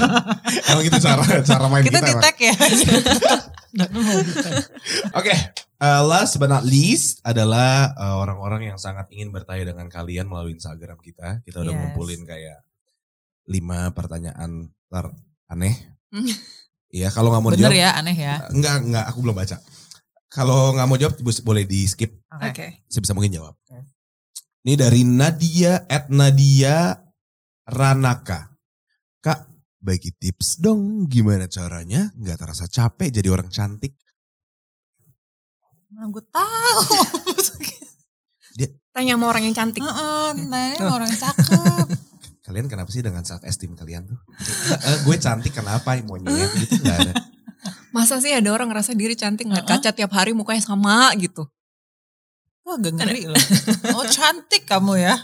Emang 0.69 0.83
gitu 0.83 0.99
cara 0.99 1.23
cara 1.41 1.65
main 1.65 1.81
Kita 1.81 1.97
kita. 1.97 2.07
di 2.07 2.13
tag 2.21 2.37
ya. 2.37 2.53
Oke, 5.13 5.33
uh, 5.77 6.01
last 6.03 6.37
but 6.37 6.47
not 6.47 6.61
least 6.61 7.19
adalah 7.21 7.91
uh, 7.93 8.15
orang-orang 8.17 8.69
yang 8.69 8.77
sangat 8.77 9.09
ingin 9.09 9.29
bertanya 9.29 9.73
dengan 9.73 9.87
kalian 9.87 10.25
melalui 10.25 10.53
Instagram 10.53 11.01
kita. 11.01 11.41
Kita 11.41 11.61
udah 11.61 11.73
Yes. 11.73 11.79
ngumpulin 11.81 12.21
kayak 12.23 12.59
lima 13.45 13.89
pertanyaan 13.91 14.69
ter 14.87 15.05
aneh. 15.47 15.75
Hmm. 16.09 16.29
Iya, 16.87 17.11
kalau 17.11 17.27
nggak 17.27 17.43
mau 17.43 17.51
Bener 17.51 17.67
dijawab, 17.67 17.75
ya, 17.75 17.91
aneh 17.97 18.15
ya. 18.15 18.35
enggak 18.47 18.75
enggak, 18.79 19.05
aku 19.09 19.19
belum 19.19 19.35
baca. 19.35 19.57
Kalau 20.35 20.75
nggak 20.75 20.87
mau 20.91 20.99
jawab 20.99 21.15
boleh 21.47 21.63
di 21.63 21.87
skip, 21.87 22.11
Oke. 22.27 22.51
Oke. 22.51 22.67
sebisa 22.91 23.15
mungkin 23.15 23.31
jawab. 23.31 23.55
Oke. 23.55 23.87
Ini 24.67 24.73
dari 24.75 25.07
Nadia 25.07 25.87
at 25.87 26.11
Nadia 26.11 26.91
Ranaka. 27.71 28.51
Kak, 29.23 29.47
bagi 29.79 30.11
tips 30.11 30.59
dong 30.59 31.07
gimana 31.07 31.47
caranya 31.47 32.11
nggak 32.19 32.35
terasa 32.35 32.67
capek 32.67 33.15
jadi 33.15 33.31
orang 33.31 33.47
cantik. 33.47 33.95
Mana 35.87 36.11
gue 36.11 36.23
tahu. 36.27 36.83
Tanya 38.95 39.19
sama 39.19 39.27
orang 39.27 39.43
yang 39.43 39.55
cantik. 39.55 39.83
Heeh, 39.83 40.27
nanya 40.47 40.87
orang 40.87 41.11
cakep. 41.11 41.87
Kalian 42.47 42.71
kenapa 42.71 42.95
sih 42.95 43.03
dengan 43.03 43.27
self 43.27 43.43
esteem 43.43 43.75
kalian 43.75 44.07
tuh? 44.07 44.15
Eh, 44.87 44.97
gue 45.03 45.15
cantik 45.19 45.51
kenapa 45.51 45.99
monyet 46.07 46.47
gitu 46.63 46.79
nggak 46.79 46.97
ada. 47.03 47.13
Masa 47.95 48.19
sih 48.19 48.29
ada 48.29 48.51
orang 48.51 48.67
ngerasa 48.67 48.91
diri 48.91 49.15
cantik 49.15 49.47
ngeliat 49.47 49.63
Uh-uh. 49.63 49.79
kaca 49.79 49.89
tiap 49.89 50.11
hari 50.11 50.35
mukanya 50.35 50.59
sama 50.59 51.15
gitu. 51.15 51.47
Wah 52.61 52.75
agak 52.75 52.91
ngeri 52.93 53.23
loh. 53.25 53.39
Oh 53.95 54.03
cantik 54.03 54.67
kamu 54.67 54.99
ya. 54.99 55.15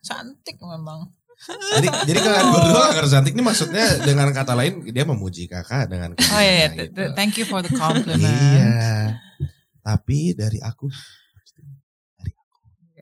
Cantik 0.00 0.56
memang. 0.56 1.10
Jadi 1.42 1.88
jadi 2.06 2.18
kalian 2.24 2.46
berdua 2.46 2.78
nggak 2.78 2.94
ngerasa 2.94 3.12
cantik 3.18 3.34
ini 3.34 3.42
maksudnya 3.42 3.86
dengan 4.00 4.30
kata 4.30 4.54
lain 4.54 4.86
dia 4.86 5.02
memuji 5.02 5.50
kakak 5.50 5.90
dengan 5.90 6.14
Oh 6.14 6.38
iya, 6.38 6.52
iya. 6.54 6.66
gitu. 6.70 6.78
Th- 6.78 6.90
th- 6.94 7.10
thank 7.18 7.34
you 7.34 7.42
for 7.42 7.58
the 7.58 7.72
compliment. 7.74 8.22
Iya. 8.22 9.18
Tapi 9.82 10.38
dari 10.38 10.62
aku 10.62 10.86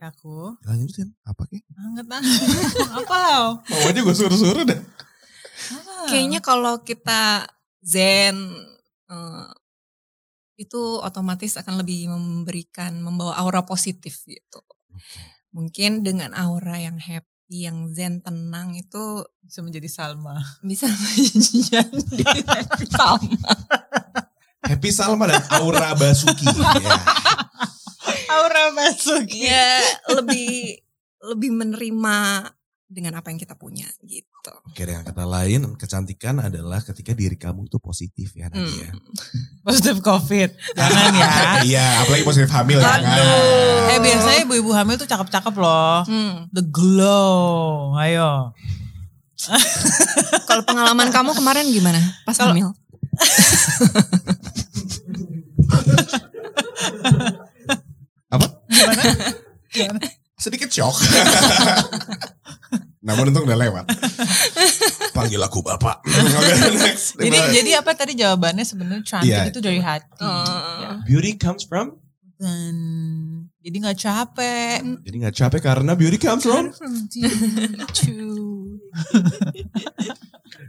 Aku 0.00 0.56
lanjutin 0.64 1.12
apa 1.28 1.44
kek? 1.44 1.60
banget 2.08 2.08
Apa 3.04 3.14
lo? 3.20 3.60
Mau 3.60 3.84
aja 3.84 4.00
gue 4.00 4.16
suruh-suruh 4.16 4.64
deh. 4.64 4.80
Kayaknya 6.08 6.40
kalau 6.40 6.80
kita 6.80 7.44
zen 7.84 8.32
eh, 9.10 9.50
itu 10.60 10.82
otomatis 11.00 11.56
akan 11.56 11.80
lebih 11.80 12.12
memberikan 12.12 13.00
membawa 13.00 13.40
aura 13.40 13.64
positif 13.64 14.22
gitu. 14.28 14.60
Mungkin 15.56 16.04
dengan 16.04 16.36
aura 16.36 16.76
yang 16.76 17.00
happy, 17.00 17.66
yang 17.66 17.90
zen, 17.90 18.20
tenang 18.20 18.76
itu 18.76 19.24
bisa 19.40 19.64
menjadi 19.64 19.88
Salma. 19.88 20.36
bisa 20.70 20.86
menjadi 20.86 22.44
happy 22.44 22.86
sama. 22.86 23.52
Happy 24.60 24.90
Salma 24.92 25.24
dan 25.26 25.42
Aura 25.56 25.96
Basuki. 25.96 26.44
ya. 26.84 26.94
Aura 28.30 28.70
Basuki. 28.76 29.48
Ya 29.48 29.80
lebih 30.12 30.78
lebih 31.32 31.50
menerima 31.56 32.16
dengan 32.90 33.14
apa 33.14 33.30
yang 33.30 33.38
kita 33.38 33.54
punya 33.54 33.86
gitu. 34.02 34.50
Oke 34.66 34.82
dengan 34.82 35.06
kata 35.06 35.22
lain 35.22 35.78
kecantikan 35.78 36.42
adalah 36.42 36.82
ketika 36.82 37.14
diri 37.14 37.38
kamu 37.38 37.70
itu 37.70 37.78
positif 37.78 38.34
ya 38.34 38.50
Hmm. 38.50 38.66
Nadia. 38.66 38.90
Positif 39.70 40.02
COVID. 40.02 40.50
Jangan 40.74 41.12
ya. 41.14 41.28
Iya 41.70 41.86
apalagi 42.02 42.24
positif 42.24 42.50
hamil 42.50 42.82
ya 42.82 42.98
kan. 42.98 43.00
Eh 43.88 43.98
biasanya 44.00 44.38
ibu-ibu 44.42 44.74
hamil 44.74 44.98
tuh 44.98 45.06
cakep-cakep 45.06 45.54
loh. 45.54 46.02
Hmm. 46.02 46.50
The 46.50 46.66
glow. 46.66 47.94
Ayo. 47.94 48.50
Kalau 50.50 50.62
pengalaman 50.66 51.08
kamu 51.08 51.30
kemarin 51.32 51.70
gimana 51.70 52.02
pas 52.26 52.34
Kalau- 52.34 52.50
hamil? 52.52 52.74
Apa? 58.30 58.46
Gimana? 58.68 59.02
Gimana? 59.70 60.06
Sedikit 60.40 60.72
shock. 60.72 60.96
Namun 63.06 63.28
untung 63.28 63.44
udah 63.44 63.60
lewat. 63.60 63.84
Panggil 65.12 65.40
aku 65.40 65.60
bapak. 65.60 66.00
Next. 66.80 67.16
Jadi 67.16 67.36
jadi 67.60 67.70
apa 67.84 67.92
tadi 67.92 68.16
jawabannya 68.16 68.64
sebenarnya 68.64 69.04
cantik 69.04 69.28
Iya. 69.28 69.52
itu 69.52 69.60
dari 69.60 69.80
hati. 69.80 70.24
Oh. 70.24 70.80
Ya. 70.80 70.90
beauty 71.04 71.36
comes 71.36 71.64
from 71.64 71.96
Dan 72.40 72.72
jadi 73.60 73.76
nggak 73.84 73.98
capek. 74.00 74.80
Jadi 75.04 75.16
nggak 75.20 75.36
capek 75.36 75.60
karena 75.60 75.92
beauty 75.92 76.16
comes 76.16 76.40
from. 76.40 76.72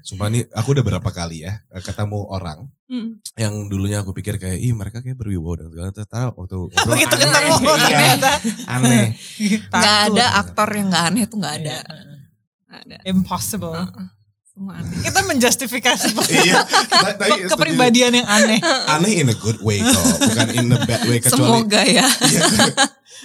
Sumpah 0.02 0.28
nih 0.28 0.44
aku 0.50 0.72
udah 0.72 0.84
berapa 0.84 1.10
kali 1.10 1.42
ya 1.42 1.54
ketemu 1.78 2.26
orang 2.26 2.70
Hmm. 2.86 3.24
yang 3.34 3.66
dulunya 3.66 4.00
aku 4.00 4.12
pikir 4.12 4.36
kayak 4.36 4.58
ih 4.58 4.72
mereka 4.72 5.00
kayak 5.00 5.16
berwibawa 5.16 5.56
dan 5.58 5.68
segala 5.70 5.90
ternyata 5.92 6.20
waktu 6.36 6.58
Begitu 6.68 7.16
ketemu 7.16 7.52
Iya, 7.64 7.76
ternyata. 7.80 8.32
aneh. 8.68 9.06
Gak 9.72 9.72
Takut. 9.72 10.12
ada 10.12 10.26
aktor 10.38 10.70
yang 10.70 10.88
gak 10.90 11.06
aneh 11.08 11.24
tuh 11.24 11.38
gak 11.38 11.54
ada. 11.58 11.78
Iya. 11.80 11.82
Ada. 12.68 12.96
Impossible. 13.06 13.72
Heeh. 13.74 14.08
Semua 14.44 14.74
aneh. 14.76 15.00
Kita 15.00 15.20
menjustifikasi 15.24 16.08
iya, 16.44 16.60
ta- 16.68 17.16
tadi 17.16 17.32
setuju. 17.40 17.56
kepribadian 17.56 18.12
yang 18.14 18.28
aneh. 18.28 18.60
aneh 18.90 19.14
in 19.18 19.28
a 19.28 19.38
good 19.38 19.60
way 19.60 19.80
kok, 19.80 19.96
bukan 20.22 20.48
in 20.52 20.68
a 20.68 20.80
bad 20.82 21.02
way 21.06 21.18
kecuali 21.18 21.32
Semoga 21.64 21.82
ya. 21.86 22.08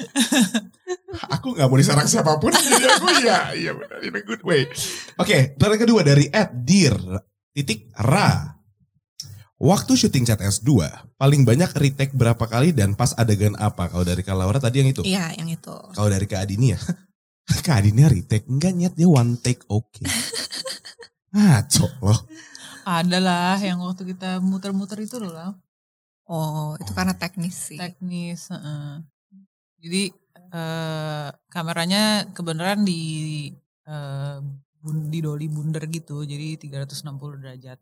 Aku 1.36 1.56
nggak 1.56 1.68
mau 1.68 1.78
diserang 1.78 2.08
siapa 2.08 2.36
pun. 2.36 2.52
Jadi 2.64 2.86
aku 2.86 3.06
ya, 3.24 3.52
iya 3.56 3.72
benar 3.72 3.98
in 4.04 4.12
a 4.12 4.22
good 4.22 4.42
way. 4.44 4.68
Oke, 5.16 5.56
pertanyaan 5.56 5.82
kedua 5.82 6.00
dari 6.04 6.28
Ed 6.28 6.52
Dir 6.62 6.96
titik 7.56 7.88
Ra. 7.96 8.52
Waktu 9.56 9.96
syuting 9.96 10.28
Chat 10.28 10.44
S2, 10.44 10.68
paling 11.16 11.48
banyak 11.48 11.72
retake 11.72 12.12
berapa 12.12 12.44
kali 12.44 12.76
dan 12.76 12.92
pas 12.92 13.16
adegan 13.16 13.56
apa? 13.56 13.88
Kalau 13.88 14.04
dari 14.04 14.20
Kak 14.20 14.36
Laura 14.36 14.60
tadi 14.60 14.84
yang 14.84 14.92
itu. 14.92 15.00
Iya 15.00 15.32
yang 15.32 15.48
itu. 15.48 15.72
Kalau 15.96 16.12
dari 16.12 16.28
Kak 16.28 16.44
Adini 16.44 16.76
ya. 16.76 16.80
Kak 17.64 17.80
Adinnya 17.80 18.12
retake. 18.12 18.44
Enggak 18.52 18.76
nyet 18.76 18.92
dia 18.92 19.08
one 19.08 19.40
take 19.40 19.64
oke. 19.72 20.04
Ngaco 21.32 21.88
loh. 22.04 22.20
Ada 22.84 23.18
lah 23.18 23.56
yang 23.64 23.80
waktu 23.80 24.12
kita 24.12 24.44
muter-muter 24.44 25.00
itu 25.00 25.16
loh. 25.16 25.56
Oh, 26.28 26.76
itu 26.76 26.92
karena 26.92 27.16
teknis 27.16 27.72
sih. 27.72 27.80
Teknis. 27.80 28.52
heeh. 28.52 29.00
Jadi 29.86 30.02
eh, 30.50 31.28
kameranya 31.46 32.02
kebenaran 32.30 32.82
di 32.82 33.00
eh, 33.84 34.36
bun- 34.76 35.06
di 35.06 35.18
dolly 35.18 35.46
bundar 35.46 35.86
gitu. 35.86 36.22
Jadi 36.22 36.58
360 36.60 37.06
derajat. 37.38 37.78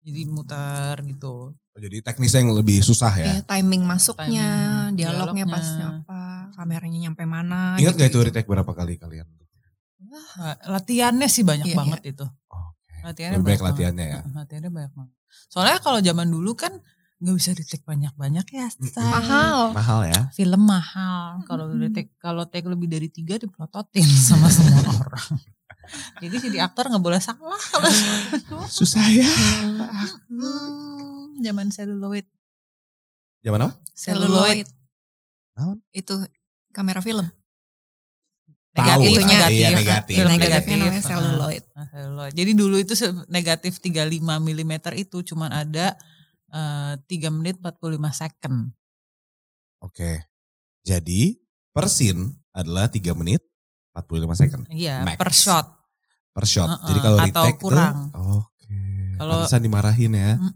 Jadi 0.00 0.20
muter 0.26 0.96
gitu. 1.04 1.52
Jadi 1.76 2.00
teknisnya 2.00 2.40
yang 2.40 2.56
lebih 2.56 2.80
susah 2.80 3.12
ya. 3.12 3.24
Iya, 3.26 3.40
timing 3.44 3.84
masuknya, 3.84 4.48
Timing, 4.88 4.96
dialognya 4.96 5.44
dialognya. 5.44 5.46
pas 5.46 5.68
apa, 5.78 6.20
kameranya 6.56 6.98
nyampe 6.98 7.24
mana. 7.24 7.76
Ingat 7.76 7.94
gak 7.94 8.08
itu 8.08 8.18
retake 8.22 8.48
berapa 8.48 8.72
kali 8.72 8.96
kalian? 8.96 9.28
Wah, 10.00 10.56
Latihannya 10.66 11.28
sih 11.28 11.44
banyak 11.44 11.68
Iya, 11.68 11.76
banget 11.76 12.00
itu. 12.08 12.24
Oke. 12.48 12.96
Latihannya 13.04 13.36
Lebih 13.38 13.46
baik 13.46 13.60
banget. 13.60 13.70
latihannya 13.70 14.06
ya. 14.08 14.20
Latihannya 14.26 14.70
banyak 14.72 14.92
banget. 14.96 15.12
Soalnya 15.46 15.78
kalau 15.78 16.00
zaman 16.00 16.28
dulu 16.28 16.52
kan 16.56 16.72
nggak 17.20 17.36
bisa 17.36 17.50
retake 17.52 17.84
banyak-banyak 17.84 18.46
ya. 18.48 18.66
say. 18.72 19.04
Mahal. 19.04 19.76
Mahal 19.76 20.00
ya. 20.08 20.20
Film 20.32 20.62
mahal. 20.64 21.44
Kalau 21.44 21.68
retake 21.68 22.16
kalau 22.16 22.48
take 22.48 22.64
lebih 22.64 22.88
dari 22.88 23.12
tiga 23.12 23.36
dipelototin 23.36 24.08
sama 24.32 24.48
semua 24.48 24.80
orang. 24.88 25.36
Jadi 26.24 26.36
jadi 26.48 26.64
aktor 26.64 26.88
nggak 26.88 27.04
boleh 27.04 27.20
salah. 27.20 27.60
Susah 28.80 29.04
ya. 29.12 29.28
Hmm, 30.32 31.36
zaman 31.44 31.68
celluloid. 31.68 32.24
Zaman 33.44 33.68
apa? 33.68 33.72
Celluloid. 33.92 34.68
Itu 35.92 36.24
kamera 36.72 37.04
film. 37.04 37.28
Negatif, 38.70 39.18
lah, 39.18 39.26
negatif. 39.26 39.58
iya, 39.58 39.68
negatif. 39.74 40.14
Film 40.14 40.30
Negatifnya 40.30 40.54
negatif. 40.54 40.78
namanya 40.78 40.94
Heeh. 40.94 41.10
celluloid. 41.10 41.64
Nah, 41.74 41.86
celluloid. 41.90 42.32
Jadi 42.38 42.50
dulu 42.54 42.76
itu 42.78 42.94
negatif 43.26 43.72
35 43.82 44.22
mm 44.22 44.72
itu 44.94 45.18
cuman 45.34 45.50
ada 45.50 45.98
eh, 46.50 46.94
3 46.98 47.30
menit 47.30 47.56
45 47.56 47.78
second. 48.12 48.56
Oke. 49.80 50.26
Jadi 50.80 51.38
per 51.70 51.86
scene 51.86 52.20
adalah 52.50 52.86
3 52.86 53.14
menit 53.14 53.40
45 53.92 54.34
second 54.34 54.62
Iya, 54.68 55.02
Max. 55.02 55.16
per 55.16 55.30
shot. 55.30 55.66
per 56.30 56.46
shot. 56.46 56.68
Heeh, 56.68 56.86
Jadi 56.86 56.98
kalau 57.00 57.16
atau 57.16 57.26
retake 57.26 57.52
tuh 57.52 57.62
kurang. 57.64 57.96
oke. 58.12 58.78
Kalau- 59.16 59.42
Pantesan 59.42 59.62
dimarahin 59.62 60.12
ya. 60.12 60.32
Mm. 60.36 60.52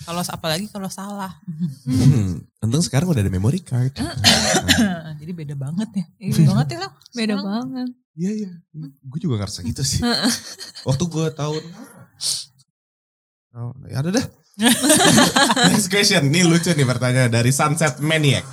Kalau 0.00 0.22
apalagi 0.24 0.66
kalau 0.66 0.88
salah. 0.88 1.38
Hmm, 1.84 2.40
Untung 2.58 2.80
sekarang 2.80 3.06
udah 3.06 3.20
ada 3.20 3.30
memory 3.30 3.60
card. 3.60 3.94
Jadi 5.20 5.30
beda 5.30 5.54
banget 5.54 5.88
ya. 5.92 6.04
Iya. 6.18 6.32
Beda 6.32 6.48
banget 6.50 6.66
ya 6.66 6.78
lah. 6.80 6.92
Beda 7.12 7.34
banget. 7.36 7.88
Iya 8.16 8.30
iya. 8.32 8.50
Gue 9.04 9.20
juga 9.20 9.38
ngerasa 9.38 9.60
gitu 9.62 9.84
sih. 9.84 10.00
Waktu 10.82 11.04
gue 11.04 11.26
tahun 11.30 11.62
Oh, 13.54 13.70
ya 13.92 14.00
ada 14.00 14.10
dah. 14.10 14.26
Next 15.72 15.88
question. 15.88 16.28
Ini 16.28 16.44
lucu 16.44 16.70
nih 16.72 16.86
pertanyaan 16.86 17.32
dari 17.32 17.50
Sunset 17.50 17.98
Maniac. 18.04 18.44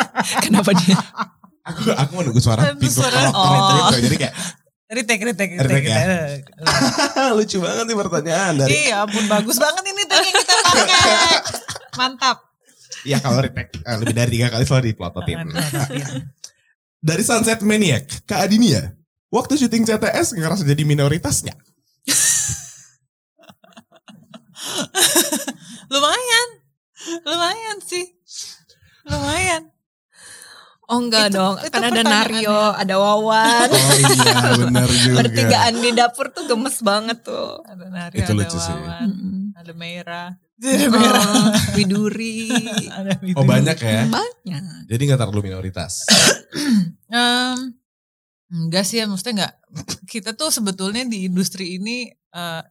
Kenapa 0.44 0.70
dia? 0.74 0.96
Aku 1.60 1.80
aku 1.92 2.10
mau 2.16 2.22
nunggu 2.24 2.40
suara 2.40 2.72
pintu 2.74 3.02
suara- 3.02 3.30
kolok 3.30 3.36
oh. 3.36 3.92
gitu. 3.92 4.10
Jadi 4.10 4.16
kayak 4.16 4.34
Retake, 4.90 5.22
retake, 5.22 5.54
Retake 5.54 5.86
retake. 5.86 5.86
ya? 5.86 6.02
retake. 6.02 6.50
lucu 7.38 7.62
banget 7.62 7.84
nih 7.86 7.94
pertanyaan 7.94 8.52
dari. 8.58 8.90
Iya 8.90 9.06
ampun 9.06 9.22
bagus 9.30 9.54
banget 9.62 9.86
ini 9.86 10.02
tag 10.02 10.18
yang 10.18 10.34
kita 10.34 10.54
pakai. 10.66 11.38
Mantap. 11.94 12.36
Iya 13.06 13.22
kalau 13.22 13.38
retake 13.38 13.70
eh, 13.86 13.96
lebih 14.02 14.14
dari 14.18 14.30
tiga 14.34 14.50
kali 14.50 14.66
selalu 14.66 14.90
diplototin. 14.90 15.46
Dari 16.98 17.22
Sunset 17.22 17.62
Maniac, 17.62 18.26
Kak 18.26 18.50
Adinia, 18.50 18.90
waktu 19.30 19.62
syuting 19.62 19.86
CTS 19.86 20.34
ngerasa 20.34 20.66
jadi 20.66 20.82
minoritasnya. 20.82 21.54
Lumayan. 25.90 26.48
Lumayan 27.24 27.78
sih. 27.80 28.04
Lumayan. 29.04 29.72
Oh 30.84 30.98
enggak 30.98 31.30
Itu- 31.30 31.38
dong, 31.38 31.54
itu 31.62 31.70
kan 31.70 31.86
ada. 31.86 32.02
Nario, 32.02 32.74
ada 32.74 32.94
Wawan. 32.98 33.68
Oh 33.70 33.94
iya 33.94 34.34
benar 34.58 34.90
juga. 34.98 35.16
Bertigaan 35.22 35.74
di 35.78 35.90
dapur 35.94 36.26
tuh 36.30 36.44
gemes 36.44 36.82
banget 36.82 37.22
tuh. 37.22 37.62
Ada 37.62 37.86
Nari, 37.86 38.16
Itu 38.18 38.26
ada 38.26 38.34
lucu 38.34 38.58
sih. 38.58 38.74
Wawan, 38.74 39.06
Mm-mm. 39.06 39.54
ada 39.54 39.72
Merah. 39.72 40.30
Oh, 40.60 41.48
Widuri. 41.72 42.52
ada 42.84 43.16
Oh 43.32 43.46
banyak 43.46 43.78
ya. 43.78 44.02
Banyak. 44.10 44.62
Jadi 44.90 45.00
nggak 45.00 45.16
terlalu 45.16 45.40
minoritas. 45.46 46.04
Em, 47.08 47.79
enggak 48.50 48.84
sih 48.86 48.98
ya, 49.00 49.06
maksudnya 49.06 49.34
enggak. 49.34 49.54
Kita 50.12 50.30
tuh 50.34 50.50
sebetulnya 50.50 51.06
di 51.06 51.26
industri 51.30 51.78
ini 51.78 52.10
eh, 52.10 52.62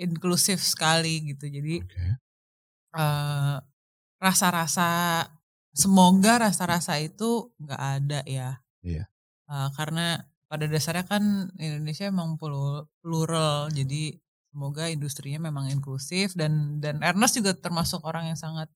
inklusif 0.00 0.62
sekali 0.64 1.34
gitu. 1.34 1.46
Jadi 1.48 1.84
Oke. 1.84 2.06
eh, 2.96 3.56
rasa-rasa 4.18 4.88
semoga 5.74 6.42
rasa-rasa 6.50 6.98
itu 6.98 7.54
nggak 7.62 7.82
ada 8.00 8.20
ya. 8.26 8.50
Iya. 8.82 9.04
Eh, 9.48 9.68
karena 9.76 10.24
pada 10.48 10.64
dasarnya 10.64 11.04
kan 11.04 11.52
Indonesia 11.60 12.08
emang 12.08 12.40
plu- 12.40 12.88
plural, 13.04 13.68
jadi 13.68 14.16
semoga 14.48 14.88
industrinya 14.88 15.52
memang 15.52 15.68
inklusif 15.68 16.32
dan 16.32 16.80
dan 16.80 17.04
Ernest 17.04 17.36
juga 17.36 17.52
termasuk 17.52 18.00
orang 18.08 18.32
yang 18.32 18.38
sangat 18.40 18.68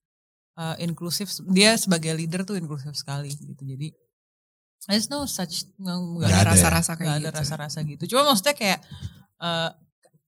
eh, 0.61 0.77
inklusif. 0.85 1.33
Dia 1.49 1.75
sebagai 1.81 2.13
leader 2.15 2.45
tuh 2.45 2.61
inklusif 2.61 2.93
sekali 2.95 3.33
gitu. 3.33 3.63
Jadi 3.65 3.89
there's 4.87 5.07
no 5.07 5.25
such 5.25 5.69
nggak 5.79 5.99
Ada 6.27 6.35
ada 6.35 6.43
ya? 6.43 6.51
rasa-rasa 6.55 6.93
kayak 6.97 7.15
ada 7.19 7.29
gitu. 7.29 7.39
rasa-rasa 7.39 7.79
gitu. 7.83 8.03
Cuma 8.11 8.33
maksudnya 8.33 8.55
kayak 8.55 8.79
eh, 9.39 9.71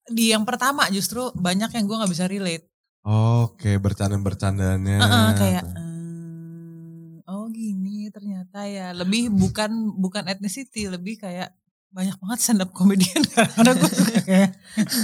di 0.09 0.30
yang 0.30 0.44
pertama 0.44 0.84
justru 0.92 1.32
banyak 1.32 1.70
yang 1.72 1.84
gue 1.88 1.96
nggak 1.96 2.12
bisa 2.12 2.26
relate. 2.28 2.64
Oke, 3.05 3.76
bercanda-bercandanya. 3.76 4.96
Heeh, 5.00 5.28
kayak 5.36 5.64
"Hmm, 5.64 7.20
oh 7.26 7.48
gini 7.48 8.09
ternyata 8.09 8.64
ya 8.64 8.92
lebih 8.92 9.28
bukan 9.42 9.70
bukan 9.96 10.24
ethnicity 10.26 10.88
lebih 10.88 11.18
kayak 11.18 11.52
banyak 11.95 12.18
banget 12.18 12.38
stand 12.40 12.59
up 12.59 12.70
comedian 12.70 13.22
karena 13.55 13.72
gue 13.72 13.86
suka 13.86 14.18
kayak 14.20 14.51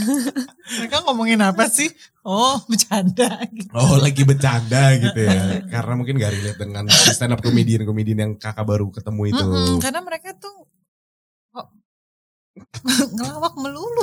mereka 0.76 0.96
ngomongin 1.06 1.38
apa 1.38 1.64
sih 1.66 1.86
oh 2.20 2.58
bercanda 2.66 3.46
gitu 3.48 3.70
Oh 3.70 3.94
lagi 3.96 4.22
bercanda 4.22 4.98
gitu 4.98 5.14
ya. 5.16 5.62
Karena 5.64 5.94
mungkin 5.94 6.18
gak 6.18 6.34
relate 6.34 6.58
dengan 6.58 6.84
stand 6.90 7.30
up 7.30 7.40
comedian 7.40 7.86
comedian 7.86 8.18
yang 8.20 8.32
kakak 8.34 8.66
baru 8.66 8.90
ketemu 8.90 9.22
itu. 9.30 9.44
Mm-mm, 9.46 9.78
karena 9.78 10.02
mereka 10.02 10.34
tuh 10.34 10.66
kok 11.48 11.70
ngelawak 13.14 13.54
melulu 13.54 14.02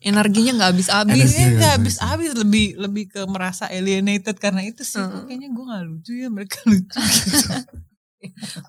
Energinya 0.00 0.52
nggak 0.54 0.70
habis-habis. 0.72 1.16
Energinya 1.16 1.44
Ini 1.44 1.54
nggak 1.54 1.72
habis. 1.80 1.94
habis-habis 1.96 2.30
lebih 2.34 2.66
lebih 2.76 3.04
ke 3.08 3.20
merasa 3.24 3.68
alienated 3.68 4.36
karena 4.36 4.60
itu 4.60 4.80
sih 4.82 5.00
Mm. 5.00 5.24
kayaknya 5.24 5.48
gue 5.48 5.64
nggak 5.64 5.82
lucu 5.86 6.12
ya 6.14 6.28
mereka 6.28 6.56
lucu 6.64 6.96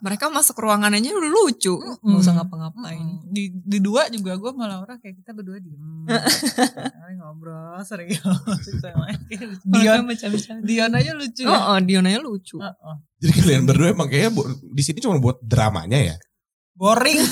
Mereka 0.02 0.28
masuk 0.34 0.60
ruangan 0.60 0.92
aja 0.92 1.14
udah 1.14 1.32
lucu. 1.32 1.76
Nggak 2.02 2.20
usah 2.20 2.34
ngapa-ngapain. 2.42 3.00
Mm. 3.00 3.32
Di, 3.32 3.44
di 3.54 3.80
dua 3.80 4.10
juga 4.12 4.36
gue 4.36 4.52
malah 4.52 4.82
orang 4.84 4.98
kayak 5.00 5.22
kita 5.22 5.32
berdua 5.32 5.62
diem. 5.62 6.06
Ngobrol 7.20 7.80
serius. 7.86 8.22
Dion. 9.72 10.06
Dion 10.66 10.92
aja 10.94 11.12
lucu 11.16 11.44
ya. 11.46 11.52
Oh, 11.52 11.62
oh, 11.76 11.80
Dionanya 11.80 12.20
lucu. 12.22 12.58
Heeh. 12.60 12.96
Jadi 13.24 13.32
kalian 13.42 13.64
berdua 13.64 13.96
emang 13.96 14.12
kayaknya 14.12 14.44
di 14.62 14.84
sini 14.84 15.00
cuma 15.00 15.18
buat 15.18 15.40
dramanya 15.42 16.14
ya. 16.14 16.16
Boring. 16.76 17.24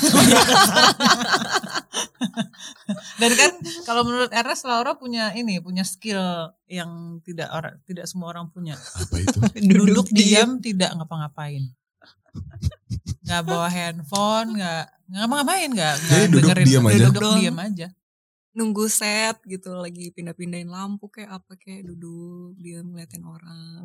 Dan 3.20 3.30
kan 3.36 3.52
kalau 3.84 4.02
menurut 4.08 4.32
Ernest 4.32 4.64
Laura 4.64 4.96
punya 4.96 5.36
ini 5.36 5.60
punya 5.60 5.84
skill 5.84 6.50
yang 6.64 7.20
tidak 7.22 7.52
orang 7.52 7.76
tidak 7.84 8.08
semua 8.08 8.32
orang 8.32 8.48
punya. 8.48 8.74
Apa 8.74 9.20
itu? 9.20 9.38
Duduk 9.60 10.08
diam 10.10 10.58
tidak 10.64 10.96
ngapa-ngapain. 10.96 11.68
Nggak 13.24 13.42
bawa 13.42 13.68
handphone, 13.68 14.48
nggak 14.56 14.84
nggak 15.04 15.20
ngapa-ngapain, 15.20 15.70
nggak 15.70 15.94
nggak 15.96 16.18
Jadi 16.18 16.26
duduk 16.28 16.40
dengerin- 16.50 16.66
diam 16.66 16.84
aja? 16.84 17.04
Duduk 17.08 17.32
diam 17.36 17.58
aja. 17.58 17.88
Nunggu 18.54 18.86
set 18.86 19.36
gitu 19.44 19.74
lagi 19.74 20.14
pindah-pindahin 20.14 20.70
lampu 20.70 21.10
kayak 21.10 21.42
apa 21.42 21.58
kayak 21.58 21.82
duduk 21.84 22.54
dia 22.56 22.78
ngeliatin 22.80 23.24
orang. 23.24 23.82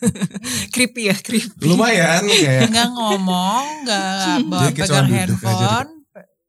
creepy 0.74 1.10
ya, 1.10 1.16
creepy. 1.16 1.66
Lumayan 1.66 2.22
kayak. 2.22 2.70
nggak 2.70 2.88
ngomong, 2.94 3.64
nggak 3.82 4.38
bawa 4.50 4.68
pegang 4.70 5.06
aja 5.06 5.14
handphone, 5.18 5.90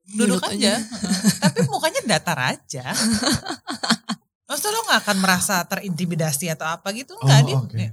duduk, 0.06 0.38
Duduk 0.38 0.42
aja. 0.46 0.74
Heeh. 0.78 1.32
Tapi 1.42 1.60
mukanya 1.66 2.02
datar 2.06 2.40
aja. 2.54 2.86
Maksudnya 4.48 4.72
lo 4.72 4.82
nggak 4.86 5.02
akan 5.02 5.18
merasa 5.18 5.56
terintimidasi 5.66 6.54
atau 6.54 6.70
apa 6.70 6.94
gitu 6.94 7.18
Oh, 7.18 7.26
nggak 7.26 7.42
dia 7.44 7.58
oke. 7.58 7.86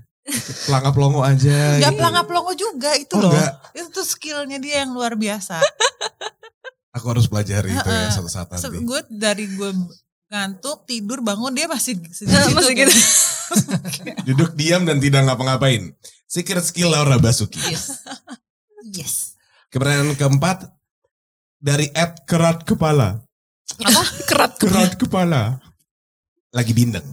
Pelangap 0.67 0.93
pelongo 0.95 1.21
aja. 1.21 1.83
nggak 1.83 1.91
gitu. 1.91 1.99
pelangap 1.99 2.25
pelongo 2.31 2.53
juga 2.55 2.91
itu 2.95 3.15
Oh, 3.19 3.27
loh. 3.27 3.35
nggak. 3.35 3.53
Itu 3.75 3.89
tuh 3.91 4.07
skillnya 4.07 4.59
dia 4.63 4.87
yang 4.87 4.95
luar 4.95 5.19
biasa. 5.19 5.59
Aku 6.97 7.09
harus 7.09 7.25
pelajari 7.27 7.73
itu 7.73 7.89
ya 7.89 8.13
satu 8.13 8.29
saat 8.29 8.53
nanti. 8.53 8.79
Gue 8.85 9.01
dari 9.09 9.49
gue 9.49 9.71
ngantuk 10.29 10.85
tidur 10.85 11.25
bangun 11.25 11.53
dia 11.53 11.67
masih 11.67 11.99
Masih 12.57 12.75
gitu. 12.77 12.93
Duduk 14.29 14.55
diam 14.55 14.85
dan 14.85 15.01
tidak 15.01 15.27
ngapa-ngapain. 15.27 15.91
Secret 16.25 16.65
skill 16.65 16.93
Laura 16.93 17.17
Basuki. 17.17 17.61
Yes. 17.61 18.01
yes. 18.87 19.15
Keberanian 19.69 20.17
keempat 20.17 20.69
dari 21.57 21.89
Ed 21.93 22.25
Kerat 22.25 22.65
Kepala. 22.65 23.21
Apa? 23.81 24.03
Kerat. 24.25 24.53
Kerat 24.57 24.93
Kepala. 24.97 25.61
Lagi 26.53 26.73
bindeng. 26.73 27.05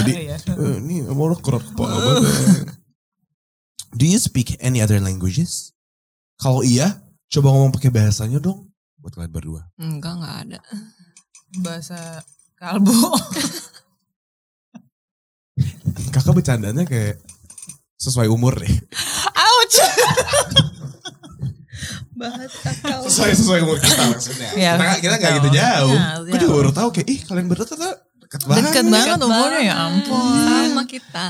Jadi 0.00 0.12
Iya. 0.24 0.36
eh, 0.40 0.76
ini 0.80 1.04
mau 1.04 1.28
kerat 1.36 1.60
kepala 1.62 1.94
banget. 1.94 2.80
Do 3.92 4.04
you 4.04 4.16
speak 4.16 4.56
any 4.58 4.80
other 4.80 4.96
languages? 4.96 5.76
Kalau 6.36 6.64
iya, 6.64 6.96
coba 7.28 7.52
ngomong 7.52 7.70
pakai 7.70 7.92
bahasanya 7.92 8.40
dong. 8.40 8.72
Buat 8.96 9.16
kalian 9.16 9.28
berdua. 9.30 9.60
Enggak, 9.76 10.16
enggak 10.16 10.36
ada. 10.46 10.58
Bahasa 11.60 11.98
kalbu. 12.56 12.92
Kakak 16.10 16.32
bercandanya 16.32 16.84
kayak 16.84 17.20
sesuai 17.96 18.26
umur 18.26 18.56
deh. 18.56 18.72
Ouch. 19.36 19.76
Bahasa 22.20 22.68
kau. 22.80 23.04
Sesuai 23.04 23.32
sesuai 23.32 23.60
umur 23.60 23.76
kita 23.76 24.04
maksudnya. 24.08 24.48
Iya. 24.52 24.72
Kita 24.76 24.96
kita 25.00 25.14
nggak 25.16 25.32
gitu 25.36 25.48
Tahu. 25.48 25.56
jauh. 25.56 25.96
Iya, 25.96 26.16
Gue 26.20 26.38
juga 26.38 26.48
jauh. 26.48 26.56
baru 26.56 26.70
tahu 26.72 26.88
kayak 26.92 27.08
ih 27.08 27.20
kalian 27.24 27.46
berdua 27.48 27.66
ternyata 27.66 27.90
dekat 28.30 28.42
banget. 28.46 28.62
Deket 28.70 28.84
banget 28.86 29.18
umurnya 29.26 29.60
ya 29.66 29.74
ampun. 29.90 30.38
Sama 30.46 30.82
kita. 30.86 31.26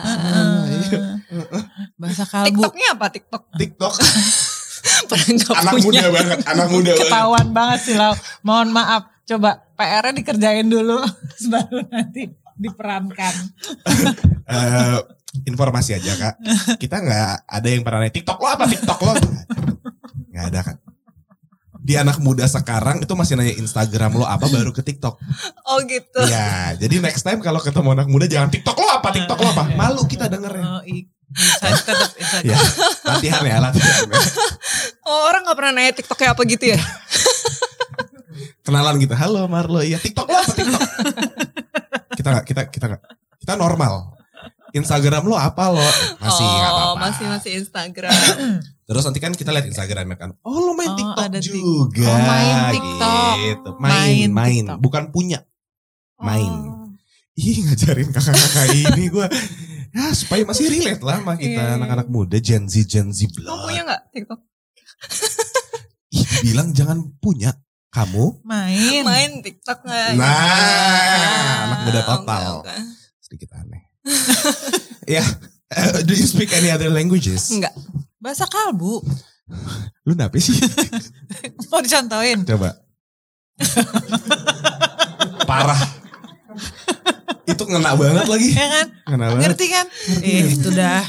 Bahasa 1.97 2.25
kalbu. 2.29 2.47
TikToknya 2.53 2.87
apa 2.93 3.07
TikTok? 3.09 3.43
TikTok 3.57 3.95
anak 5.61 5.73
punya. 5.81 6.05
muda 6.05 6.05
banget, 6.13 6.39
anak 6.45 6.69
muda 6.69 6.91
banget. 6.93 7.09
Ketahuan 7.09 7.47
banget 7.57 7.79
sih 7.89 7.97
Lau. 7.97 8.13
Mohon 8.45 8.69
maaf. 8.77 9.03
Coba 9.25 9.65
PR-nya 9.81 10.13
dikerjain 10.13 10.69
dulu. 10.69 11.01
Baru 11.53 11.81
nanti 11.89 12.29
diperankan. 12.61 13.35
Eh, 14.45 14.99
informasi 15.49 15.97
aja 15.97 16.13
kak, 16.21 16.35
kita 16.77 17.01
nggak 17.01 17.49
ada 17.49 17.69
yang 17.71 17.81
pernah 17.81 18.05
nanya 18.05 18.13
TikTok 18.13 18.37
lo 18.37 18.49
apa 18.53 18.65
TikTok 18.69 19.01
lo? 19.01 19.13
Nggak 20.31 20.45
ada 20.53 20.61
kan. 20.63 20.77
Di 21.81 21.97
anak 21.97 22.21
muda 22.21 22.45
sekarang 22.45 23.01
itu 23.01 23.13
masih 23.17 23.41
nanya 23.41 23.57
Instagram 23.57 24.21
lo 24.21 24.29
apa 24.29 24.45
baru 24.53 24.69
ke 24.71 24.85
TikTok. 24.85 25.17
Oh 25.65 25.81
gitu. 25.89 26.21
Ya, 26.29 26.77
jadi 26.77 27.01
next 27.01 27.25
time 27.25 27.41
kalau 27.41 27.57
ketemu 27.59 27.97
anak 27.97 28.09
muda 28.13 28.29
jangan 28.29 28.53
TikTok 28.53 28.77
lo 28.77 29.01
apa 29.01 29.09
TikTok 29.17 29.39
lo 29.41 29.49
apa. 29.57 29.65
Malu 29.73 30.05
kita 30.05 30.29
dengernya. 30.29 30.65
Oh, 30.79 30.83
i- 30.85 31.09
insight 31.33 31.81
tetap 31.81 32.13
insight. 32.21 32.45
Ya, 32.45 32.59
latihan 33.09 33.43
ya, 33.49 33.57
latihan. 33.65 34.07
Oh, 35.09 35.21
orang 35.27 35.49
gak 35.49 35.57
pernah 35.57 35.73
nanya 35.81 35.93
TikToknya 35.97 36.29
apa 36.37 36.43
gitu 36.45 36.65
ya? 36.77 36.81
Kenalan 38.61 39.01
gitu. 39.01 39.17
Halo 39.17 39.49
Marlo, 39.49 39.81
iya 39.81 39.97
TikTok 39.97 40.29
lo 40.29 40.37
apa 40.37 40.53
TikTok? 40.53 40.83
kita 42.21 42.29
nggak, 42.29 42.45
kita 42.45 42.63
kita 42.69 42.85
nggak, 42.93 43.03
kita 43.41 43.53
normal. 43.57 44.21
Instagram 44.71 45.27
lo 45.27 45.35
apa 45.35 45.65
lo? 45.73 45.83
Masih 46.23 46.47
oh, 46.47 46.63
apa-apa. 46.63 46.99
masih 47.09 47.25
masih 47.27 47.53
Instagram. 47.59 48.15
Terus 48.91 49.07
nanti 49.07 49.23
kan 49.23 49.31
kita 49.31 49.55
lihat 49.55 49.71
Instagramnya 49.71 50.19
kan. 50.19 50.31
Oh 50.43 50.59
lo 50.67 50.75
main 50.75 50.91
Oh, 50.91 50.99
TikTok 50.99 51.31
juga. 51.39 52.11
Oh, 52.11 52.19
main 52.27 52.57
TikTok. 52.75 53.35
Gitu. 53.39 53.71
Main, 53.79 53.95
Main 53.95 54.29
main. 54.35 54.65
TikTok. 54.67 54.79
Bukan 54.83 55.03
punya. 55.15 55.47
Main. 56.19 56.51
Oh. 56.51 56.91
Ih 57.39 57.63
ngajarin 57.63 58.11
kakak-kakak 58.11 58.67
ini 58.91 59.05
gue. 59.07 59.27
Ya 59.95 60.11
supaya 60.11 60.43
masih 60.43 60.67
relate 60.67 61.03
lah 61.03 61.23
sama 61.23 61.39
kita 61.39 61.63
Iya, 61.63 61.75
anak-anak 61.79 62.07
muda 62.11 62.39
Gen 62.39 62.67
Z 62.67 62.83
Gen 62.83 63.15
Z 63.15 63.27
Kamu 63.27 63.35
blood. 63.39 63.63
punya 63.63 63.83
gak 63.87 64.03
TikTok? 64.11 64.41
Ih 66.19 66.27
bilang 66.43 66.69
jangan 66.75 66.99
punya. 67.23 67.55
Kamu? 67.91 68.43
Main. 68.43 69.03
Main 69.07 69.31
TikTok 69.39 69.87
gak? 69.87 70.19
Nah, 70.19 70.35
anak 71.63 71.79
muda 71.87 72.01
total. 72.03 72.53
Sedikit 73.23 73.55
aneh. 73.55 73.87
ya, 75.15 75.23
eh, 75.71 76.03
do 76.03 76.11
you 76.11 76.27
speak 76.27 76.51
any 76.51 76.71
other 76.71 76.91
languages? 76.91 77.55
Enggak. 77.55 77.71
Bahasa 78.21 78.45
kalbu. 78.45 79.01
Lu 80.05 80.13
napi 80.13 80.39
sih? 80.39 80.55
Mau 81.73 81.81
dicontohin? 81.81 82.45
Coba. 82.45 82.77
Parah. 85.49 85.81
Itu 87.49 87.65
ngena 87.65 87.97
banget 87.97 88.29
lagi. 88.29 88.49
Ya 88.53 88.69
kan? 88.69 88.87
Ngena 89.09 89.27
banget. 89.35 89.43
Ngerti 89.49 89.67
kan? 89.73 89.87
Eh, 90.21 90.53
itu 90.53 90.69
dah. 90.71 91.03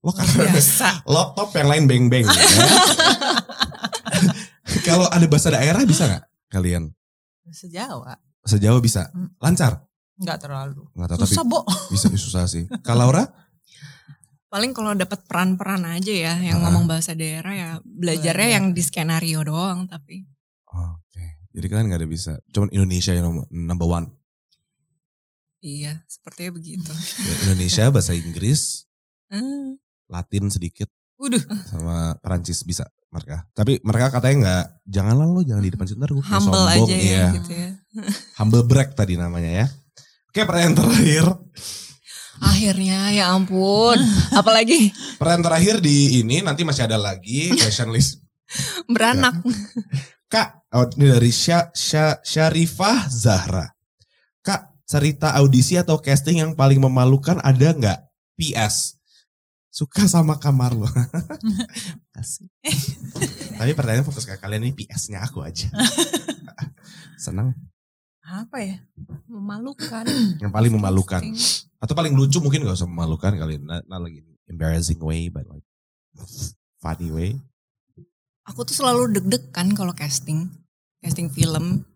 Lo 0.00 0.10
karena 0.16 0.48
biasa. 0.48 1.04
laptop 1.04 1.52
yang 1.52 1.68
lain 1.68 1.84
beng-beng. 1.84 2.24
ya. 2.24 2.32
Kalau 4.88 5.12
ada 5.12 5.26
bahasa 5.28 5.52
daerah 5.52 5.84
bisa 5.84 6.08
nggak 6.08 6.24
kalian? 6.48 6.88
Bahasa 7.44 7.68
Jawa. 7.68 8.16
Sejauh 8.48 8.80
bisa. 8.80 9.12
Hmm. 9.12 9.28
Lancar? 9.36 9.84
Enggak 10.16 10.40
terlalu. 10.40 10.88
Nggak 10.96 11.08
tahu 11.12 11.18
Susah, 11.28 11.44
tapi 11.44 11.52
Bo. 11.52 11.60
bisa 11.92 12.08
susah 12.16 12.44
sih. 12.48 12.64
Kalau 12.80 13.12
Laura? 13.12 13.28
Paling 14.50 14.74
kalau 14.74 14.92
dapat 14.92 15.22
peran-peran 15.24 15.86
aja 15.86 16.10
ya 16.10 16.34
yang 16.36 16.58
Ah. 16.58 16.62
ngomong 16.66 16.84
bahasa 16.84 17.14
daerah 17.14 17.54
ya 17.54 17.68
belajarnya 17.80 18.34
Belajar. 18.34 18.54
yang 18.58 18.64
di 18.70 18.82
skenario 18.82 19.40
doang 19.40 19.86
tapi 19.86 20.26
Oke. 20.66 21.24
Jadi 21.50 21.66
kalian 21.66 21.86
nggak 21.86 22.00
ada 22.00 22.06
bisa. 22.06 22.32
Cuman 22.48 22.70
Indonesia 22.70 23.10
yang 23.10 23.26
nomor- 23.26 23.48
number 23.48 23.86
one. 23.86 24.06
iya 25.60 26.00
sepertinya 26.06 26.56
begitu. 26.56 26.88
Ya, 27.20 27.34
Indonesia, 27.44 27.84
bahasa 27.90 28.12
Inggris, 28.12 28.88
Ah. 29.28 29.76
Latin 30.08 30.48
sedikit, 30.48 30.88
Waduh. 31.14 31.42
sama 31.64 32.16
Perancis 32.16 32.62
bisa 32.62 32.82
mereka. 33.08 33.44
Tapi 33.52 33.78
mereka 33.80 34.08
katanya 34.10 34.36
nggak, 34.40 34.64
janganlah 34.88 35.26
lo 35.28 35.40
jangan 35.40 35.60
di 35.60 35.68
depan 35.68 35.84
situ 35.84 35.98
ntar 35.98 36.10
gue 36.10 36.22
Humble 36.22 36.50
sombong. 36.56 36.66
aja 36.80 36.94
ya 36.94 37.02
Iya. 37.04 37.26
gitu 37.36 37.50
ya. 37.52 37.68
Humble 38.36 38.64
brag 38.64 38.88
tadi 38.92 39.14
namanya 39.14 39.50
ya. 39.52 39.66
Oke 40.26 40.42
pertanyaan 40.42 40.74
terakhir. 40.76 41.24
Akhirnya 42.40 43.12
ya 43.12 43.32
ampun. 43.32 44.00
Apalagi 44.32 44.90
Pertanyaan 45.20 45.46
terakhir 45.46 45.74
di 45.84 46.24
ini 46.24 46.40
nanti 46.40 46.64
masih 46.64 46.88
ada 46.88 46.96
lagi 46.96 47.52
question 47.54 47.92
list. 47.92 48.24
beranak. 48.90 49.38
Kak, 50.30 50.70
oh, 50.74 50.86
ini 50.98 51.10
dari 51.10 51.30
Sya, 51.30 51.70
Sya, 51.74 52.18
Syarifah 52.22 53.10
Zahra. 53.10 53.66
Kak, 54.42 54.86
cerita 54.86 55.34
audisi 55.34 55.74
atau 55.74 55.98
casting 55.98 56.42
yang 56.42 56.52
paling 56.54 56.78
memalukan 56.78 57.38
ada 57.42 57.74
nggak? 57.74 57.98
PS. 58.38 58.98
Suka 59.70 60.10
sama 60.10 60.38
kamar 60.38 60.74
lo. 60.74 60.90
Kasih. 62.14 62.50
Tapi 63.58 63.70
pertanyaan 63.74 64.02
fokus 64.02 64.26
ke 64.26 64.34
kalian 64.34 64.66
ini 64.66 64.74
PS-nya 64.74 65.22
aku 65.22 65.46
aja. 65.46 65.70
Senang. 67.24 67.54
Apa 68.24 68.62
ya? 68.62 68.76
Memalukan. 69.26 70.04
Yang 70.42 70.52
paling 70.52 70.72
memalukan. 70.72 71.22
Atau 71.80 71.94
paling 71.96 72.12
lucu 72.12 72.38
mungkin 72.38 72.64
gak 72.66 72.76
usah 72.76 72.90
memalukan 72.90 73.32
kali. 73.34 73.56
Not, 73.56 73.88
not 73.88 74.04
like 74.04 74.20
embarrassing 74.50 75.00
way, 75.00 75.32
but 75.32 75.48
like 75.48 75.64
funny 76.82 77.08
way. 77.08 77.30
Aku 78.48 78.66
tuh 78.66 78.74
selalu 78.74 79.14
deg-degan 79.16 79.72
kalau 79.72 79.94
casting. 79.96 80.50
Casting 81.00 81.32
film. 81.32 81.86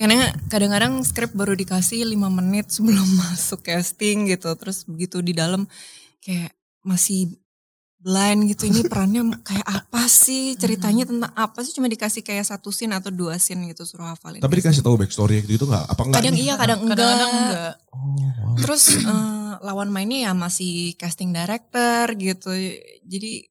Karena 0.00 0.32
kadang-kadang 0.48 1.04
skrip 1.04 1.36
baru 1.36 1.52
dikasih 1.54 2.02
5 2.02 2.16
menit 2.32 2.72
sebelum 2.72 3.04
masuk 3.22 3.62
casting 3.62 4.26
gitu. 4.26 4.50
Terus 4.56 4.82
begitu 4.88 5.20
di 5.22 5.36
dalam 5.36 5.68
kayak 6.24 6.54
masih 6.82 7.36
blind 7.98 8.46
gitu. 8.54 8.70
Ini 8.70 8.86
perannya 8.86 9.22
kayak 9.42 9.66
apa 9.66 10.06
sih? 10.06 10.54
Ceritanya 10.54 11.04
tentang 11.04 11.32
apa 11.34 11.58
sih? 11.66 11.74
Cuma 11.74 11.90
dikasih 11.90 12.22
kayak 12.22 12.46
satu 12.46 12.70
scene 12.70 12.94
atau 12.94 13.10
dua 13.10 13.36
scene 13.42 13.66
gitu 13.70 13.82
suruh 13.82 14.14
hafalin. 14.14 14.38
Tapi 14.38 14.54
dikasih 14.62 14.82
tahu 14.82 14.96
backstory 14.98 15.42
gitu 15.44 15.66
gak? 15.66 15.84
Apa 15.90 16.02
enggak? 16.06 16.22
kadang 16.22 16.34
nih? 16.34 16.42
iya, 16.46 16.54
kadang 16.54 16.80
enggak. 16.86 16.96
Kadang-kadang 16.98 17.32
enggak. 17.34 17.74
Oh, 17.90 17.98
wow. 17.98 18.56
Terus 18.58 18.82
eh, 19.02 19.52
lawan 19.66 19.90
mainnya 19.90 20.30
ya 20.30 20.32
masih 20.32 20.94
casting 20.94 21.34
director 21.34 22.14
gitu. 22.14 22.50
Jadi 23.02 23.50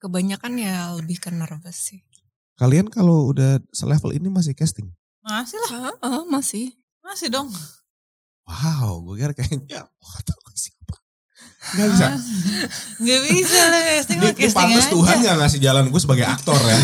kebanyakan 0.00 0.52
ya 0.60 0.92
lebih 0.96 1.20
ke 1.20 1.28
nervous 1.32 1.92
sih. 1.92 2.00
Kalian 2.54 2.86
kalau 2.86 3.34
udah 3.34 3.58
selevel 3.74 4.14
ini 4.14 4.30
masih 4.30 4.54
casting? 4.54 4.88
Masih 5.24 5.58
lah. 5.68 5.96
Ah, 6.00 6.20
ah, 6.20 6.24
masih. 6.28 6.76
Masih 7.04 7.28
dong. 7.28 7.52
Wow, 8.44 9.00
gue 9.08 9.16
kira 9.16 9.32
kayaknya, 9.32 9.88
wah 10.04 10.18
tau 10.20 10.36
gak 10.44 10.56
siapa. 10.60 10.96
Gak 11.72 11.88
bisa. 11.96 12.06
Gak 13.00 13.20
bisa 13.24 13.60
lah 13.72 13.80
casting 13.88 14.18
mah 14.20 14.34
casting 14.36 14.68
aja. 14.76 14.90
Tuhan 14.92 15.16
gak 15.24 15.36
ngasih 15.40 15.60
jalan 15.64 15.84
gue 15.88 16.00
sebagai 16.02 16.26
aktor 16.28 16.60
ya. 16.60 16.78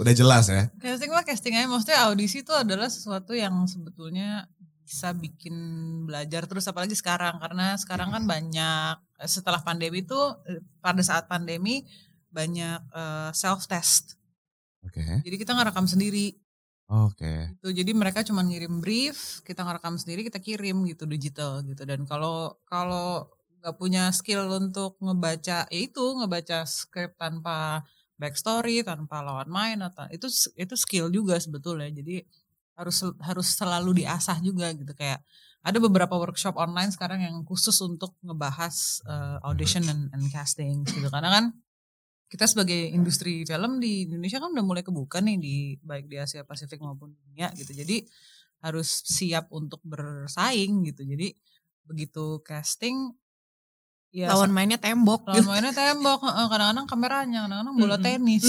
Udah 0.00 0.14
jelas 0.16 0.48
ya. 0.48 0.72
Casting 0.80 1.10
mah 1.12 1.24
casting 1.28 1.54
aja. 1.54 1.68
Maksudnya 1.68 1.98
audisi 2.08 2.40
itu 2.40 2.52
adalah 2.56 2.88
sesuatu 2.88 3.36
yang 3.36 3.52
sebetulnya 3.68 4.48
bisa 4.86 5.10
bikin 5.12 5.54
belajar 6.06 6.46
terus 6.46 6.62
apalagi 6.70 6.94
sekarang 6.94 7.42
karena 7.42 7.74
sekarang 7.74 8.14
kan 8.14 8.22
banyak 8.22 8.94
eh, 9.18 9.26
setelah 9.26 9.58
pandemi 9.58 10.06
itu 10.06 10.20
eh, 10.46 10.62
pada 10.78 11.02
saat 11.02 11.26
pandemi 11.26 11.82
banyak 12.30 12.92
self 13.32 13.64
test. 13.64 14.20
Oke. 14.84 15.00
Jadi 15.24 15.36
kita 15.40 15.56
ngerekam 15.56 15.88
sendiri 15.88 16.36
Oke. 16.86 17.58
gitu. 17.58 17.74
Jadi 17.74 17.90
mereka 17.96 18.22
cuma 18.22 18.46
ngirim 18.46 18.78
brief, 18.78 19.42
kita 19.42 19.66
ngerekam 19.66 19.98
sendiri, 19.98 20.22
kita 20.22 20.38
kirim 20.38 20.86
gitu 20.86 21.02
digital 21.08 21.64
gitu. 21.66 21.82
Dan 21.82 22.06
kalau 22.06 22.60
kalau 22.68 23.26
nggak 23.66 23.82
punya 23.82 24.14
skill 24.14 24.46
untuk 24.46 24.94
ngebaca, 25.02 25.66
ya 25.66 25.80
itu 25.90 26.04
ngebaca 26.14 26.62
skrip 26.62 27.18
tanpa 27.18 27.82
backstory, 28.14 28.86
tanpa 28.86 29.26
lawan 29.26 29.50
main 29.50 29.82
atau 29.82 30.06
itu 30.14 30.30
itu 30.54 30.74
skill 30.78 31.10
juga 31.10 31.34
sebetulnya. 31.42 31.90
Jadi 31.90 32.22
harus 32.78 33.02
harus 33.18 33.48
selalu 33.58 34.06
diasah 34.06 34.38
juga 34.38 34.70
gitu. 34.70 34.94
Kayak 34.94 35.18
ada 35.66 35.82
beberapa 35.82 36.14
workshop 36.14 36.54
online 36.54 36.94
sekarang 36.94 37.26
yang 37.26 37.42
khusus 37.42 37.74
untuk 37.82 38.14
ngebahas 38.22 39.02
uh, 39.02 39.42
audition 39.42 39.82
and, 39.90 40.14
and 40.14 40.30
casting 40.30 40.86
gitu. 40.86 41.10
Karena 41.10 41.26
kan 41.34 41.44
kita 42.30 42.46
sebagai 42.46 42.94
industri 42.94 43.42
film 43.42 43.82
di 43.82 44.06
Indonesia 44.06 44.38
kan 44.38 44.54
udah 44.54 44.62
mulai 44.62 44.86
kebuka 44.86 45.18
nih 45.18 45.42
di 45.42 45.54
baik 45.82 46.06
di 46.06 46.22
Asia 46.22 46.46
Pasifik 46.46 46.78
maupun 46.78 47.18
dunia 47.18 47.50
gitu. 47.58 47.74
Jadi 47.74 48.06
harus 48.62 49.02
siap 49.10 49.50
untuk 49.50 49.82
bersaing 49.82 50.86
gitu. 50.86 51.02
Jadi 51.02 51.34
begitu 51.82 52.38
casting 52.46 53.10
Ya, 54.16 54.32
lawan 54.32 54.48
mainnya 54.48 54.80
tembok. 54.80 55.28
Lawan 55.28 55.44
mainnya 55.44 55.76
tembok, 55.76 56.24
kadang-kadang 56.24 56.88
kameranya, 56.88 57.44
kadang-kadang 57.44 57.76
bola 57.76 58.00
tenis. 58.00 58.48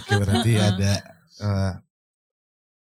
Oke 0.00 0.12
berarti 0.16 0.52
ada 0.56 0.92
uh, 1.44 1.72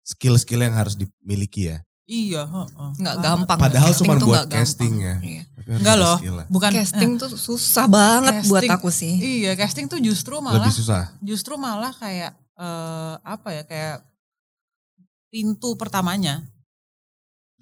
skill-skill 0.06 0.62
yang 0.62 0.78
harus 0.78 0.94
dimiliki 0.94 1.74
ya. 1.74 1.82
Iya, 2.06 2.46
uh, 2.46 2.94
nggak 2.94 3.16
gampang. 3.26 3.58
Padahal 3.58 3.90
cuma 3.98 4.14
buat 4.22 4.46
casting 4.46 5.02
ya. 5.02 5.16
Iya. 5.18 5.42
Enggak 5.66 5.96
loh, 5.98 6.16
bukan 6.46 6.70
casting 6.78 7.18
tuh 7.18 7.34
susah 7.34 7.90
banget 7.90 8.38
casting, 8.38 8.50
buat 8.54 8.62
aku 8.70 8.86
sih. 8.94 9.18
Iya, 9.18 9.58
casting 9.58 9.90
tuh 9.90 9.98
justru 9.98 10.38
malah 10.38 10.62
lebih 10.62 10.78
susah. 10.78 11.10
Justru 11.18 11.58
malah 11.58 11.90
kayak 11.90 12.38
uh, 12.54 13.18
apa 13.26 13.50
ya 13.50 13.62
kayak 13.66 14.06
pintu 15.26 15.74
pertamanya 15.74 16.46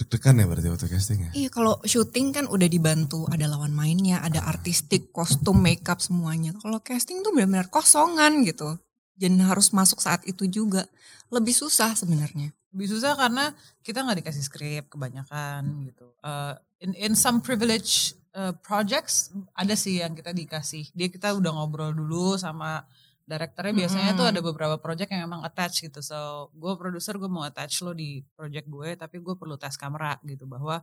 Deg-degan 0.01 0.41
ya 0.41 0.49
berarti 0.49 0.69
waktu 0.73 0.89
casting 0.89 1.21
ya? 1.29 1.31
Iya 1.37 1.49
kalau 1.53 1.77
syuting 1.85 2.33
kan 2.33 2.49
udah 2.49 2.65
dibantu 2.73 3.29
ada 3.29 3.45
lawan 3.45 3.77
mainnya, 3.77 4.25
ada 4.25 4.41
artistik, 4.49 5.13
kostum, 5.13 5.61
makeup 5.61 6.01
semuanya. 6.01 6.57
Kalau 6.57 6.81
casting 6.81 7.21
tuh 7.21 7.37
benar-benar 7.37 7.69
kosongan 7.69 8.41
gitu. 8.49 8.81
Dan 9.13 9.37
harus 9.45 9.77
masuk 9.77 10.01
saat 10.01 10.25
itu 10.25 10.49
juga. 10.49 10.89
Lebih 11.29 11.53
susah 11.53 11.93
sebenarnya. 11.93 12.49
Lebih 12.73 12.97
susah 12.97 13.13
karena 13.13 13.53
kita 13.85 14.01
nggak 14.01 14.25
dikasih 14.25 14.45
skrip 14.49 14.85
kebanyakan 14.89 15.85
gitu. 15.93 16.17
Uh, 16.25 16.57
in 16.81 16.97
in 16.97 17.13
some 17.13 17.45
privilege 17.45 18.17
uh, 18.33 18.57
projects 18.65 19.29
ada 19.53 19.77
sih 19.77 20.01
yang 20.01 20.17
kita 20.17 20.33
dikasih. 20.33 20.89
Dia 20.97 21.13
kita 21.13 21.37
udah 21.37 21.53
ngobrol 21.53 21.93
dulu 21.93 22.41
sama 22.41 22.89
Direkturnya 23.31 23.87
biasanya 23.87 24.11
hmm. 24.13 24.19
tuh 24.19 24.27
ada 24.27 24.41
beberapa 24.43 24.77
project 24.83 25.15
yang 25.15 25.31
emang 25.31 25.47
attach 25.47 25.87
gitu. 25.87 26.03
So 26.03 26.51
gue 26.51 26.75
produser 26.75 27.15
gue 27.15 27.31
mau 27.31 27.47
attach 27.47 27.79
lo 27.87 27.95
di 27.95 28.27
project 28.35 28.67
gue, 28.67 28.99
tapi 28.99 29.23
gue 29.23 29.39
perlu 29.39 29.55
tes 29.55 29.79
kamera 29.79 30.19
gitu 30.27 30.51
bahwa 30.51 30.83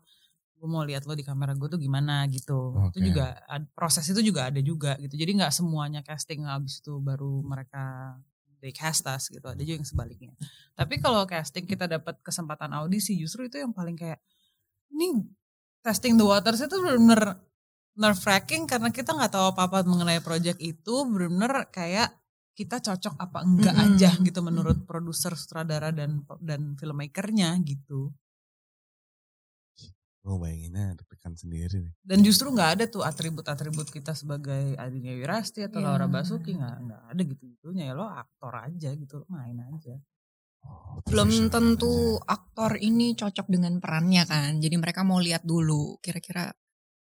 gue 0.58 0.70
mau 0.72 0.82
lihat 0.88 1.04
lo 1.04 1.14
di 1.14 1.28
kamera 1.28 1.52
gue 1.54 1.68
tuh 1.68 1.76
gimana 1.76 2.24
gitu. 2.32 2.72
Okay. 2.88 3.04
Itu 3.04 3.12
juga 3.12 3.36
proses 3.76 4.08
itu 4.08 4.24
juga 4.24 4.48
ada 4.48 4.64
juga 4.64 4.96
gitu. 5.04 5.20
Jadi 5.20 5.44
nggak 5.44 5.52
semuanya 5.52 6.00
casting 6.08 6.48
habis 6.48 6.80
itu 6.80 6.96
baru 7.04 7.44
mereka 7.44 8.16
they 8.64 8.72
cast 8.72 9.04
us 9.12 9.28
gitu. 9.28 9.44
Ada 9.44 9.62
juga 9.62 9.84
yang 9.84 9.88
sebaliknya. 9.88 10.32
Tapi 10.74 11.04
kalau 11.04 11.28
casting 11.28 11.68
kita 11.68 11.86
dapat 11.86 12.18
kesempatan 12.24 12.72
audisi 12.74 13.20
justru 13.20 13.46
itu 13.46 13.60
yang 13.60 13.76
paling 13.76 14.00
kayak 14.00 14.24
ini 14.96 15.20
testing 15.84 16.16
the 16.16 16.24
waters 16.24 16.64
itu 16.64 16.74
benar-benar 16.80 17.44
nerve 17.98 18.22
wracking 18.24 18.70
karena 18.70 18.94
kita 18.94 19.14
nggak 19.14 19.34
tahu 19.34 19.46
apa-apa 19.54 19.82
mengenai 19.86 20.22
project 20.22 20.62
itu 20.62 20.96
benar-benar 21.10 21.70
kayak 21.74 22.14
kita 22.58 22.82
cocok 22.82 23.22
apa 23.22 23.46
enggak 23.46 23.76
mm 23.78 23.82
-hmm. 23.86 23.94
aja 23.94 24.10
gitu 24.18 24.40
menurut 24.42 24.82
produser, 24.90 25.38
sutradara 25.38 25.94
dan 25.94 26.26
dan 26.42 26.74
filmmakernya 26.74 27.54
gitu. 27.62 28.10
Oh 30.28 30.36
bayanginnya 30.36 30.98
deg-degan 31.00 31.40
sendiri 31.40 31.78
nih. 31.88 31.94
Dan 32.04 32.20
justru 32.20 32.52
nggak 32.52 32.70
ada 32.76 32.86
tuh 32.92 33.06
atribut-atribut 33.06 33.88
kita 33.88 34.12
sebagai 34.12 34.76
Adinia 34.76 35.16
Wirasti 35.16 35.64
atau 35.64 35.80
yeah. 35.80 35.88
Laura 35.88 36.12
Basuki 36.12 36.52
nggak 36.58 36.78
nggak 36.84 37.02
ada 37.16 37.22
gitu 37.24 37.44
gitunya 37.48 37.84
ya 37.88 37.94
lo 37.96 38.12
aktor 38.12 38.52
aja 38.60 38.92
gitu 38.92 39.24
lo 39.24 39.26
main 39.32 39.56
aja. 39.56 39.96
Oh, 40.68 41.00
Belum 41.08 41.48
tentu 41.48 42.20
aja. 42.20 42.36
aktor 42.36 42.76
ini 42.76 43.16
cocok 43.16 43.48
dengan 43.48 43.80
perannya 43.80 44.28
kan. 44.28 44.60
Jadi 44.60 44.76
mereka 44.76 45.08
mau 45.08 45.22
lihat 45.22 45.48
dulu 45.48 45.96
kira-kira 46.04 46.52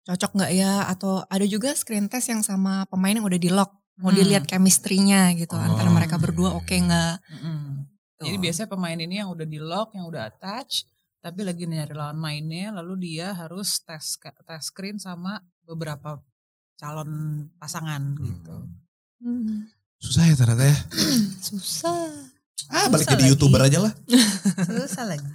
cocok 0.05 0.31
nggak 0.37 0.51
ya 0.53 0.85
atau 0.85 1.25
ada 1.25 1.49
juga 1.49 1.73
screen 1.73 2.05
test 2.05 2.29
yang 2.29 2.45
sama 2.45 2.85
pemain 2.85 3.17
yang 3.17 3.25
udah 3.25 3.41
di 3.41 3.49
lock 3.49 3.84
mau 3.99 4.11
hmm. 4.11 4.19
dilihat 4.19 4.43
chemistry-nya 4.43 5.31
gitu 5.39 5.55
oh. 5.55 5.61
antara 5.61 5.87
mereka 5.87 6.19
berdua 6.19 6.55
oke 6.55 6.67
okay 6.67 6.83
nggak. 6.83 7.15
Hmm. 7.41 7.87
Jadi 8.15 8.37
biasanya 8.39 8.69
pemain 8.71 8.97
ini 8.97 9.15
yang 9.21 9.29
udah 9.29 9.47
di 9.47 9.59
lock, 9.59 9.93
yang 9.93 10.07
udah 10.07 10.31
attach, 10.31 10.87
tapi 11.19 11.43
lagi 11.43 11.67
nyari 11.67 11.91
lawan 11.91 12.15
mainnya, 12.17 12.71
lalu 12.71 13.11
dia 13.11 13.35
harus 13.35 13.83
tes 13.83 14.17
tes 14.21 14.63
screen 14.63 14.97
sama 14.97 15.43
beberapa 15.67 16.23
calon 16.79 17.43
pasangan 17.59 18.15
hmm. 18.15 18.23
gitu. 18.23 18.57
Hmm. 19.23 19.67
Susah 19.99 20.23
ya 20.27 20.35
ternyata 20.35 20.63
ya. 20.69 20.77
susah. 21.51 22.07
Ah 22.71 22.87
balik 22.87 23.07
jadi 23.07 23.35
youtuber 23.35 23.61
aja 23.63 23.83
lah. 23.83 23.93
susah 24.85 25.05
lagi. 25.05 25.27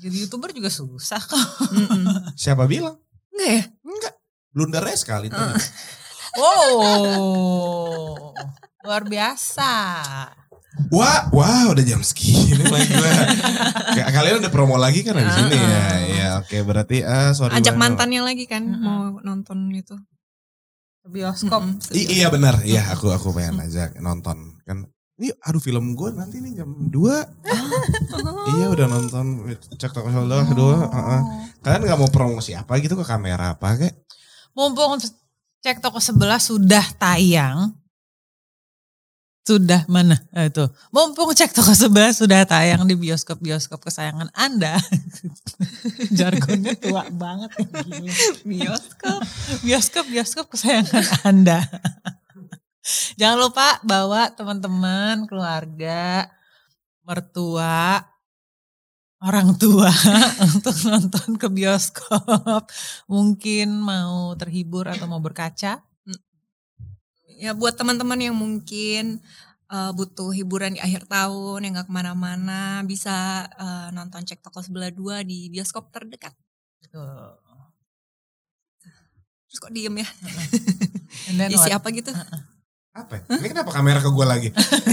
Jadi 0.00 0.16
youtuber 0.26 0.50
juga 0.52 0.72
susah 0.72 1.20
kok. 1.20 1.44
Siapa 2.34 2.64
bilang? 2.64 2.96
Enggak 3.34 3.50
ya? 3.52 3.62
Enggak. 3.84 4.14
Blundernya 4.54 4.96
sekali 4.96 5.28
tuh. 5.28 5.38
Wow, 6.36 8.34
luar 8.84 9.02
biasa. 9.08 9.72
Wah, 10.88 11.28
wah 11.34 11.74
udah 11.74 11.84
jam 11.84 12.00
segini 12.04 12.64
lagi 12.64 12.92
gue. 12.94 13.12
Kalian 13.98 14.40
udah 14.44 14.52
promo 14.52 14.78
lagi 14.78 15.02
kan 15.02 15.18
di 15.18 15.32
sini 15.32 15.56
ya. 15.58 15.84
Ya 16.06 16.28
oke 16.38 16.48
okay, 16.48 16.60
berarti 16.62 16.96
uh, 17.02 17.34
sorry. 17.34 17.58
Ajak 17.58 17.74
mantannya 17.74 18.22
lagi 18.22 18.46
kan 18.46 18.62
mau 18.64 19.18
nonton 19.20 19.68
itu. 19.74 19.98
Bioskop. 21.08 21.64
Mm 21.64 21.72
-hmm. 21.80 22.12
iya 22.12 22.28
benar. 22.28 22.60
Iya 22.62 22.92
aku 22.92 23.10
aku 23.10 23.32
pengen 23.32 23.64
ajak 23.64 23.96
nonton 23.98 24.60
kan. 24.64 24.86
Ini 25.18 25.34
aduh 25.42 25.58
film 25.58 25.98
gue 25.98 26.14
nanti 26.14 26.38
nih 26.38 26.62
jam 26.62 26.70
2. 26.70 26.94
Oh. 26.94 27.18
iya 28.54 28.70
udah 28.70 28.86
nonton 28.86 29.50
cek 29.74 29.90
toko 29.90 30.14
shoulder 30.14 30.46
oh. 30.46 30.54
dua. 30.54 30.76
Uh 30.86 30.94
-uh. 30.94 31.20
Kalian 31.64 31.90
nggak 31.90 31.98
mau 31.98 32.10
promosi 32.12 32.54
apa 32.54 32.78
gitu 32.78 32.94
ke 32.94 33.02
kamera 33.02 33.58
apa 33.58 33.74
kayak? 33.74 33.98
Mumpung 34.54 35.02
cek 35.62 35.82
toko 35.82 35.98
sebelah 35.98 36.38
sudah 36.38 36.84
tayang. 36.96 37.74
Sudah 39.48 39.88
mana? 39.88 40.20
Eh, 40.36 40.52
itu. 40.52 40.68
Mumpung 40.92 41.32
cek 41.32 41.56
toko 41.56 41.72
sebelah 41.72 42.12
sudah 42.12 42.44
tayang 42.44 42.84
di 42.84 42.92
bioskop-bioskop 42.92 43.80
kesayangan 43.80 44.28
Anda. 44.36 44.76
Jargonnya 46.18 46.76
tua 46.76 47.08
banget. 47.08 47.56
bioskop. 48.44 49.24
Bioskop-bioskop 49.64 50.52
kesayangan 50.52 51.04
Anda. 51.24 51.64
Jangan 53.20 53.38
lupa 53.40 53.80
bawa 53.84 54.32
teman-teman, 54.32 55.28
keluarga, 55.28 56.28
mertua, 57.04 58.04
orang 59.18 59.58
tua 59.58 59.90
untuk 60.54 60.76
nonton 60.86 61.34
ke 61.34 61.46
bioskop, 61.50 62.70
mungkin 63.10 63.82
mau 63.82 64.34
terhibur 64.38 64.86
atau 64.86 65.10
mau 65.10 65.18
berkaca. 65.18 65.82
Ya 67.38 67.54
buat 67.54 67.78
teman-teman 67.78 68.18
yang 68.18 68.34
mungkin 68.34 69.22
uh, 69.70 69.94
butuh 69.94 70.34
hiburan 70.34 70.74
di 70.74 70.80
akhir 70.82 71.06
tahun 71.06 71.62
yang 71.62 71.78
gak 71.78 71.86
ke 71.86 71.94
mana-mana 71.94 72.82
bisa 72.82 73.46
uh, 73.54 73.88
nonton 73.94 74.26
cek 74.26 74.42
toko 74.42 74.58
sebelah 74.58 74.90
dua 74.90 75.22
di 75.22 75.46
bioskop 75.46 75.94
terdekat. 75.94 76.34
Tuh. 76.90 77.38
Terus 79.48 79.58
kok 79.62 79.72
diem 79.72 80.02
ya? 80.02 80.08
Isi 81.54 81.70
apa 81.70 81.88
gitu? 81.94 82.10
Uh 82.10 82.20
-uh. 82.20 82.57
Apa? 82.98 83.14
Ya? 83.14 83.38
Ini 83.38 83.46
kenapa 83.54 83.70
kamera 83.70 84.02
ke 84.02 84.10
gue 84.10 84.26
lagi? 84.26 84.48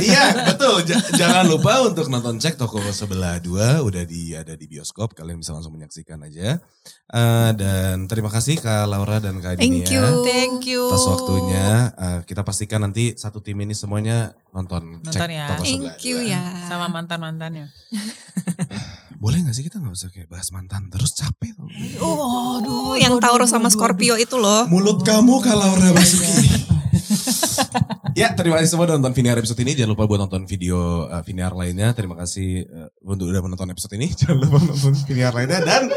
iya 0.06 0.46
betul. 0.46 0.86
J 0.86 0.94
jangan 1.18 1.50
lupa 1.50 1.82
untuk 1.82 2.06
nonton 2.14 2.38
cek 2.38 2.54
toko 2.54 2.78
sebelah 2.94 3.42
dua 3.42 3.82
udah 3.82 4.06
di 4.06 4.38
ada 4.38 4.54
di 4.54 4.70
bioskop. 4.70 5.18
Kalian 5.18 5.42
bisa 5.42 5.58
langsung 5.58 5.74
menyaksikan 5.74 6.22
aja. 6.22 6.62
Uh, 7.10 7.50
dan 7.58 8.06
terima 8.06 8.30
kasih 8.30 8.62
Kak 8.62 8.86
Laura 8.86 9.18
dan 9.18 9.42
Kak 9.42 9.58
Thank 9.58 9.90
you. 9.90 10.06
Thank 10.22 10.70
you. 10.70 10.86
Atas 10.86 11.06
waktunya. 11.10 11.90
Uh, 11.98 12.20
kita 12.30 12.46
pastikan 12.46 12.86
nanti 12.86 13.18
satu 13.18 13.42
tim 13.42 13.58
ini 13.58 13.74
semuanya 13.74 14.38
nonton, 14.54 15.02
nonton 15.02 15.10
cek 15.10 15.30
ya. 15.34 15.48
toko 15.50 15.64
sebelah 15.66 15.98
Thank 15.98 16.06
you 16.06 16.18
ya. 16.22 16.44
Sama 16.70 16.86
mantan 16.94 17.18
mantannya. 17.18 17.74
Boleh 19.24 19.42
gak 19.42 19.58
sih 19.58 19.66
kita 19.66 19.82
gak 19.82 19.96
usah 19.96 20.14
kayak 20.14 20.30
bahas 20.30 20.54
mantan 20.54 20.86
terus 20.94 21.18
capek 21.18 21.58
tuh. 21.58 21.66
Oh, 22.04 22.62
aduh, 22.62 22.94
yang 23.00 23.18
Taurus 23.18 23.50
sama 23.50 23.74
Scorpio 23.74 24.20
itu 24.22 24.38
loh. 24.38 24.70
Mulut 24.70 25.02
kamu 25.02 25.42
Kak 25.42 25.56
Laura 25.58 25.90
Basuki. 25.96 26.46
ya 28.16 28.32
terima 28.32 28.56
kasih 28.58 28.72
semua 28.72 28.88
udah 28.88 28.96
nonton 28.96 29.12
Viniar 29.12 29.36
episode 29.36 29.60
ini. 29.60 29.76
Jangan 29.76 29.92
lupa 29.92 30.08
buat 30.08 30.24
nonton 30.24 30.48
video 30.48 31.06
uh, 31.12 31.20
Viniar 31.22 31.52
lainnya. 31.52 31.92
Terima 31.92 32.16
kasih 32.16 32.64
uh, 32.64 32.90
untuk 33.04 33.28
udah 33.28 33.44
menonton 33.44 33.68
episode 33.76 33.94
ini. 34.00 34.08
Jangan 34.20 34.40
lupa 34.40 34.58
nonton 34.64 34.94
Viniar 35.04 35.36
lainnya 35.36 35.60
dan 35.62 35.92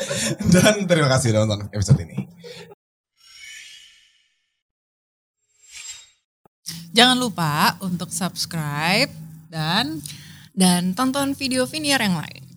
dan 0.50 0.74
terima 0.90 1.08
kasih 1.14 1.32
udah 1.32 1.40
nonton 1.46 1.70
episode 1.70 2.00
ini. 2.02 2.26
Jangan 6.90 7.16
lupa 7.22 7.78
untuk 7.78 8.10
subscribe 8.10 9.14
dan 9.46 10.02
dan 10.58 10.98
tonton 10.98 11.38
video 11.38 11.62
Viniar 11.70 12.02
yang 12.02 12.18
lain. 12.18 12.47